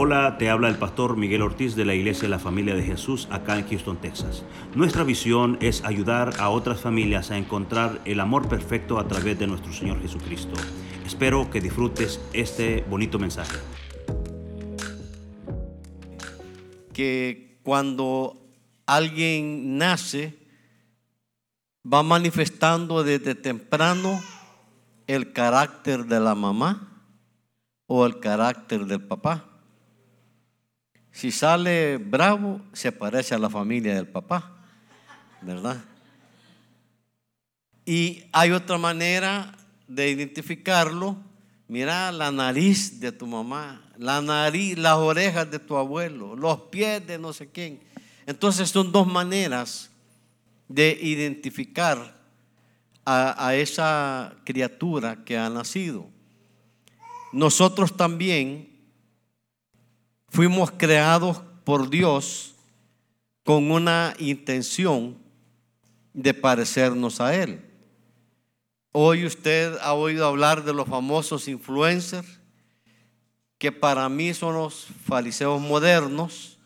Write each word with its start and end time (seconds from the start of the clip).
Hola, 0.00 0.38
te 0.38 0.48
habla 0.48 0.68
el 0.68 0.78
pastor 0.78 1.16
Miguel 1.16 1.42
Ortiz 1.42 1.74
de 1.74 1.84
la 1.84 1.92
Iglesia 1.92 2.22
de 2.22 2.28
la 2.28 2.38
Familia 2.38 2.76
de 2.76 2.84
Jesús 2.84 3.26
acá 3.32 3.58
en 3.58 3.68
Houston, 3.68 3.96
Texas. 3.96 4.44
Nuestra 4.76 5.02
visión 5.02 5.58
es 5.60 5.82
ayudar 5.82 6.34
a 6.38 6.50
otras 6.50 6.80
familias 6.80 7.32
a 7.32 7.36
encontrar 7.36 8.00
el 8.04 8.20
amor 8.20 8.48
perfecto 8.48 9.00
a 9.00 9.08
través 9.08 9.40
de 9.40 9.48
nuestro 9.48 9.72
Señor 9.72 10.00
Jesucristo. 10.00 10.54
Espero 11.04 11.50
que 11.50 11.60
disfrutes 11.60 12.20
este 12.32 12.84
bonito 12.88 13.18
mensaje. 13.18 13.56
Que 16.92 17.58
cuando 17.64 18.40
alguien 18.86 19.78
nace, 19.78 20.38
va 21.84 22.04
manifestando 22.04 23.02
desde 23.02 23.34
temprano 23.34 24.22
el 25.08 25.32
carácter 25.32 26.04
de 26.04 26.20
la 26.20 26.36
mamá 26.36 27.02
o 27.88 28.06
el 28.06 28.20
carácter 28.20 28.86
del 28.86 29.02
papá. 29.02 29.47
Si 31.18 31.32
sale 31.32 31.96
bravo, 31.96 32.60
se 32.72 32.92
parece 32.92 33.34
a 33.34 33.40
la 33.40 33.50
familia 33.50 33.92
del 33.92 34.06
papá, 34.06 34.52
¿verdad? 35.42 35.82
Y 37.84 38.22
hay 38.30 38.52
otra 38.52 38.78
manera 38.78 39.52
de 39.88 40.10
identificarlo. 40.10 41.16
Mira 41.66 42.12
la 42.12 42.30
nariz 42.30 43.00
de 43.00 43.10
tu 43.10 43.26
mamá, 43.26 43.82
la 43.96 44.22
nariz, 44.22 44.78
las 44.78 44.94
orejas 44.94 45.50
de 45.50 45.58
tu 45.58 45.76
abuelo, 45.76 46.36
los 46.36 46.60
pies 46.70 47.04
de 47.04 47.18
no 47.18 47.32
sé 47.32 47.50
quién. 47.50 47.80
Entonces 48.24 48.70
son 48.70 48.92
dos 48.92 49.08
maneras 49.08 49.90
de 50.68 50.96
identificar 51.02 52.16
a, 53.04 53.44
a 53.44 53.56
esa 53.56 54.36
criatura 54.44 55.24
que 55.24 55.36
ha 55.36 55.50
nacido. 55.50 56.06
Nosotros 57.32 57.96
también 57.96 58.77
Fuimos 60.28 60.70
creados 60.70 61.42
por 61.64 61.90
Dios 61.90 62.54
con 63.44 63.70
una 63.70 64.14
intención 64.18 65.16
de 66.12 66.34
parecernos 66.34 67.20
a 67.20 67.34
Él. 67.34 67.64
Hoy 68.92 69.24
usted 69.24 69.76
ha 69.80 69.94
oído 69.94 70.26
hablar 70.26 70.64
de 70.64 70.72
los 70.72 70.88
famosos 70.88 71.48
influencers, 71.48 72.40
que 73.58 73.72
para 73.72 74.08
mí 74.08 74.34
son 74.34 74.54
los 74.54 74.86
fariseos 75.06 75.60
modernos, 75.60 76.58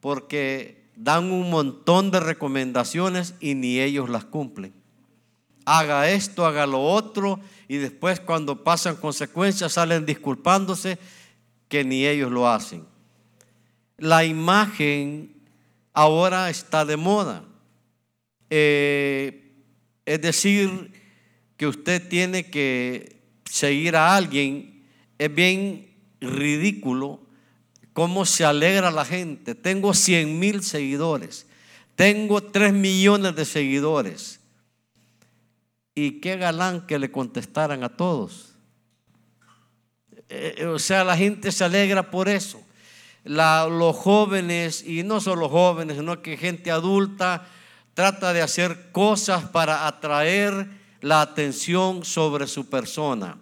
porque 0.00 0.90
dan 0.96 1.30
un 1.32 1.50
montón 1.50 2.10
de 2.10 2.20
recomendaciones 2.20 3.34
y 3.40 3.54
ni 3.54 3.80
ellos 3.80 4.08
las 4.08 4.24
cumplen. 4.24 4.72
Haga 5.64 6.10
esto, 6.10 6.44
haga 6.44 6.66
lo 6.66 6.82
otro, 6.82 7.40
y 7.68 7.76
después 7.76 8.20
cuando 8.20 8.64
pasan 8.64 8.96
consecuencias 8.96 9.72
salen 9.72 10.06
disculpándose 10.06 10.98
que 11.72 11.84
ni 11.84 12.06
ellos 12.06 12.30
lo 12.30 12.46
hacen. 12.46 12.84
La 13.96 14.26
imagen 14.26 15.34
ahora 15.94 16.50
está 16.50 16.84
de 16.84 16.98
moda. 16.98 17.46
Eh, 18.50 19.54
es 20.04 20.20
decir, 20.20 20.92
que 21.56 21.66
usted 21.66 22.06
tiene 22.06 22.50
que 22.50 23.22
seguir 23.46 23.96
a 23.96 24.14
alguien. 24.14 24.84
Es 25.16 25.34
bien 25.34 25.96
ridículo 26.20 27.22
cómo 27.94 28.26
se 28.26 28.44
alegra 28.44 28.90
la 28.90 29.06
gente. 29.06 29.54
Tengo 29.54 29.94
100 29.94 30.38
mil 30.38 30.62
seguidores. 30.62 31.46
Tengo 31.94 32.42
3 32.42 32.74
millones 32.74 33.34
de 33.34 33.46
seguidores. 33.46 34.40
Y 35.94 36.20
qué 36.20 36.36
galán 36.36 36.86
que 36.86 36.98
le 36.98 37.10
contestaran 37.10 37.82
a 37.82 37.96
todos. 37.96 38.51
Eh, 40.34 40.64
o 40.64 40.78
sea, 40.78 41.04
la 41.04 41.14
gente 41.14 41.52
se 41.52 41.62
alegra 41.62 42.10
por 42.10 42.26
eso. 42.26 42.62
los 43.24 43.96
jóvenes, 43.96 44.82
y 44.82 45.02
no 45.02 45.20
solo 45.20 45.50
jóvenes, 45.50 45.98
sino 45.98 46.22
que 46.22 46.38
gente 46.38 46.70
adulta, 46.70 47.46
trata 47.92 48.32
de 48.32 48.40
hacer 48.40 48.90
cosas 48.92 49.44
para 49.44 49.86
atraer 49.86 50.66
la 51.02 51.20
atención 51.20 52.04
sobre 52.06 52.46
su 52.46 52.70
persona, 52.70 53.36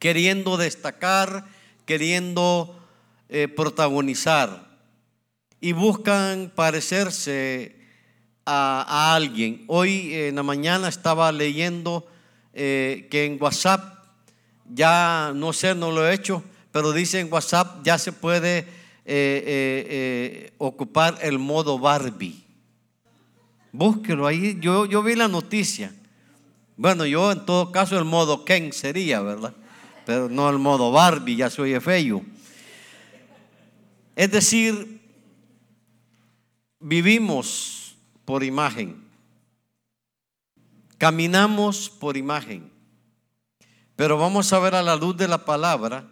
queriendo 0.00 0.56
destacar, 0.56 1.46
queriendo 1.86 2.76
eh, 3.28 3.46
protagonizar, 3.46 4.72
y 5.60 5.70
buscan 5.70 6.50
parecerse 6.52 7.76
a, 8.44 9.14
alguien. 9.14 9.64
Hoy 9.68 10.12
en 10.12 10.34
la 10.34 10.42
mañana 10.42 10.88
estaba 10.88 11.30
leyendo 11.30 12.08
eh, 12.52 13.06
que 13.08 13.24
en 13.24 13.40
WhatsApp 13.40 14.01
ya 14.74 15.32
no 15.34 15.52
sé, 15.52 15.74
no 15.74 15.90
lo 15.90 16.06
he 16.06 16.14
hecho, 16.14 16.42
pero 16.70 16.92
dice 16.92 17.20
en 17.20 17.32
WhatsApp 17.32 17.84
ya 17.84 17.98
se 17.98 18.12
puede 18.12 18.58
eh, 18.58 18.64
eh, 19.04 19.86
eh, 19.88 20.52
ocupar 20.58 21.18
el 21.22 21.38
modo 21.38 21.78
Barbie. 21.78 22.42
Búsquelo 23.72 24.26
ahí, 24.26 24.58
yo, 24.60 24.86
yo 24.86 25.02
vi 25.02 25.14
la 25.14 25.28
noticia. 25.28 25.94
Bueno, 26.76 27.04
yo 27.06 27.32
en 27.32 27.44
todo 27.44 27.70
caso 27.70 27.98
el 27.98 28.04
modo 28.04 28.44
Ken 28.44 28.72
sería, 28.72 29.20
¿verdad? 29.20 29.54
Pero 30.06 30.28
no 30.28 30.48
el 30.48 30.58
modo 30.58 30.90
Barbie, 30.90 31.36
ya 31.36 31.50
soy 31.50 31.78
feo. 31.80 32.24
Es 34.16 34.30
decir, 34.30 35.00
vivimos 36.80 37.96
por 38.24 38.42
imagen, 38.42 39.02
caminamos 40.98 41.88
por 41.88 42.16
imagen. 42.16 42.71
Pero 43.96 44.16
vamos 44.18 44.52
a 44.52 44.58
ver 44.58 44.74
a 44.74 44.82
la 44.82 44.96
luz 44.96 45.16
de 45.16 45.28
la 45.28 45.44
palabra 45.44 46.08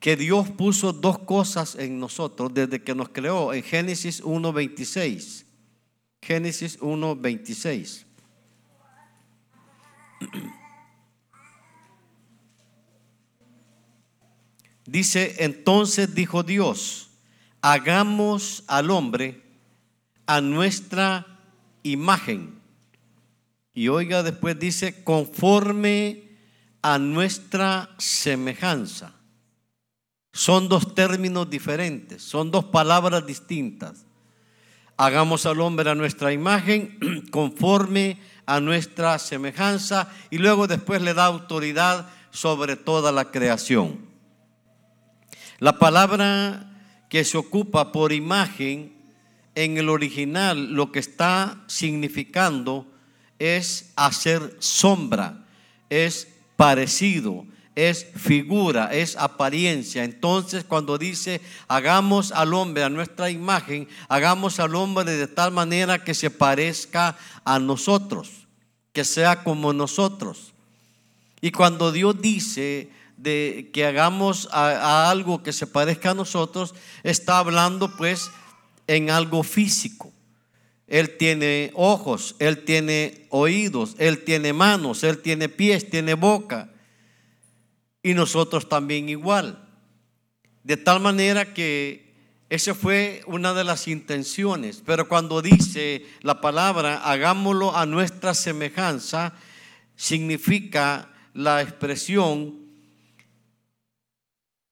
que 0.00 0.16
Dios 0.16 0.50
puso 0.50 0.92
dos 0.92 1.18
cosas 1.20 1.76
en 1.76 1.98
nosotros 1.98 2.52
desde 2.52 2.82
que 2.82 2.94
nos 2.94 3.08
creó 3.08 3.54
en 3.54 3.62
Génesis 3.62 4.22
1.26. 4.22 5.44
Génesis 6.20 6.78
1.26. 6.80 8.04
Dice, 14.86 15.36
entonces 15.38 16.14
dijo 16.14 16.42
Dios, 16.42 17.10
hagamos 17.62 18.64
al 18.66 18.90
hombre 18.90 19.42
a 20.26 20.40
nuestra 20.42 21.40
imagen. 21.82 22.60
Y 23.72 23.88
oiga, 23.88 24.22
después 24.22 24.58
dice, 24.58 25.02
conforme 25.02 26.23
a 26.84 26.98
nuestra 26.98 27.88
semejanza. 27.96 29.14
Son 30.34 30.68
dos 30.68 30.94
términos 30.94 31.48
diferentes, 31.48 32.22
son 32.22 32.50
dos 32.50 32.66
palabras 32.66 33.24
distintas. 33.24 34.04
Hagamos 34.98 35.46
al 35.46 35.62
hombre 35.62 35.88
a 35.88 35.94
nuestra 35.94 36.30
imagen, 36.34 36.98
conforme 37.30 38.20
a 38.44 38.60
nuestra 38.60 39.18
semejanza, 39.18 40.10
y 40.28 40.36
luego 40.36 40.66
después 40.66 41.00
le 41.00 41.14
da 41.14 41.24
autoridad 41.24 42.06
sobre 42.30 42.76
toda 42.76 43.12
la 43.12 43.30
creación. 43.30 44.00
La 45.60 45.78
palabra 45.78 46.70
que 47.08 47.24
se 47.24 47.38
ocupa 47.38 47.92
por 47.92 48.12
imagen 48.12 48.92
en 49.54 49.78
el 49.78 49.88
original 49.88 50.74
lo 50.74 50.92
que 50.92 50.98
está 50.98 51.64
significando 51.66 52.86
es 53.38 53.94
hacer 53.96 54.54
sombra, 54.58 55.46
es 55.88 56.33
parecido, 56.56 57.44
es 57.74 58.06
figura, 58.16 58.92
es 58.92 59.16
apariencia. 59.16 60.04
Entonces 60.04 60.64
cuando 60.64 60.98
dice, 60.98 61.40
hagamos 61.68 62.32
al 62.32 62.54
hombre 62.54 62.84
a 62.84 62.88
nuestra 62.88 63.30
imagen, 63.30 63.88
hagamos 64.08 64.60
al 64.60 64.74
hombre 64.74 65.04
de 65.04 65.26
tal 65.26 65.52
manera 65.52 66.02
que 66.04 66.14
se 66.14 66.30
parezca 66.30 67.16
a 67.44 67.58
nosotros, 67.58 68.30
que 68.92 69.04
sea 69.04 69.42
como 69.42 69.72
nosotros. 69.72 70.54
Y 71.40 71.50
cuando 71.50 71.92
Dios 71.92 72.20
dice 72.22 72.90
de 73.16 73.70
que 73.72 73.84
hagamos 73.84 74.48
a, 74.50 75.10
algo 75.10 75.42
que 75.42 75.52
se 75.52 75.66
parezca 75.66 76.12
a 76.12 76.14
nosotros, 76.14 76.74
está 77.02 77.38
hablando 77.38 77.94
pues 77.96 78.30
en 78.86 79.10
algo 79.10 79.42
físico. 79.42 80.13
Él 80.94 81.16
tiene 81.16 81.72
ojos, 81.74 82.36
Él 82.38 82.62
tiene 82.62 83.26
oídos, 83.30 83.96
Él 83.98 84.22
tiene 84.22 84.52
manos, 84.52 85.02
Él 85.02 85.18
tiene 85.18 85.48
pies, 85.48 85.90
tiene 85.90 86.14
boca. 86.14 86.70
Y 88.00 88.14
nosotros 88.14 88.68
también 88.68 89.08
igual. 89.08 89.68
De 90.62 90.76
tal 90.76 91.00
manera 91.00 91.52
que 91.52 92.14
esa 92.48 92.76
fue 92.76 93.22
una 93.26 93.54
de 93.54 93.64
las 93.64 93.88
intenciones. 93.88 94.84
Pero 94.86 95.08
cuando 95.08 95.42
dice 95.42 96.06
la 96.20 96.40
palabra, 96.40 96.98
hagámoslo 96.98 97.76
a 97.76 97.86
nuestra 97.86 98.32
semejanza, 98.32 99.34
significa 99.96 101.10
la 101.32 101.60
expresión 101.60 102.54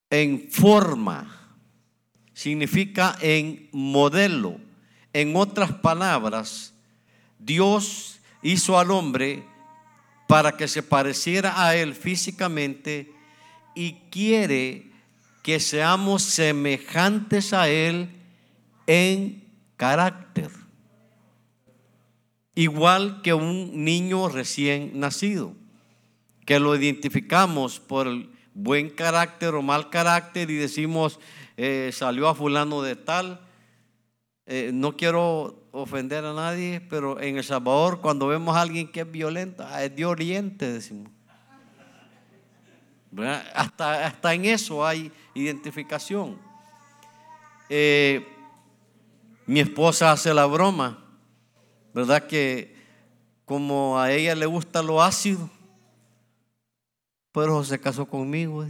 en 0.09 0.47
forma, 0.49 1.57
significa 2.33 3.17
en 3.19 3.67
modelo 3.73 4.57
en 5.13 5.35
otras 5.35 5.71
palabras, 5.71 6.73
Dios 7.39 8.19
hizo 8.41 8.77
al 8.77 8.91
hombre 8.91 9.45
para 10.27 10.57
que 10.57 10.67
se 10.67 10.83
pareciera 10.83 11.65
a 11.65 11.75
él 11.75 11.93
físicamente 11.95 13.13
y 13.75 13.93
quiere 14.09 14.93
que 15.43 15.59
seamos 15.59 16.23
semejantes 16.23 17.53
a 17.53 17.67
Él 17.67 18.09
en 18.87 19.43
carácter. 19.75 20.49
Igual 22.55 23.21
que 23.21 23.33
un 23.33 23.83
niño 23.83 24.29
recién 24.29 24.99
nacido, 24.99 25.53
que 26.45 26.59
lo 26.59 26.75
identificamos 26.75 27.79
por 27.79 28.07
el 28.07 28.29
buen 28.53 28.89
carácter 28.89 29.55
o 29.55 29.61
mal 29.61 29.89
carácter 29.89 30.49
y 30.49 30.55
decimos, 30.55 31.19
eh, 31.57 31.89
salió 31.91 32.29
a 32.29 32.35
fulano 32.35 32.81
de 32.81 32.95
tal. 32.95 33.41
Eh, 34.45 34.71
no 34.73 34.97
quiero 34.97 35.67
ofender 35.71 36.25
a 36.25 36.33
nadie, 36.33 36.81
pero 36.81 37.19
en 37.19 37.37
El 37.37 37.43
Salvador 37.43 38.01
cuando 38.01 38.27
vemos 38.27 38.55
a 38.55 38.61
alguien 38.61 38.91
que 38.91 39.01
es 39.01 39.11
violento, 39.11 39.65
ah, 39.67 39.83
es 39.83 39.95
de 39.95 40.05
Oriente, 40.05 40.71
decimos. 40.71 41.11
Hasta, 43.53 44.05
hasta 44.05 44.33
en 44.33 44.45
eso 44.45 44.85
hay 44.85 45.11
identificación. 45.33 46.37
Eh, 47.69 48.27
mi 49.45 49.59
esposa 49.59 50.11
hace 50.11 50.33
la 50.33 50.45
broma, 50.45 51.05
¿verdad? 51.93 52.27
Que 52.27 52.75
como 53.45 53.99
a 53.99 54.11
ella 54.11 54.35
le 54.35 54.45
gusta 54.45 54.81
lo 54.81 55.01
ácido, 55.01 55.49
pero 57.31 57.63
se 57.63 57.79
casó 57.79 58.05
conmigo. 58.05 58.65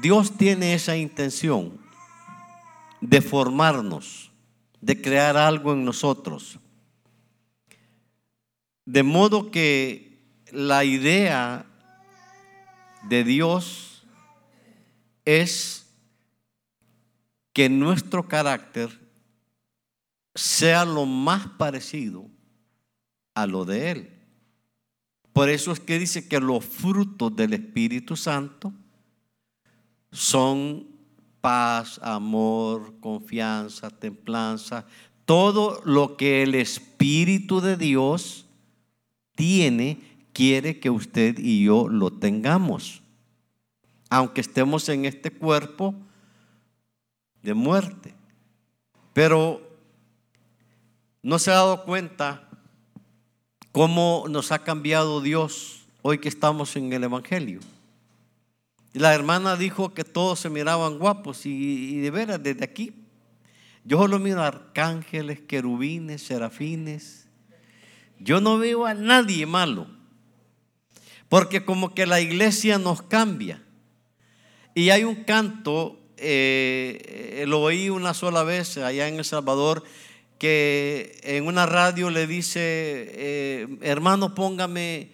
Dios 0.00 0.36
tiene 0.36 0.74
esa 0.74 0.96
intención 0.96 1.78
de 3.00 3.20
formarnos, 3.20 4.30
de 4.80 5.00
crear 5.00 5.36
algo 5.36 5.72
en 5.72 5.84
nosotros. 5.84 6.58
De 8.84 9.02
modo 9.02 9.50
que 9.50 10.20
la 10.50 10.84
idea 10.84 11.66
de 13.08 13.24
Dios 13.24 14.04
es 15.24 15.86
que 17.52 17.68
nuestro 17.68 18.28
carácter 18.28 18.98
sea 20.34 20.84
lo 20.84 21.04
más 21.04 21.46
parecido 21.58 22.26
a 23.34 23.46
lo 23.46 23.64
de 23.64 23.90
Él. 23.90 24.22
Por 25.32 25.48
eso 25.48 25.72
es 25.72 25.80
que 25.80 25.98
dice 25.98 26.28
que 26.28 26.40
los 26.40 26.64
frutos 26.64 27.34
del 27.34 27.54
Espíritu 27.54 28.16
Santo 28.16 28.72
son 30.12 30.86
paz, 31.40 31.98
amor, 32.02 32.94
confianza, 33.00 33.90
templanza, 33.90 34.86
todo 35.24 35.80
lo 35.84 36.16
que 36.16 36.42
el 36.42 36.54
Espíritu 36.54 37.60
de 37.60 37.76
Dios 37.76 38.46
tiene, 39.34 39.98
quiere 40.32 40.78
que 40.78 40.90
usted 40.90 41.38
y 41.38 41.64
yo 41.64 41.88
lo 41.88 42.10
tengamos. 42.10 43.02
Aunque 44.10 44.40
estemos 44.42 44.88
en 44.88 45.06
este 45.06 45.30
cuerpo 45.30 45.94
de 47.42 47.54
muerte. 47.54 48.14
Pero 49.12 49.60
no 51.22 51.38
se 51.38 51.50
ha 51.50 51.54
dado 51.54 51.84
cuenta 51.84 52.48
cómo 53.72 54.26
nos 54.28 54.52
ha 54.52 54.60
cambiado 54.60 55.20
Dios 55.20 55.86
hoy 56.02 56.18
que 56.18 56.28
estamos 56.28 56.76
en 56.76 56.92
el 56.92 57.04
Evangelio. 57.04 57.60
La 58.92 59.14
hermana 59.14 59.56
dijo 59.56 59.94
que 59.94 60.04
todos 60.04 60.40
se 60.40 60.50
miraban 60.50 60.98
guapos 60.98 61.46
y, 61.46 61.98
de 62.00 62.10
veras, 62.10 62.42
desde 62.42 62.64
aquí, 62.64 62.94
yo 63.84 64.06
lo 64.06 64.18
miro 64.18 64.42
arcángeles, 64.42 65.40
querubines, 65.40 66.22
serafines. 66.22 67.26
Yo 68.18 68.40
no 68.40 68.58
veo 68.58 68.86
a 68.86 68.94
nadie 68.94 69.46
malo, 69.46 69.86
porque 71.28 71.64
como 71.64 71.94
que 71.94 72.06
la 72.06 72.20
iglesia 72.20 72.78
nos 72.78 73.02
cambia. 73.02 73.62
Y 74.74 74.90
hay 74.90 75.04
un 75.04 75.24
canto, 75.24 75.98
eh, 76.16 77.44
lo 77.48 77.62
oí 77.62 77.90
una 77.90 78.14
sola 78.14 78.44
vez 78.44 78.76
allá 78.78 79.08
en 79.08 79.16
El 79.16 79.24
Salvador, 79.24 79.82
que 80.42 81.20
en 81.22 81.46
una 81.46 81.66
radio 81.66 82.10
le 82.10 82.26
dice, 82.26 82.60
eh, 82.60 83.78
hermano, 83.80 84.34
póngame, 84.34 85.12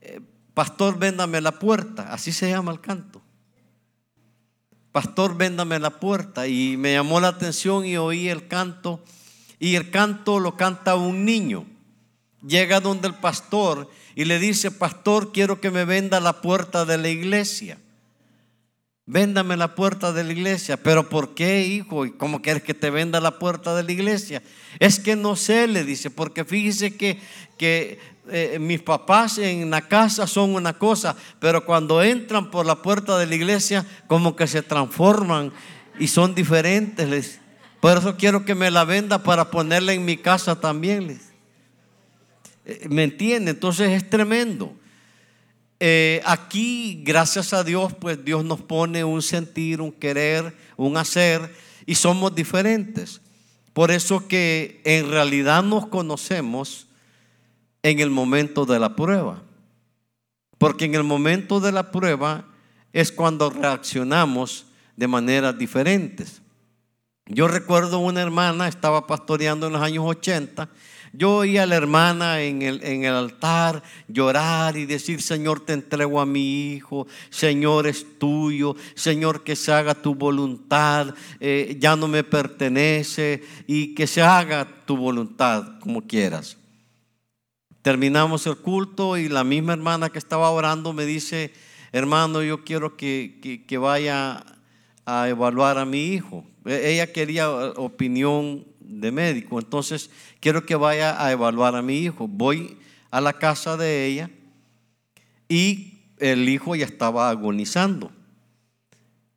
eh, 0.00 0.20
pastor, 0.54 0.98
véndame 0.98 1.40
la 1.40 1.58
puerta, 1.58 2.12
así 2.12 2.32
se 2.32 2.50
llama 2.50 2.72
el 2.72 2.80
canto. 2.80 3.22
Pastor, 4.92 5.36
véndame 5.36 5.78
la 5.78 6.00
puerta. 6.00 6.46
Y 6.48 6.76
me 6.76 6.92
llamó 6.92 7.20
la 7.20 7.28
atención 7.28 7.84
y 7.86 7.96
oí 7.96 8.28
el 8.28 8.48
canto. 8.48 9.02
Y 9.58 9.76
el 9.76 9.90
canto 9.90 10.40
lo 10.40 10.56
canta 10.56 10.96
un 10.96 11.24
niño. 11.24 11.64
Llega 12.46 12.80
donde 12.80 13.08
el 13.08 13.14
pastor 13.14 13.88
y 14.14 14.24
le 14.24 14.38
dice, 14.38 14.70
pastor, 14.70 15.32
quiero 15.32 15.60
que 15.60 15.70
me 15.70 15.84
venda 15.84 16.18
la 16.20 16.40
puerta 16.40 16.84
de 16.84 16.98
la 16.98 17.08
iglesia. 17.08 17.78
Véndame 19.06 19.56
la 19.56 19.74
puerta 19.74 20.12
de 20.12 20.24
la 20.24 20.32
iglesia. 20.32 20.76
Pero 20.76 21.08
¿por 21.08 21.34
qué, 21.34 21.66
hijo? 21.66 22.06
¿Y 22.06 22.12
cómo 22.12 22.42
quieres 22.42 22.62
que 22.62 22.74
te 22.74 22.90
venda 22.90 23.20
la 23.20 23.38
puerta 23.38 23.74
de 23.74 23.82
la 23.82 23.92
iglesia? 23.92 24.42
Es 24.78 24.98
que 24.98 25.14
no 25.14 25.36
sé, 25.36 25.66
le 25.68 25.84
dice, 25.84 26.10
porque 26.10 26.44
fíjese 26.44 26.96
que, 26.96 27.20
que 27.58 27.98
eh, 28.32 28.58
mis 28.58 28.80
papás 28.80 29.38
en 29.38 29.70
la 29.70 29.82
casa 29.88 30.26
son 30.26 30.54
una 30.54 30.72
cosa, 30.72 31.16
pero 31.38 31.64
cuando 31.64 32.02
entran 32.02 32.50
por 32.50 32.66
la 32.66 32.82
puerta 32.82 33.18
de 33.18 33.26
la 33.26 33.34
iglesia, 33.34 33.86
como 34.06 34.36
que 34.36 34.46
se 34.46 34.62
transforman 34.62 35.52
y 35.98 36.08
son 36.08 36.34
diferentes. 36.34 37.40
Por 37.80 37.96
eso 37.96 38.16
quiero 38.16 38.44
que 38.44 38.54
me 38.54 38.70
la 38.70 38.84
venda 38.84 39.22
para 39.22 39.50
ponerla 39.50 39.92
en 39.92 40.04
mi 40.04 40.16
casa 40.16 40.60
también. 40.60 41.20
Eh, 42.64 42.86
¿Me 42.88 43.04
entiende? 43.04 43.52
Entonces 43.52 43.90
es 43.90 44.08
tremendo. 44.08 44.74
Eh, 45.82 46.20
aquí, 46.26 47.00
gracias 47.02 47.54
a 47.54 47.64
Dios, 47.64 47.94
pues 47.94 48.22
Dios 48.22 48.44
nos 48.44 48.60
pone 48.60 49.02
un 49.02 49.22
sentir, 49.22 49.80
un 49.80 49.90
querer, 49.90 50.54
un 50.76 50.98
hacer, 50.98 51.54
y 51.86 51.94
somos 51.94 52.34
diferentes. 52.34 53.22
Por 53.72 53.90
eso 53.90 54.28
que 54.28 54.82
en 54.84 55.08
realidad 55.10 55.62
nos 55.62 55.86
conocemos 55.86 56.86
en 57.82 58.00
el 58.00 58.10
momento 58.10 58.66
de 58.66 58.78
la 58.78 58.96
prueba. 58.96 59.42
Porque 60.58 60.84
en 60.84 60.94
el 60.94 61.04
momento 61.04 61.60
de 61.60 61.72
la 61.72 61.90
prueba 61.90 62.44
es 62.92 63.12
cuando 63.12 63.50
reaccionamos 63.50 64.66
de 64.96 65.08
maneras 65.08 65.56
diferentes. 65.56 66.42
Yo 67.26 67.48
recuerdo 67.48 68.00
una 68.00 68.20
hermana, 68.20 68.68
estaba 68.68 69.06
pastoreando 69.06 69.68
en 69.68 69.74
los 69.74 69.82
años 69.82 70.04
80 70.06 70.68
yo 71.12 71.36
oía 71.36 71.64
a 71.64 71.66
la 71.66 71.74
hermana 71.74 72.40
en 72.40 72.62
el, 72.62 72.84
en 72.84 73.04
el 73.04 73.14
altar 73.14 73.82
llorar 74.06 74.76
y 74.76 74.86
decir, 74.86 75.20
Señor, 75.20 75.60
te 75.60 75.72
entrego 75.72 76.20
a 76.20 76.26
mi 76.26 76.72
hijo, 76.72 77.08
Señor 77.30 77.88
es 77.88 78.18
tuyo, 78.18 78.76
Señor, 78.94 79.42
que 79.42 79.56
se 79.56 79.72
haga 79.72 79.94
tu 79.94 80.14
voluntad, 80.14 81.14
eh, 81.40 81.76
ya 81.80 81.96
no 81.96 82.06
me 82.06 82.22
pertenece 82.22 83.42
y 83.66 83.94
que 83.94 84.06
se 84.06 84.22
haga 84.22 84.68
tu 84.86 84.96
voluntad 84.96 85.80
como 85.80 86.02
quieras. 86.02 86.56
Terminamos 87.82 88.46
el 88.46 88.56
culto 88.56 89.16
y 89.16 89.28
la 89.28 89.44
misma 89.44 89.72
hermana 89.72 90.10
que 90.10 90.18
estaba 90.18 90.50
orando 90.50 90.92
me 90.92 91.06
dice, 91.06 91.52
hermano, 91.92 92.42
yo 92.42 92.64
quiero 92.64 92.96
que, 92.96 93.64
que 93.66 93.78
vaya 93.78 94.44
a 95.06 95.28
evaluar 95.28 95.78
a 95.78 95.84
mi 95.84 96.04
hijo. 96.08 96.44
E, 96.64 96.92
ella 96.92 97.12
quería 97.12 97.50
opinión 97.50 98.66
de 98.80 99.12
médico. 99.12 99.58
Entonces, 99.58 100.10
quiero 100.40 100.66
que 100.66 100.74
vaya 100.74 101.24
a 101.24 101.32
evaluar 101.32 101.74
a 101.74 101.82
mi 101.82 101.98
hijo. 101.98 102.28
Voy 102.28 102.76
a 103.10 103.20
la 103.20 103.32
casa 103.32 103.76
de 103.76 104.06
ella 104.06 104.30
y 105.48 106.00
el 106.18 106.48
hijo 106.48 106.76
ya 106.76 106.84
estaba 106.84 107.30
agonizando. 107.30 108.12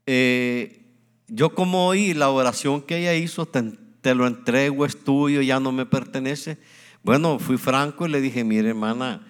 Eh, 0.05 0.81
yo 1.27 1.55
como 1.55 1.87
oí 1.87 2.13
la 2.13 2.29
oración 2.29 2.81
que 2.81 2.97
ella 2.97 3.15
hizo, 3.15 3.47
te, 3.47 4.15
lo 4.15 4.27
entrego, 4.27 4.85
es 4.85 5.03
tuyo, 5.03 5.41
ya 5.41 5.59
no 5.59 5.71
me 5.71 5.85
pertenece. 5.85 6.57
Bueno, 7.03 7.37
fui 7.37 7.57
franco 7.57 8.07
y 8.07 8.09
le 8.09 8.21
dije, 8.21 8.43
mire 8.45 8.69
hermana, 8.69 9.27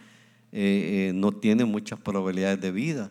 eh, 0.51 1.09
eh, 1.09 1.11
no 1.13 1.31
tiene 1.31 1.65
muchas 1.65 1.99
probabilidades 1.99 2.61
de 2.61 2.71
vida. 2.71 3.09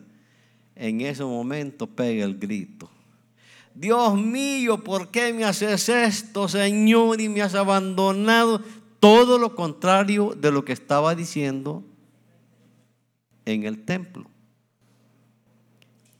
En 0.75 1.01
ese 1.01 1.23
momento 1.23 1.87
pega 1.87 2.23
el 2.23 2.39
grito. 2.39 2.89
Dios 3.75 4.15
mío, 4.15 4.83
¿por 4.83 5.09
qué 5.09 5.33
me 5.33 5.43
haces 5.43 5.89
esto, 5.89 6.47
Señor, 6.47 7.19
y 7.19 7.27
me 7.27 7.41
has 7.41 7.55
abandonado? 7.55 8.61
Todo 8.99 9.37
lo 9.37 9.55
contrario 9.55 10.33
de 10.39 10.51
lo 10.51 10.63
que 10.63 10.71
estaba 10.71 11.13
diciendo 11.13 11.83
en 13.45 13.63
el 13.63 13.83
templo. 13.83 14.29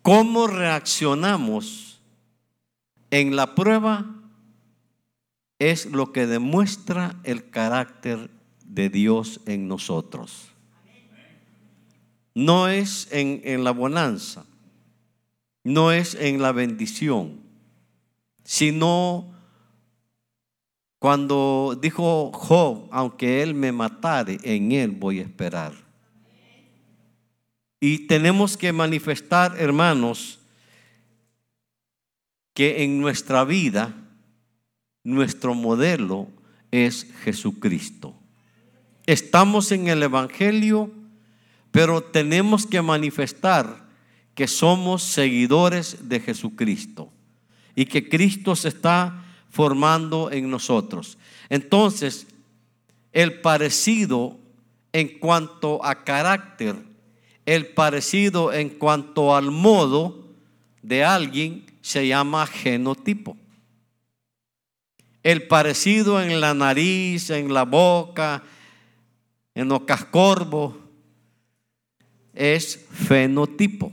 ¿Cómo 0.01 0.47
reaccionamos 0.47 2.01
en 3.09 3.37
la 3.37 3.55
prueba? 3.55 4.22
Es 5.59 5.85
lo 5.85 6.11
que 6.11 6.27
demuestra 6.27 7.19
el 7.23 7.49
carácter 7.49 8.29
de 8.65 8.89
Dios 8.89 9.41
en 9.45 9.67
nosotros. 9.67 10.49
No 12.35 12.67
es 12.67 13.07
en, 13.11 13.63
la 13.63 13.71
bonanza, 13.71 14.45
no 15.63 15.91
es 15.91 16.15
en 16.15 16.41
la 16.41 16.51
bendición, 16.51 17.41
sino 18.43 19.31
cuando 20.97 21.77
dijo 21.79 22.31
Job, 22.33 22.87
aunque 22.91 23.43
él 23.43 23.53
me 23.53 23.71
matare, 23.71 24.39
en 24.43 24.71
él 24.71 24.91
voy 24.91 25.19
a 25.19 25.23
esperar. 25.23 25.73
Y 27.79 28.07
tenemos 28.07 28.57
que 28.57 28.71
manifestar, 28.71 29.55
hermanos, 29.59 30.39
que 32.53 32.83
en 32.83 32.99
nuestra 33.01 33.43
vida 33.43 33.93
nuestro 35.03 35.53
modelo 35.53 36.27
es 36.71 37.07
Jesucristo. 37.23 38.15
Estamos 39.05 39.71
en 39.71 39.87
el 39.87 40.01
Evangelio, 40.01 40.91
pero 41.71 42.01
tenemos 42.01 42.65
que 42.65 42.81
manifestar 42.81 43.83
que 44.33 44.47
somos 44.47 45.03
seguidores 45.03 46.09
de 46.09 46.19
Jesucristo 46.19 47.11
y 47.75 47.85
que 47.85 48.07
Cristo 48.07 48.55
se 48.55 48.69
está 48.69 49.23
formando 49.49 50.31
en 50.31 50.49
nosotros. 50.49 51.17
Entonces, 51.49 52.27
el 53.11 53.41
parecido 53.41 54.37
en 54.93 55.19
cuanto 55.19 55.83
a 55.85 56.03
carácter, 56.03 56.75
el 57.45 57.67
parecido 57.67 58.53
en 58.53 58.69
cuanto 58.69 59.35
al 59.35 59.51
modo 59.51 60.27
de 60.81 61.03
alguien 61.03 61.65
se 61.81 62.07
llama 62.07 62.47
genotipo. 62.47 63.37
El 65.23 65.47
parecido 65.47 66.21
en 66.21 66.41
la 66.41 66.53
nariz, 66.53 67.29
en 67.29 67.53
la 67.53 67.63
boca, 67.63 68.43
en 69.55 69.69
los 69.69 69.83
cascorbos, 69.83 70.75
es 72.33 72.85
fenotipo. 72.91 73.91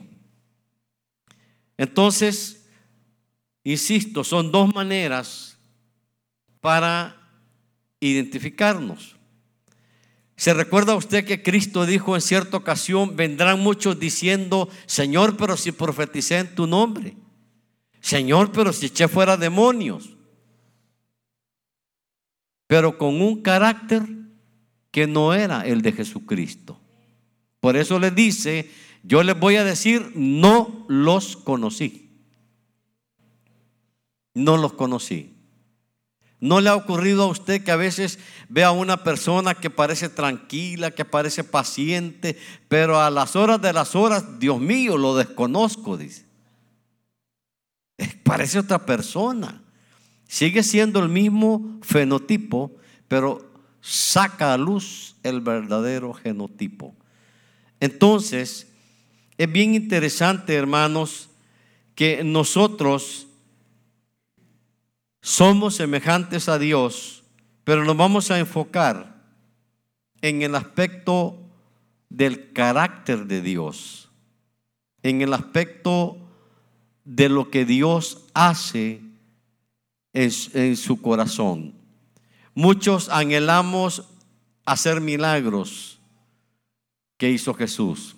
Entonces, 1.78 2.66
insisto, 3.62 4.24
son 4.24 4.50
dos 4.50 4.74
maneras 4.74 5.56
para 6.60 7.16
identificarnos. 8.00 9.16
¿Se 10.36 10.52
recuerda 10.52 10.96
usted 10.96 11.24
que 11.24 11.42
Cristo 11.42 11.86
dijo 11.86 12.16
en 12.16 12.22
cierta 12.22 12.56
ocasión, 12.56 13.14
vendrán 13.14 13.60
muchos 13.60 14.00
diciendo, 14.00 14.68
Señor, 14.86 15.36
pero 15.36 15.56
si 15.56 15.70
profeticé 15.70 16.38
en 16.38 16.54
tu 16.54 16.66
nombre? 16.66 17.14
Señor, 18.00 18.50
pero 18.50 18.72
si 18.72 18.86
eché 18.86 19.06
fuera 19.06 19.36
demonios 19.36 20.16
pero 22.70 22.96
con 22.98 23.20
un 23.20 23.42
carácter 23.42 24.06
que 24.92 25.08
no 25.08 25.34
era 25.34 25.66
el 25.66 25.82
de 25.82 25.90
Jesucristo. 25.90 26.78
Por 27.58 27.76
eso 27.76 27.98
le 27.98 28.12
dice, 28.12 28.70
yo 29.02 29.24
les 29.24 29.36
voy 29.36 29.56
a 29.56 29.64
decir, 29.64 30.12
no 30.14 30.86
los 30.86 31.36
conocí. 31.36 32.12
No 34.34 34.56
los 34.56 34.74
conocí. 34.74 35.34
¿No 36.38 36.60
le 36.60 36.68
ha 36.68 36.76
ocurrido 36.76 37.24
a 37.24 37.26
usted 37.26 37.64
que 37.64 37.72
a 37.72 37.76
veces 37.76 38.20
ve 38.48 38.62
a 38.62 38.70
una 38.70 39.02
persona 39.02 39.56
que 39.56 39.68
parece 39.68 40.08
tranquila, 40.08 40.92
que 40.92 41.04
parece 41.04 41.42
paciente, 41.42 42.38
pero 42.68 43.00
a 43.00 43.10
las 43.10 43.34
horas 43.34 43.60
de 43.60 43.72
las 43.72 43.96
horas, 43.96 44.38
Dios 44.38 44.60
mío, 44.60 44.96
lo 44.96 45.16
desconozco, 45.16 45.96
dice? 45.96 46.24
Parece 48.22 48.60
otra 48.60 48.86
persona. 48.86 49.59
Sigue 50.30 50.62
siendo 50.62 51.02
el 51.02 51.08
mismo 51.08 51.80
fenotipo, 51.82 52.70
pero 53.08 53.52
saca 53.80 54.54
a 54.54 54.58
luz 54.58 55.16
el 55.24 55.40
verdadero 55.40 56.14
genotipo. 56.14 56.94
Entonces, 57.80 58.72
es 59.36 59.50
bien 59.50 59.74
interesante, 59.74 60.54
hermanos, 60.54 61.30
que 61.96 62.22
nosotros 62.22 63.26
somos 65.20 65.74
semejantes 65.74 66.48
a 66.48 66.60
Dios, 66.60 67.24
pero 67.64 67.84
nos 67.84 67.96
vamos 67.96 68.30
a 68.30 68.38
enfocar 68.38 69.20
en 70.20 70.42
el 70.42 70.54
aspecto 70.54 71.42
del 72.08 72.52
carácter 72.52 73.26
de 73.26 73.42
Dios, 73.42 74.08
en 75.02 75.22
el 75.22 75.34
aspecto 75.34 76.18
de 77.04 77.28
lo 77.28 77.50
que 77.50 77.64
Dios 77.64 78.26
hace 78.32 79.09
en, 80.12 80.76
su 80.76 81.00
corazón. 81.00 81.74
Muchos 82.54 83.08
anhelamos 83.08 84.04
hacer 84.64 85.00
milagros 85.00 86.00
que 87.16 87.30
hizo 87.30 87.54
Jesús. 87.54 88.16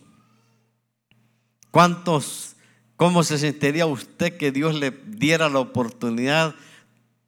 ¿Cuántos, 1.71 2.57
cómo 2.97 3.23
se 3.23 3.39
sentiría 3.39 3.87
usted 3.87 4.37
que 4.37 4.53
Dios 4.53 4.75
le 4.75 4.91
diera 4.91 5.49
la 5.49 5.59
oportunidad 5.59 6.55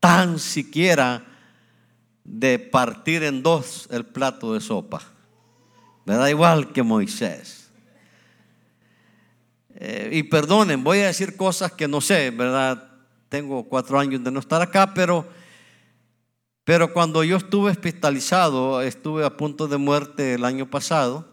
tan 0.00 0.38
siquiera 0.38 1.24
de 2.24 2.58
partir 2.58 3.22
en 3.22 3.42
dos 3.42 3.88
el 3.90 4.04
plato 4.04 4.54
de 4.54 4.60
sopa? 4.60 5.02
Me 6.04 6.14
da 6.14 6.28
igual 6.30 6.72
que 6.72 6.82
Moisés. 6.82 7.70
Eh, 9.76 10.10
y 10.12 10.22
perdonen, 10.24 10.84
voy 10.84 10.98
a 11.00 11.06
decir 11.06 11.36
cosas 11.36 11.72
que 11.72 11.88
no 11.88 12.00
sé, 12.00 12.30
¿verdad? 12.30 12.93
Tengo 13.34 13.64
cuatro 13.64 13.98
años 13.98 14.22
de 14.22 14.30
no 14.30 14.38
estar 14.38 14.62
acá, 14.62 14.94
pero, 14.94 15.26
pero 16.62 16.92
cuando 16.92 17.24
yo 17.24 17.36
estuve 17.36 17.72
hospitalizado, 17.72 18.80
estuve 18.80 19.24
a 19.24 19.36
punto 19.36 19.66
de 19.66 19.76
muerte 19.76 20.34
el 20.34 20.44
año 20.44 20.70
pasado, 20.70 21.26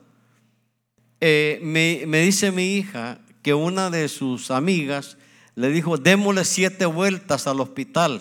eh, 1.20 1.60
me, 1.62 2.06
me 2.08 2.22
dice 2.22 2.52
mi 2.52 2.74
hija 2.74 3.20
que 3.44 3.54
una 3.54 3.92
de 3.92 4.10
sus 4.10 4.50
amigas 4.50 5.20
le 5.54 5.70
dijo, 5.70 5.96
démosle 6.00 6.44
siete 6.44 6.88
vueltas 6.88 7.46
al 7.46 7.60
hospital. 7.60 8.20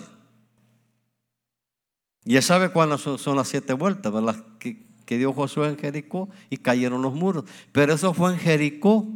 Ya 2.23 2.43
sabe 2.43 2.69
cuáles 2.69 3.01
son, 3.01 3.35
las 3.35 3.47
siete 3.47 3.73
vueltas, 3.73 4.13
¿verdad? 4.13 4.45
Que, 4.59 4.85
que 5.07 5.17
dio 5.17 5.33
Josué 5.33 5.69
en 5.69 5.77
Jericó 5.79 6.29
y 6.51 6.57
cayeron 6.57 7.01
los 7.01 7.15
muros. 7.15 7.45
Pero 7.71 7.95
eso 7.95 8.13
fue 8.13 8.31
en 8.33 8.37
Jericó. 8.37 9.07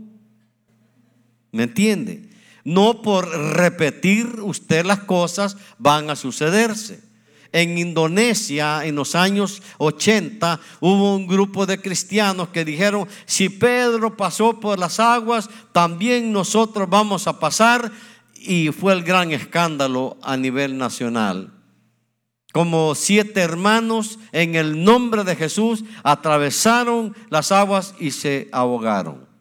¿Me 1.51 1.61
entiende? 1.61 2.34
No 2.65 3.03
por 3.03 3.29
repetir 3.29 4.39
usted 4.41 4.85
las 4.85 5.01
cosas 5.01 5.55
van 5.77 6.09
a 6.09 6.15
sucederse. 6.15 6.99
En 7.51 7.77
Indonesia, 7.77 8.83
en 8.83 8.95
los 8.95 9.15
años 9.15 9.61
80, 9.77 10.59
hubo 10.81 11.15
un 11.15 11.27
grupo 11.27 11.67
de 11.67 11.79
cristianos 11.79 12.49
que 12.49 12.65
dijeron, 12.65 13.07
si 13.25 13.49
Pedro 13.49 14.17
pasó 14.17 14.59
por 14.59 14.77
las 14.79 14.99
aguas, 14.99 15.47
también 15.71 16.33
nosotros 16.33 16.89
vamos 16.89 17.27
a 17.27 17.39
pasar. 17.39 17.91
Y 18.33 18.71
fue 18.71 18.93
el 18.93 19.03
gran 19.03 19.31
escándalo 19.31 20.17
a 20.21 20.35
nivel 20.35 20.77
nacional. 20.77 21.53
Como 22.51 22.95
siete 22.95 23.41
hermanos 23.41 24.17
en 24.31 24.55
el 24.55 24.83
nombre 24.83 25.23
de 25.23 25.35
Jesús 25.35 25.83
atravesaron 26.03 27.15
las 27.29 27.51
aguas 27.51 27.93
y 27.99 28.11
se 28.11 28.49
ahogaron. 28.51 29.34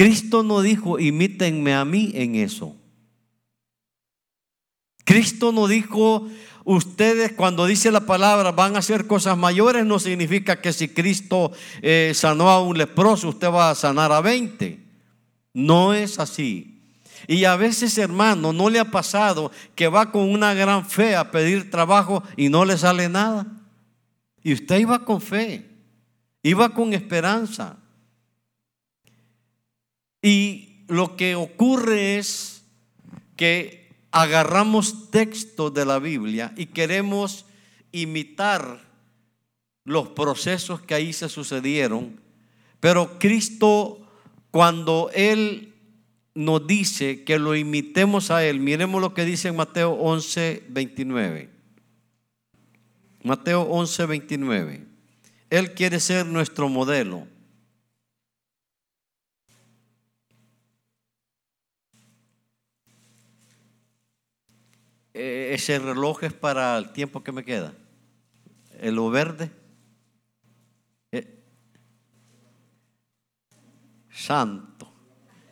Cristo 0.00 0.42
no 0.42 0.62
dijo, 0.62 0.98
imítenme 0.98 1.74
a 1.74 1.84
mí 1.84 2.10
en 2.14 2.36
eso. 2.36 2.74
Cristo 5.04 5.52
no 5.52 5.68
dijo, 5.68 6.26
ustedes 6.64 7.32
cuando 7.32 7.66
dice 7.66 7.90
la 7.90 8.06
palabra 8.06 8.50
van 8.50 8.76
a 8.76 8.78
hacer 8.78 9.06
cosas 9.06 9.36
mayores, 9.36 9.84
no 9.84 9.98
significa 9.98 10.62
que 10.62 10.72
si 10.72 10.88
Cristo 10.88 11.52
eh, 11.82 12.12
sanó 12.14 12.48
a 12.48 12.62
un 12.62 12.78
leproso, 12.78 13.28
usted 13.28 13.48
va 13.48 13.68
a 13.68 13.74
sanar 13.74 14.10
a 14.10 14.22
20. 14.22 14.82
No 15.52 15.92
es 15.92 16.18
así. 16.18 16.80
Y 17.26 17.44
a 17.44 17.56
veces, 17.56 17.98
hermano, 17.98 18.54
no 18.54 18.70
le 18.70 18.78
ha 18.78 18.90
pasado 18.90 19.52
que 19.74 19.88
va 19.88 20.10
con 20.10 20.30
una 20.30 20.54
gran 20.54 20.88
fe 20.88 21.14
a 21.14 21.30
pedir 21.30 21.70
trabajo 21.70 22.22
y 22.38 22.48
no 22.48 22.64
le 22.64 22.78
sale 22.78 23.10
nada. 23.10 23.46
Y 24.42 24.54
usted 24.54 24.78
iba 24.78 25.04
con 25.04 25.20
fe, 25.20 25.68
iba 26.42 26.70
con 26.70 26.94
esperanza. 26.94 27.79
Y 30.22 30.84
lo 30.88 31.16
que 31.16 31.34
ocurre 31.34 32.18
es 32.18 32.62
que 33.36 33.88
agarramos 34.10 35.10
textos 35.10 35.72
de 35.72 35.84
la 35.84 35.98
Biblia 35.98 36.52
y 36.56 36.66
queremos 36.66 37.46
imitar 37.92 38.88
los 39.84 40.08
procesos 40.08 40.80
que 40.82 40.94
ahí 40.94 41.12
se 41.12 41.28
sucedieron, 41.28 42.20
pero 42.80 43.18
Cristo 43.18 44.00
cuando 44.50 45.10
Él 45.14 45.74
nos 46.34 46.66
dice 46.66 47.24
que 47.24 47.38
lo 47.38 47.54
imitemos 47.54 48.30
a 48.30 48.44
Él, 48.44 48.60
miremos 48.60 49.00
lo 49.00 49.14
que 49.14 49.24
dice 49.24 49.48
en 49.48 49.56
Mateo 49.56 49.92
11, 49.92 50.64
29. 50.68 51.50
Mateo 53.22 53.62
11, 53.62 54.06
29. 54.06 54.86
Él 55.50 55.74
quiere 55.74 56.00
ser 56.00 56.26
nuestro 56.26 56.68
modelo. 56.68 57.26
Ese 65.12 65.78
reloj 65.78 66.24
es 66.24 66.32
para 66.32 66.76
el 66.78 66.92
tiempo 66.92 67.22
que 67.22 67.32
me 67.32 67.44
queda. 67.44 67.74
El 68.78 68.94
lo 68.94 69.10
verde. 69.10 69.50
Eh, 71.12 71.42
santo. 74.10 74.92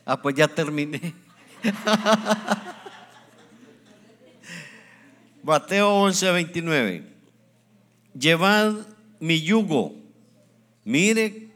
Ah, 0.05 0.21
pues 0.21 0.35
ya 0.35 0.49
terminé. 0.49 1.15
Mateo 5.43 5.95
11, 5.95 6.33
29. 6.33 7.15
Llevad 8.15 8.75
mi 9.21 9.41
yugo. 9.43 9.95
Mire 10.85 11.49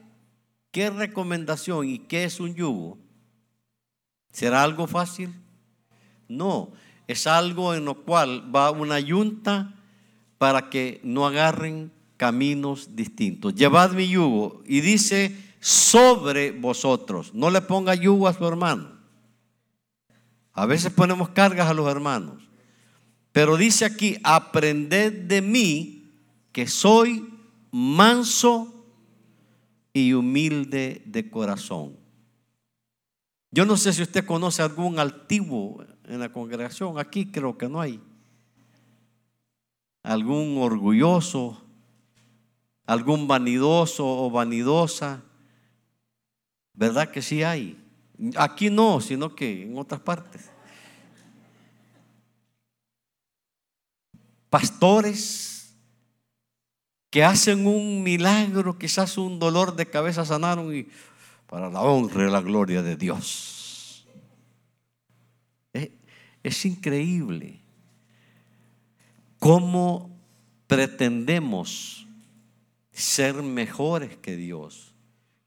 ¿Qué 0.73 0.89
recomendación 0.89 1.87
y 1.87 1.99
qué 1.99 2.25
es 2.25 2.41
un 2.41 2.55
yugo? 2.55 2.99
¿Será 4.33 4.63
algo 4.63 4.87
fácil? 4.87 5.35
No, 6.29 6.73
es 7.07 7.27
algo 7.27 7.75
en 7.75 7.85
lo 7.85 8.03
cual 8.03 8.55
va 8.55 8.71
una 8.71 9.01
yunta 9.01 9.75
para 10.39 10.71
que 10.71 11.01
no 11.05 11.27
agarren 11.27 11.93
caminos 12.17 12.95
distintos. 12.97 13.55
Llevad 13.55 13.93
mi 13.93 14.09
yugo 14.09 14.63
y 14.67 14.81
dice 14.81 15.37
sobre 15.61 16.53
vosotros. 16.53 17.35
No 17.35 17.51
le 17.51 17.61
ponga 17.61 17.95
yugo 17.95 18.29
a 18.29 18.35
su 18.35 18.47
hermano. 18.47 18.91
A 20.53 20.67
veces 20.67 20.93
ponemos 20.93 21.31
cargas 21.31 21.69
a 21.69 21.75
los 21.75 21.89
hermanos. 21.89 22.43
Pero 23.33 23.57
dice 23.57 23.85
aquí, 23.85 24.19
aprended 24.23 25.13
de 25.23 25.41
mí 25.41 26.11
que 26.53 26.67
soy 26.67 27.29
manso 27.71 28.85
y 29.93 30.13
humilde 30.13 31.03
de 31.07 31.31
corazón. 31.31 31.97
Yo 33.51 33.67
no 33.67 33.77
sé 33.77 33.93
si 33.93 34.03
usted 34.03 34.25
conoce 34.25 34.63
algún 34.63 34.99
altivo 34.99 35.85
en 36.13 36.21
la 36.21 36.31
congregación. 36.31 36.99
Aquí 36.99 37.27
creo 37.27 37.57
que 37.57 37.69
no 37.69 37.81
hay. 37.81 38.01
Algún 40.03 40.59
orgulloso, 40.59 41.63
algún 42.87 43.27
vanidoso 43.27 44.07
o 44.07 44.31
vanidosa. 44.31 45.23
¿Verdad 46.75 47.11
que 47.11 47.23
sí 47.23 47.43
hay? 47.43 47.79
Aquí 48.37 48.69
no, 48.69 49.01
sino 49.01 49.35
que 49.35 49.63
en 49.63 49.79
otras 49.79 50.01
partes. 50.01 50.51
Pastores 54.51 55.75
que 57.09 57.25
hacen 57.25 57.67
un 57.67 58.03
milagro, 58.03 58.79
quizás 58.79 59.17
un 59.17 59.39
dolor 59.39 59.77
de 59.77 59.87
cabeza 59.87 60.27
sanaron 60.27 60.75
y 60.75 60.89
para 61.47 61.71
la 61.71 61.81
honra 61.81 62.29
y 62.29 62.31
la 62.31 62.41
gloria 62.43 62.83
de 62.83 62.97
Dios. 62.97 63.62
Es, 66.43 66.65
increíble 66.65 67.61
cómo 69.39 70.11
pretendemos 70.67 72.07
ser 72.93 73.43
mejores 73.43 74.17
que 74.17 74.37
Dios. 74.37 74.95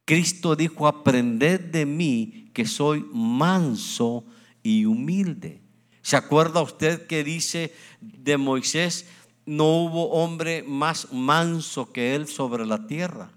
Cristo 0.06 0.56
dijo, 0.56 0.88
aprended 0.88 1.60
de 1.60 1.86
mí 1.86 2.52
que 2.54 2.66
soy 2.66 3.06
manso 3.12 4.26
y 4.62 4.86
humilde. 4.86 5.62
¿Se 6.02 6.16
acuerda 6.16 6.62
usted 6.62 7.08
que 7.08 7.24
dice 7.24 7.74
de 8.02 8.38
Moisés, 8.38 9.08
no 9.46 9.66
hubo 9.84 10.12
hombre 10.12 10.64
más 10.64 11.12
manso 11.12 11.92
que 11.92 12.16
él 12.16 12.28
sobre 12.28 12.66
la 12.66 12.86
tierra? 12.86 13.32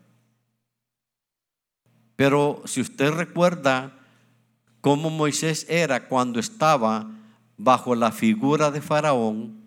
Pero 2.16 2.62
si 2.66 2.80
usted 2.80 3.12
recuerda 3.12 3.96
cómo 4.80 5.08
Moisés 5.08 5.66
era 5.68 6.08
cuando 6.08 6.40
estaba 6.40 7.14
bajo 7.58 7.94
la 7.94 8.12
figura 8.12 8.70
de 8.70 8.80
Faraón, 8.80 9.60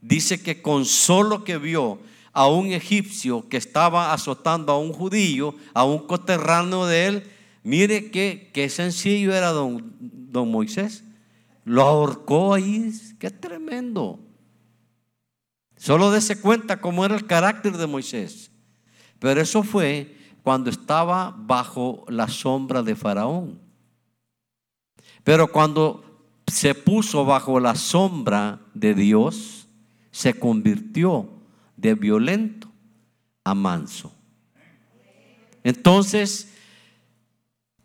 dice 0.00 0.40
que 0.40 0.62
con 0.62 0.84
solo 0.84 1.42
que 1.42 1.58
vio 1.58 1.98
a 2.32 2.46
un 2.46 2.68
egipcio 2.68 3.48
que 3.48 3.56
estaba 3.56 4.12
azotando 4.12 4.72
a 4.72 4.78
un 4.78 4.92
judío, 4.92 5.54
a 5.74 5.84
un 5.84 6.06
coterráneo 6.06 6.86
de 6.86 7.06
él, 7.06 7.30
mire 7.64 8.10
qué, 8.10 8.50
qué 8.52 8.68
sencillo 8.68 9.34
era 9.34 9.48
don, 9.48 9.92
don 9.98 10.50
Moisés. 10.50 11.02
Lo 11.64 11.82
ahorcó 11.82 12.54
ahí, 12.54 12.92
qué 13.18 13.30
tremendo. 13.30 14.20
Solo 15.76 16.10
dése 16.10 16.40
cuenta 16.40 16.80
cómo 16.80 17.04
era 17.04 17.14
el 17.14 17.26
carácter 17.26 17.76
de 17.76 17.86
Moisés. 17.86 18.50
Pero 19.18 19.40
eso 19.40 19.62
fue 19.62 20.16
cuando 20.42 20.70
estaba 20.70 21.34
bajo 21.36 22.04
la 22.08 22.28
sombra 22.28 22.82
de 22.82 22.94
Faraón. 22.94 23.58
Pero 25.24 25.50
cuando 25.50 26.09
se 26.50 26.74
puso 26.74 27.24
bajo 27.24 27.60
la 27.60 27.74
sombra 27.74 28.60
de 28.74 28.94
Dios, 28.94 29.66
se 30.10 30.34
convirtió 30.34 31.30
de 31.76 31.94
violento 31.94 32.70
a 33.44 33.54
manso. 33.54 34.12
Entonces, 35.64 36.52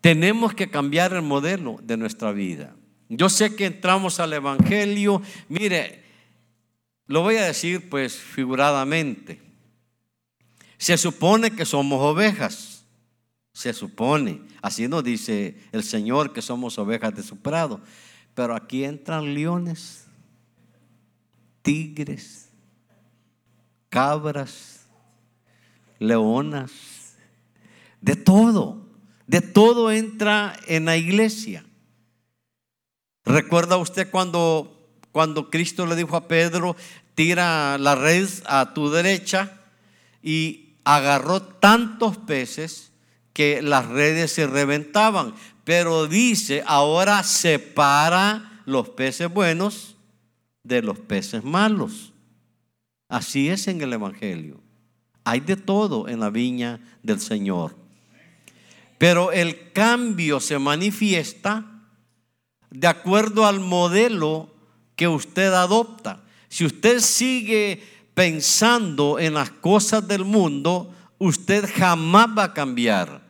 tenemos 0.00 0.54
que 0.54 0.70
cambiar 0.70 1.12
el 1.12 1.22
modelo 1.22 1.78
de 1.82 1.96
nuestra 1.96 2.32
vida. 2.32 2.74
Yo 3.08 3.28
sé 3.28 3.54
que 3.54 3.66
entramos 3.66 4.18
al 4.20 4.32
Evangelio, 4.32 5.22
mire, 5.48 6.04
lo 7.06 7.22
voy 7.22 7.36
a 7.36 7.44
decir 7.44 7.88
pues 7.88 8.16
figuradamente. 8.16 9.40
Se 10.76 10.96
supone 10.98 11.50
que 11.52 11.64
somos 11.64 12.00
ovejas. 12.00 12.84
Se 13.52 13.72
supone. 13.72 14.42
Así 14.60 14.88
nos 14.88 15.04
dice 15.04 15.56
el 15.72 15.82
Señor 15.82 16.32
que 16.32 16.42
somos 16.42 16.78
ovejas 16.78 17.14
de 17.14 17.22
su 17.22 17.38
prado. 17.38 17.80
Pero 18.36 18.54
aquí 18.54 18.84
entran 18.84 19.34
leones, 19.34 20.06
tigres, 21.62 22.50
cabras, 23.88 24.86
leonas, 25.98 26.70
de 28.00 28.14
todo. 28.14 28.86
De 29.26 29.40
todo 29.40 29.90
entra 29.90 30.54
en 30.68 30.84
la 30.84 30.96
iglesia. 30.98 31.64
¿Recuerda 33.24 33.78
usted 33.78 34.08
cuando, 34.10 34.86
cuando 35.10 35.50
Cristo 35.50 35.86
le 35.86 35.96
dijo 35.96 36.14
a 36.14 36.28
Pedro, 36.28 36.76
tira 37.14 37.78
la 37.78 37.94
red 37.94 38.28
a 38.44 38.74
tu 38.74 38.90
derecha 38.90 39.60
y 40.22 40.76
agarró 40.84 41.40
tantos 41.40 42.18
peces 42.18 42.92
que 43.32 43.60
las 43.60 43.86
redes 43.86 44.32
se 44.32 44.46
reventaban. 44.46 45.34
Pero 45.66 46.06
dice, 46.06 46.62
ahora 46.64 47.24
separa 47.24 48.62
los 48.66 48.88
peces 48.90 49.28
buenos 49.28 49.96
de 50.62 50.80
los 50.80 51.00
peces 51.00 51.42
malos. 51.42 52.12
Así 53.08 53.48
es 53.48 53.66
en 53.66 53.80
el 53.80 53.92
Evangelio. 53.92 54.60
Hay 55.24 55.40
de 55.40 55.56
todo 55.56 56.06
en 56.06 56.20
la 56.20 56.30
viña 56.30 56.78
del 57.02 57.18
Señor. 57.18 57.76
Pero 58.96 59.32
el 59.32 59.72
cambio 59.72 60.38
se 60.38 60.56
manifiesta 60.60 61.82
de 62.70 62.86
acuerdo 62.86 63.44
al 63.44 63.58
modelo 63.58 64.54
que 64.94 65.08
usted 65.08 65.52
adopta. 65.52 66.22
Si 66.48 66.64
usted 66.64 67.00
sigue 67.00 67.82
pensando 68.14 69.18
en 69.18 69.34
las 69.34 69.50
cosas 69.50 70.06
del 70.06 70.24
mundo, 70.24 70.94
usted 71.18 71.68
jamás 71.74 72.28
va 72.38 72.44
a 72.44 72.54
cambiar. 72.54 73.25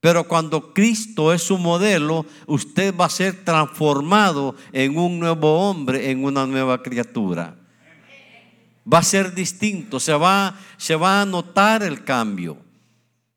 Pero 0.00 0.26
cuando 0.26 0.72
Cristo 0.72 1.32
es 1.32 1.42
su 1.42 1.58
modelo, 1.58 2.24
usted 2.46 2.94
va 2.96 3.04
a 3.04 3.10
ser 3.10 3.44
transformado 3.44 4.56
en 4.72 4.96
un 4.96 5.20
nuevo 5.20 5.68
hombre, 5.68 6.10
en 6.10 6.24
una 6.24 6.46
nueva 6.46 6.82
criatura. 6.82 7.56
Va 8.90 8.98
a 8.98 9.02
ser 9.02 9.34
distinto, 9.34 10.00
se 10.00 10.14
va, 10.14 10.58
se 10.78 10.96
va 10.96 11.20
a 11.20 11.26
notar 11.26 11.82
el 11.82 12.02
cambio. 12.02 12.56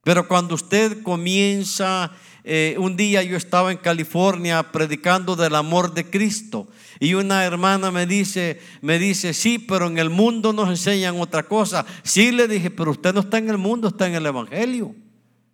Pero 0.04 0.26
cuando 0.28 0.56
usted 0.56 1.04
comienza, 1.04 2.12
eh, 2.46 2.76
un 2.78 2.96
día 2.96 3.24
yo 3.24 3.36
estaba 3.36 3.72
en 3.72 3.78
California 3.78 4.72
predicando 4.72 5.36
del 5.36 5.56
amor 5.56 5.94
de 5.94 6.10
Cristo 6.10 6.68
y 7.00 7.14
una 7.14 7.44
hermana 7.44 7.92
me 7.92 8.06
dice, 8.06 8.62
me 8.82 9.00
dice, 9.00 9.34
sí, 9.34 9.60
pero 9.60 9.88
en 9.88 9.98
el 9.98 10.10
mundo 10.10 10.54
nos 10.54 10.70
enseñan 10.70 11.20
otra 11.20 11.44
cosa. 11.44 11.86
Sí, 12.04 12.32
le 12.32 12.48
dije, 12.48 12.70
pero 12.72 12.92
usted 12.92 13.14
no 13.14 13.20
está 13.20 13.38
en 13.38 13.50
el 13.50 13.58
mundo, 13.58 13.90
está 13.90 14.08
en 14.08 14.16
el 14.16 14.26
Evangelio. 14.26 14.96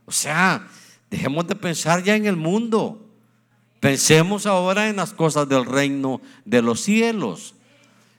O 0.06 0.12
sea, 0.12 0.68
dejemos 1.10 1.48
de 1.48 1.56
pensar 1.56 2.04
ya 2.04 2.16
en 2.16 2.26
el 2.26 2.36
mundo. 2.36 3.06
Pensemos 3.80 4.46
ahora 4.46 4.90
en 4.90 4.98
las 4.98 5.14
cosas 5.14 5.48
del 5.48 5.66
reino 5.66 6.22
de 6.46 6.62
los 6.62 6.82
cielos. 6.82 7.56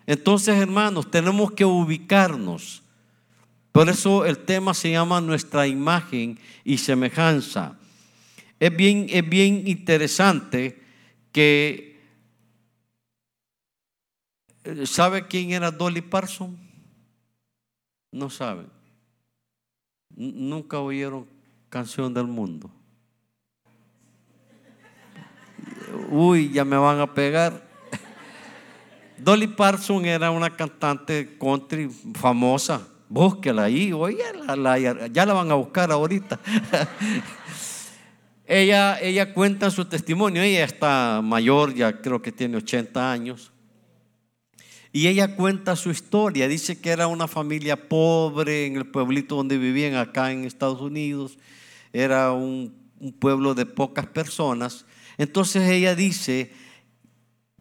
Entonces, 0.06 0.56
hermanos, 0.56 1.10
tenemos 1.10 1.52
que 1.52 1.64
ubicarnos. 1.64 2.82
Por 3.72 3.88
eso 3.88 4.24
el 4.24 4.38
tema 4.38 4.74
se 4.74 4.90
llama 4.90 5.20
nuestra 5.20 5.66
imagen 5.66 6.38
y 6.64 6.78
semejanza. 6.78 7.78
Es 8.58 8.74
bien, 8.74 9.06
es 9.08 9.28
bien 9.28 9.66
interesante 9.66 10.82
que 11.32 11.90
¿Sabe 14.84 15.26
quién 15.26 15.52
era 15.52 15.70
Dolly 15.70 16.02
Parson? 16.02 16.56
No 18.12 18.28
saben. 18.28 18.68
Nunca 20.10 20.78
oyeron 20.78 21.26
canción 21.68 22.12
del 22.12 22.26
mundo. 22.26 22.70
Uy, 26.10 26.50
ya 26.50 26.64
me 26.64 26.76
van 26.76 27.00
a 27.00 27.12
pegar. 27.12 27.68
Dolly 29.16 29.48
Parson 29.48 30.04
era 30.06 30.30
una 30.30 30.50
cantante 30.50 31.36
country 31.38 31.90
famosa. 32.14 32.86
Búsquela 33.08 33.64
ahí, 33.64 33.92
oye, 33.92 34.22
ya 35.12 35.26
la 35.26 35.32
van 35.32 35.50
a 35.50 35.54
buscar 35.54 35.90
ahorita. 35.90 36.38
ella, 38.46 39.00
ella 39.00 39.34
cuenta 39.34 39.70
su 39.70 39.84
testimonio. 39.84 40.42
Ella 40.42 40.64
está 40.64 41.20
mayor, 41.22 41.74
ya 41.74 42.00
creo 42.00 42.22
que 42.22 42.32
tiene 42.32 42.56
80 42.56 43.12
años. 43.12 43.52
Y 44.92 45.08
ella 45.08 45.36
cuenta 45.36 45.76
su 45.76 45.90
historia. 45.90 46.48
Dice 46.48 46.80
que 46.80 46.90
era 46.90 47.06
una 47.06 47.28
familia 47.28 47.88
pobre 47.88 48.66
en 48.66 48.76
el 48.76 48.86
pueblito 48.86 49.36
donde 49.36 49.58
vivían 49.58 49.96
acá 49.96 50.32
en 50.32 50.44
Estados 50.44 50.80
Unidos. 50.80 51.36
era 51.92 52.32
un, 52.32 52.72
un 53.00 53.12
pueblo 53.12 53.54
de 53.54 53.66
pocas 53.66 54.06
personas. 54.06 54.86
Entonces 55.20 55.68
ella 55.68 55.94
dice 55.94 56.50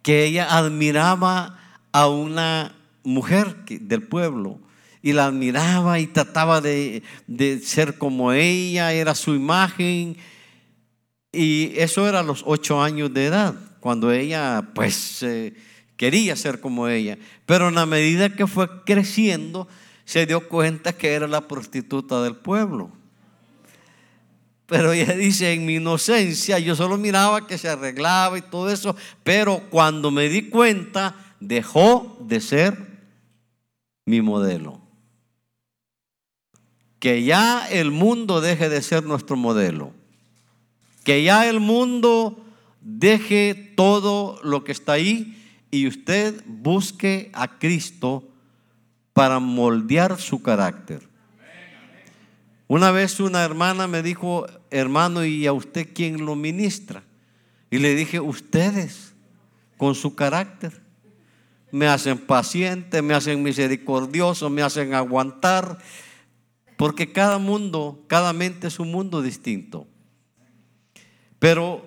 que 0.01 0.23
ella 0.23 0.57
admiraba 0.57 1.59
a 1.91 2.07
una 2.07 2.73
mujer 3.03 3.65
del 3.65 4.01
pueblo 4.03 4.61
y 5.01 5.11
la 5.11 5.25
admiraba 5.25 5.99
y 5.99 6.07
trataba 6.07 6.61
de, 6.61 7.03
ser 7.61 7.97
como 7.97 8.31
ella, 8.31 8.93
era 8.93 9.13
su 9.13 9.35
imagen. 9.35 10.15
Y 11.33 11.73
eso 11.75 12.07
era 12.07 12.21
a 12.21 12.23
los 12.23 12.43
ocho 12.45 12.81
años 12.81 13.13
de 13.13 13.25
edad, 13.25 13.55
cuando 13.81 14.09
ella 14.09 14.69
pues 14.73 15.25
quería 15.97 16.37
ser 16.37 16.61
como 16.61 16.87
ella. 16.87 17.17
Pero 17.45 17.67
en 17.67 17.75
la 17.75 17.85
medida 17.85 18.33
que 18.33 18.47
fue 18.47 18.69
creciendo, 18.85 19.67
se 20.05 20.25
dio 20.25 20.47
cuenta 20.47 20.93
que 20.93 21.11
era 21.11 21.27
la 21.27 21.45
prostituta 21.45 22.23
del 22.23 22.37
pueblo. 22.37 22.93
Pero 24.69 24.93
ella 24.93 25.13
dice, 25.15 25.51
en 25.51 25.65
mi 25.65 25.75
inocencia, 25.75 26.59
yo 26.59 26.75
solo 26.75 26.97
miraba 26.97 27.47
que 27.47 27.57
se 27.57 27.67
arreglaba 27.67 28.37
y 28.37 28.41
todo 28.41 28.69
eso, 28.69 28.95
pero 29.23 29.61
cuando 29.69 30.11
me 30.11 30.29
di 30.29 30.49
cuenta, 30.49 31.15
dejó 31.39 32.17
de 32.21 32.39
ser 32.39 32.77
mi 34.05 34.21
modelo 34.21 34.89
que 36.99 37.23
ya 37.23 37.67
el 37.69 37.91
mundo 37.91 38.41
deje 38.41 38.69
de 38.69 38.81
ser 38.81 39.05
nuestro 39.05 39.37
modelo, 39.37 39.93
que 41.03 41.23
ya 41.23 41.47
el 41.47 41.59
mundo 41.59 42.37
deje 42.81 43.55
todo 43.55 44.39
lo 44.43 44.63
que 44.63 44.73
está 44.73 44.93
ahí 44.93 45.35
y 45.71 45.87
usted 45.87 46.43
busque 46.45 47.31
a 47.33 47.57
Cristo 47.57 48.23
para 49.13 49.39
moldear 49.39 50.19
su 50.19 50.41
carácter. 50.41 51.07
Una 52.67 52.91
vez 52.91 53.19
una 53.19 53.43
hermana 53.43 53.87
me 53.87 54.03
dijo, 54.03 54.45
hermano, 54.71 55.25
¿y 55.25 55.47
a 55.47 55.53
usted 55.53 55.89
quién 55.93 56.25
lo 56.25 56.35
ministra? 56.35 57.03
Y 57.71 57.77
le 57.77 57.95
dije, 57.95 58.19
ustedes, 58.19 59.13
con 59.77 59.95
su 59.95 60.13
carácter. 60.13 60.81
Me 61.71 61.87
hacen 61.87 62.17
paciente, 62.17 63.01
me 63.01 63.13
hacen 63.13 63.41
misericordioso, 63.41 64.49
me 64.49 64.61
hacen 64.61 64.93
aguantar, 64.93 65.77
porque 66.77 67.11
cada 67.11 67.37
mundo, 67.37 68.03
cada 68.07 68.33
mente 68.33 68.67
es 68.67 68.79
un 68.79 68.91
mundo 68.91 69.21
distinto. 69.21 69.87
Pero 71.39 71.85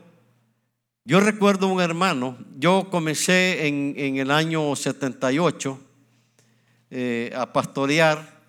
yo 1.05 1.21
recuerdo 1.21 1.69
un 1.69 1.83
hermano, 1.83 2.39
yo 2.59 2.89
comencé 2.91 3.67
en, 3.67 4.17
el 4.17 4.31
año 4.31 4.75
78 4.75 5.81
eh, 6.91 7.33
a 7.37 7.53
pastorear 7.53 8.41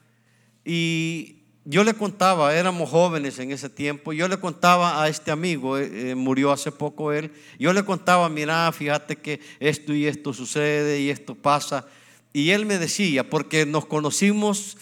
y 0.63 1.42
yo 1.65 1.83
le 1.83 1.93
contaba, 1.93 2.53
éramos 2.55 2.89
jóvenes 2.89 3.39
en 3.39 3.51
ese 3.51 3.69
tiempo, 3.69 4.11
yo 4.13 4.27
le 4.27 4.37
contaba 4.37 5.01
a 5.01 5.07
este 5.07 5.31
amigo, 5.31 5.77
eh, 5.77 6.11
eh, 6.11 6.15
murió 6.15 6.51
hace 6.51 6.71
poco 6.71 7.13
él, 7.13 7.31
yo 7.57 7.71
le 7.71 7.85
contaba, 7.85 8.27
mira, 8.29 8.71
fíjate 8.71 9.15
que 9.15 9.39
esto 9.59 9.93
y 9.93 10.05
esto 10.05 10.33
sucede 10.33 10.99
y 10.99 11.09
esto 11.09 11.35
pasa. 11.35 11.87
Y 12.33 12.49
él 12.49 12.65
me 12.65 12.79
decía, 12.79 13.29
porque 13.29 13.65
nos 13.65 13.85
conocimos 13.85 14.77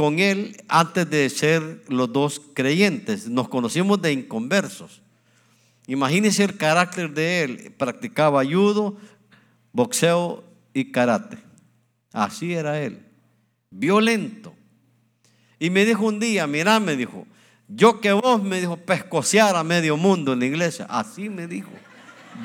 con 0.00 0.18
él 0.18 0.62
antes 0.68 1.10
de 1.10 1.28
ser 1.28 1.82
los 1.88 2.12
dos 2.12 2.40
creyentes. 2.54 3.28
Nos 3.28 3.48
conocimos 3.48 4.00
de 4.00 4.12
inconversos. 4.12 5.02
Imagínense 5.86 6.44
el 6.44 6.56
carácter 6.56 7.12
de 7.12 7.42
él. 7.42 7.74
Practicaba 7.76 8.44
judo, 8.44 8.96
boxeo 9.72 10.44
y 10.72 10.92
karate. 10.92 11.38
Así 12.12 12.54
era 12.54 12.80
él. 12.80 13.04
Violento. 13.70 14.54
Y 15.60 15.70
me 15.70 15.84
dijo 15.84 16.06
un 16.06 16.18
día, 16.18 16.46
mira, 16.46 16.80
me 16.80 16.96
dijo, 16.96 17.26
yo 17.68 18.00
que 18.00 18.12
vos 18.12 18.42
me 18.42 18.58
dijo 18.58 18.78
pescociar 18.78 19.54
a 19.54 19.62
medio 19.62 19.96
mundo 19.96 20.32
en 20.32 20.40
la 20.40 20.46
iglesia. 20.46 20.86
Así 20.88 21.28
me 21.28 21.46
dijo. 21.46 21.70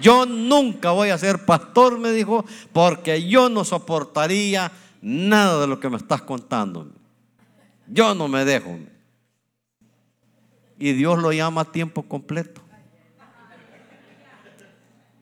Yo 0.01 0.25
nunca 0.25 0.91
voy 0.91 1.09
a 1.09 1.17
ser 1.17 1.45
pastor, 1.45 1.97
me 1.97 2.11
dijo, 2.11 2.45
porque 2.73 3.25
yo 3.27 3.47
no 3.47 3.63
soportaría 3.63 4.69
nada 5.01 5.61
de 5.61 5.67
lo 5.67 5.79
que 5.79 5.89
me 5.89 5.95
estás 5.95 6.21
contando. 6.21 6.91
Yo 7.87 8.13
no 8.13 8.27
me 8.27 8.43
dejo. 8.43 8.77
Y 10.77 10.91
Dios 10.91 11.17
lo 11.17 11.31
llama 11.31 11.61
a 11.61 11.71
tiempo 11.71 12.03
completo. 12.03 12.61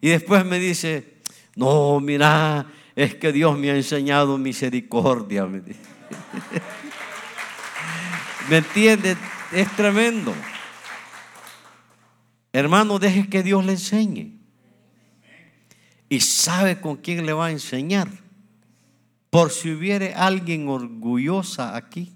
Y 0.02 0.10
después 0.10 0.44
me 0.46 0.58
dice, 0.58 1.14
no, 1.56 2.00
mira, 2.00 2.66
es 2.96 3.16
que 3.16 3.32
Dios 3.32 3.58
me 3.58 3.70
ha 3.70 3.76
enseñado 3.76 4.38
misericordia. 4.40 5.46
Me, 5.46 5.62
¿Me 8.50 8.58
entiende? 8.58 9.18
Es 9.52 9.72
tremendo. 9.76 10.34
Hermano, 12.52 13.00
deje 13.00 13.30
que 13.30 13.44
Dios 13.44 13.66
le 13.66 13.74
enseñe. 13.74 14.40
Y 16.10 16.20
sabe 16.20 16.80
con 16.80 16.98
quién 16.98 17.26
le 17.26 17.34
va 17.34 17.48
a 17.48 17.52
enseñar. 17.52 18.10
Por 19.30 19.52
si 19.52 19.72
hubiere 19.72 20.14
alguien 20.14 20.68
orgullosa 20.68 21.76
aquí 21.76 22.14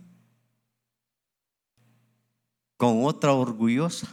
con 2.78 3.04
otra 3.06 3.34
orgullosa. 3.34 4.08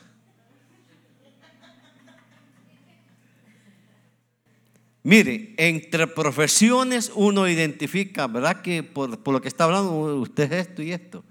Mire, 5.03 5.55
entre 5.59 6.07
profesiones 6.07 7.13
uno 7.15 7.47
identifica, 7.47 8.27
¿verdad? 8.27 8.63
Que 8.63 8.83
por, 8.83 9.11
lo 9.11 9.43
que 9.43 9.49
está 9.49 9.65
hablando, 9.65 9.93
usted 10.17 10.51
es 10.51 10.69
esto 10.69 10.83
y 10.83 10.93
esto. 10.93 11.23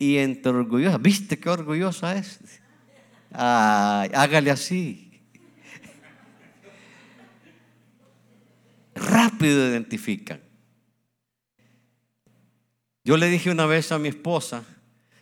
Y 0.00 0.16
entre 0.16 0.50
orgullosa, 0.50 0.96
¿viste 0.96 1.38
qué 1.38 1.50
orgullosa 1.50 2.16
es? 2.16 2.40
hágale 3.32 4.50
así. 4.50 5.20
Rápido 8.94 9.68
identifican. 9.68 10.40
Yo 13.04 13.18
le 13.18 13.28
dije 13.28 13.50
una 13.50 13.66
vez 13.66 13.92
a 13.92 13.98
mi 13.98 14.08
esposa, 14.08 14.64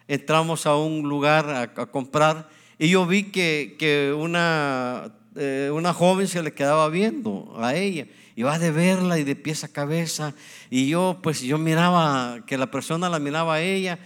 entramos 0.06 0.64
a 0.64 0.76
un 0.76 1.08
lugar 1.08 1.50
a, 1.50 1.90
comprar 1.90 2.48
y 2.78 2.88
yo 2.88 3.04
vi 3.04 3.24
que, 3.24 4.14
una, 4.16 5.12
eh, 5.34 5.72
una 5.74 5.92
joven 5.92 6.28
se 6.28 6.40
le 6.40 6.54
quedaba 6.54 6.88
viendo 6.88 7.52
a 7.58 7.74
ella 7.74 8.06
va 8.44 8.58
de 8.58 8.70
verla 8.70 9.18
y 9.18 9.24
de 9.24 9.36
pies 9.36 9.64
a 9.64 9.68
cabeza 9.68 10.34
y 10.70 10.88
yo 10.88 11.18
pues 11.22 11.40
yo 11.40 11.58
miraba 11.58 12.44
que 12.46 12.56
la 12.56 12.70
persona 12.70 13.08
la 13.08 13.18
miraba 13.18 13.54
a 13.54 13.60
ella 13.60 13.98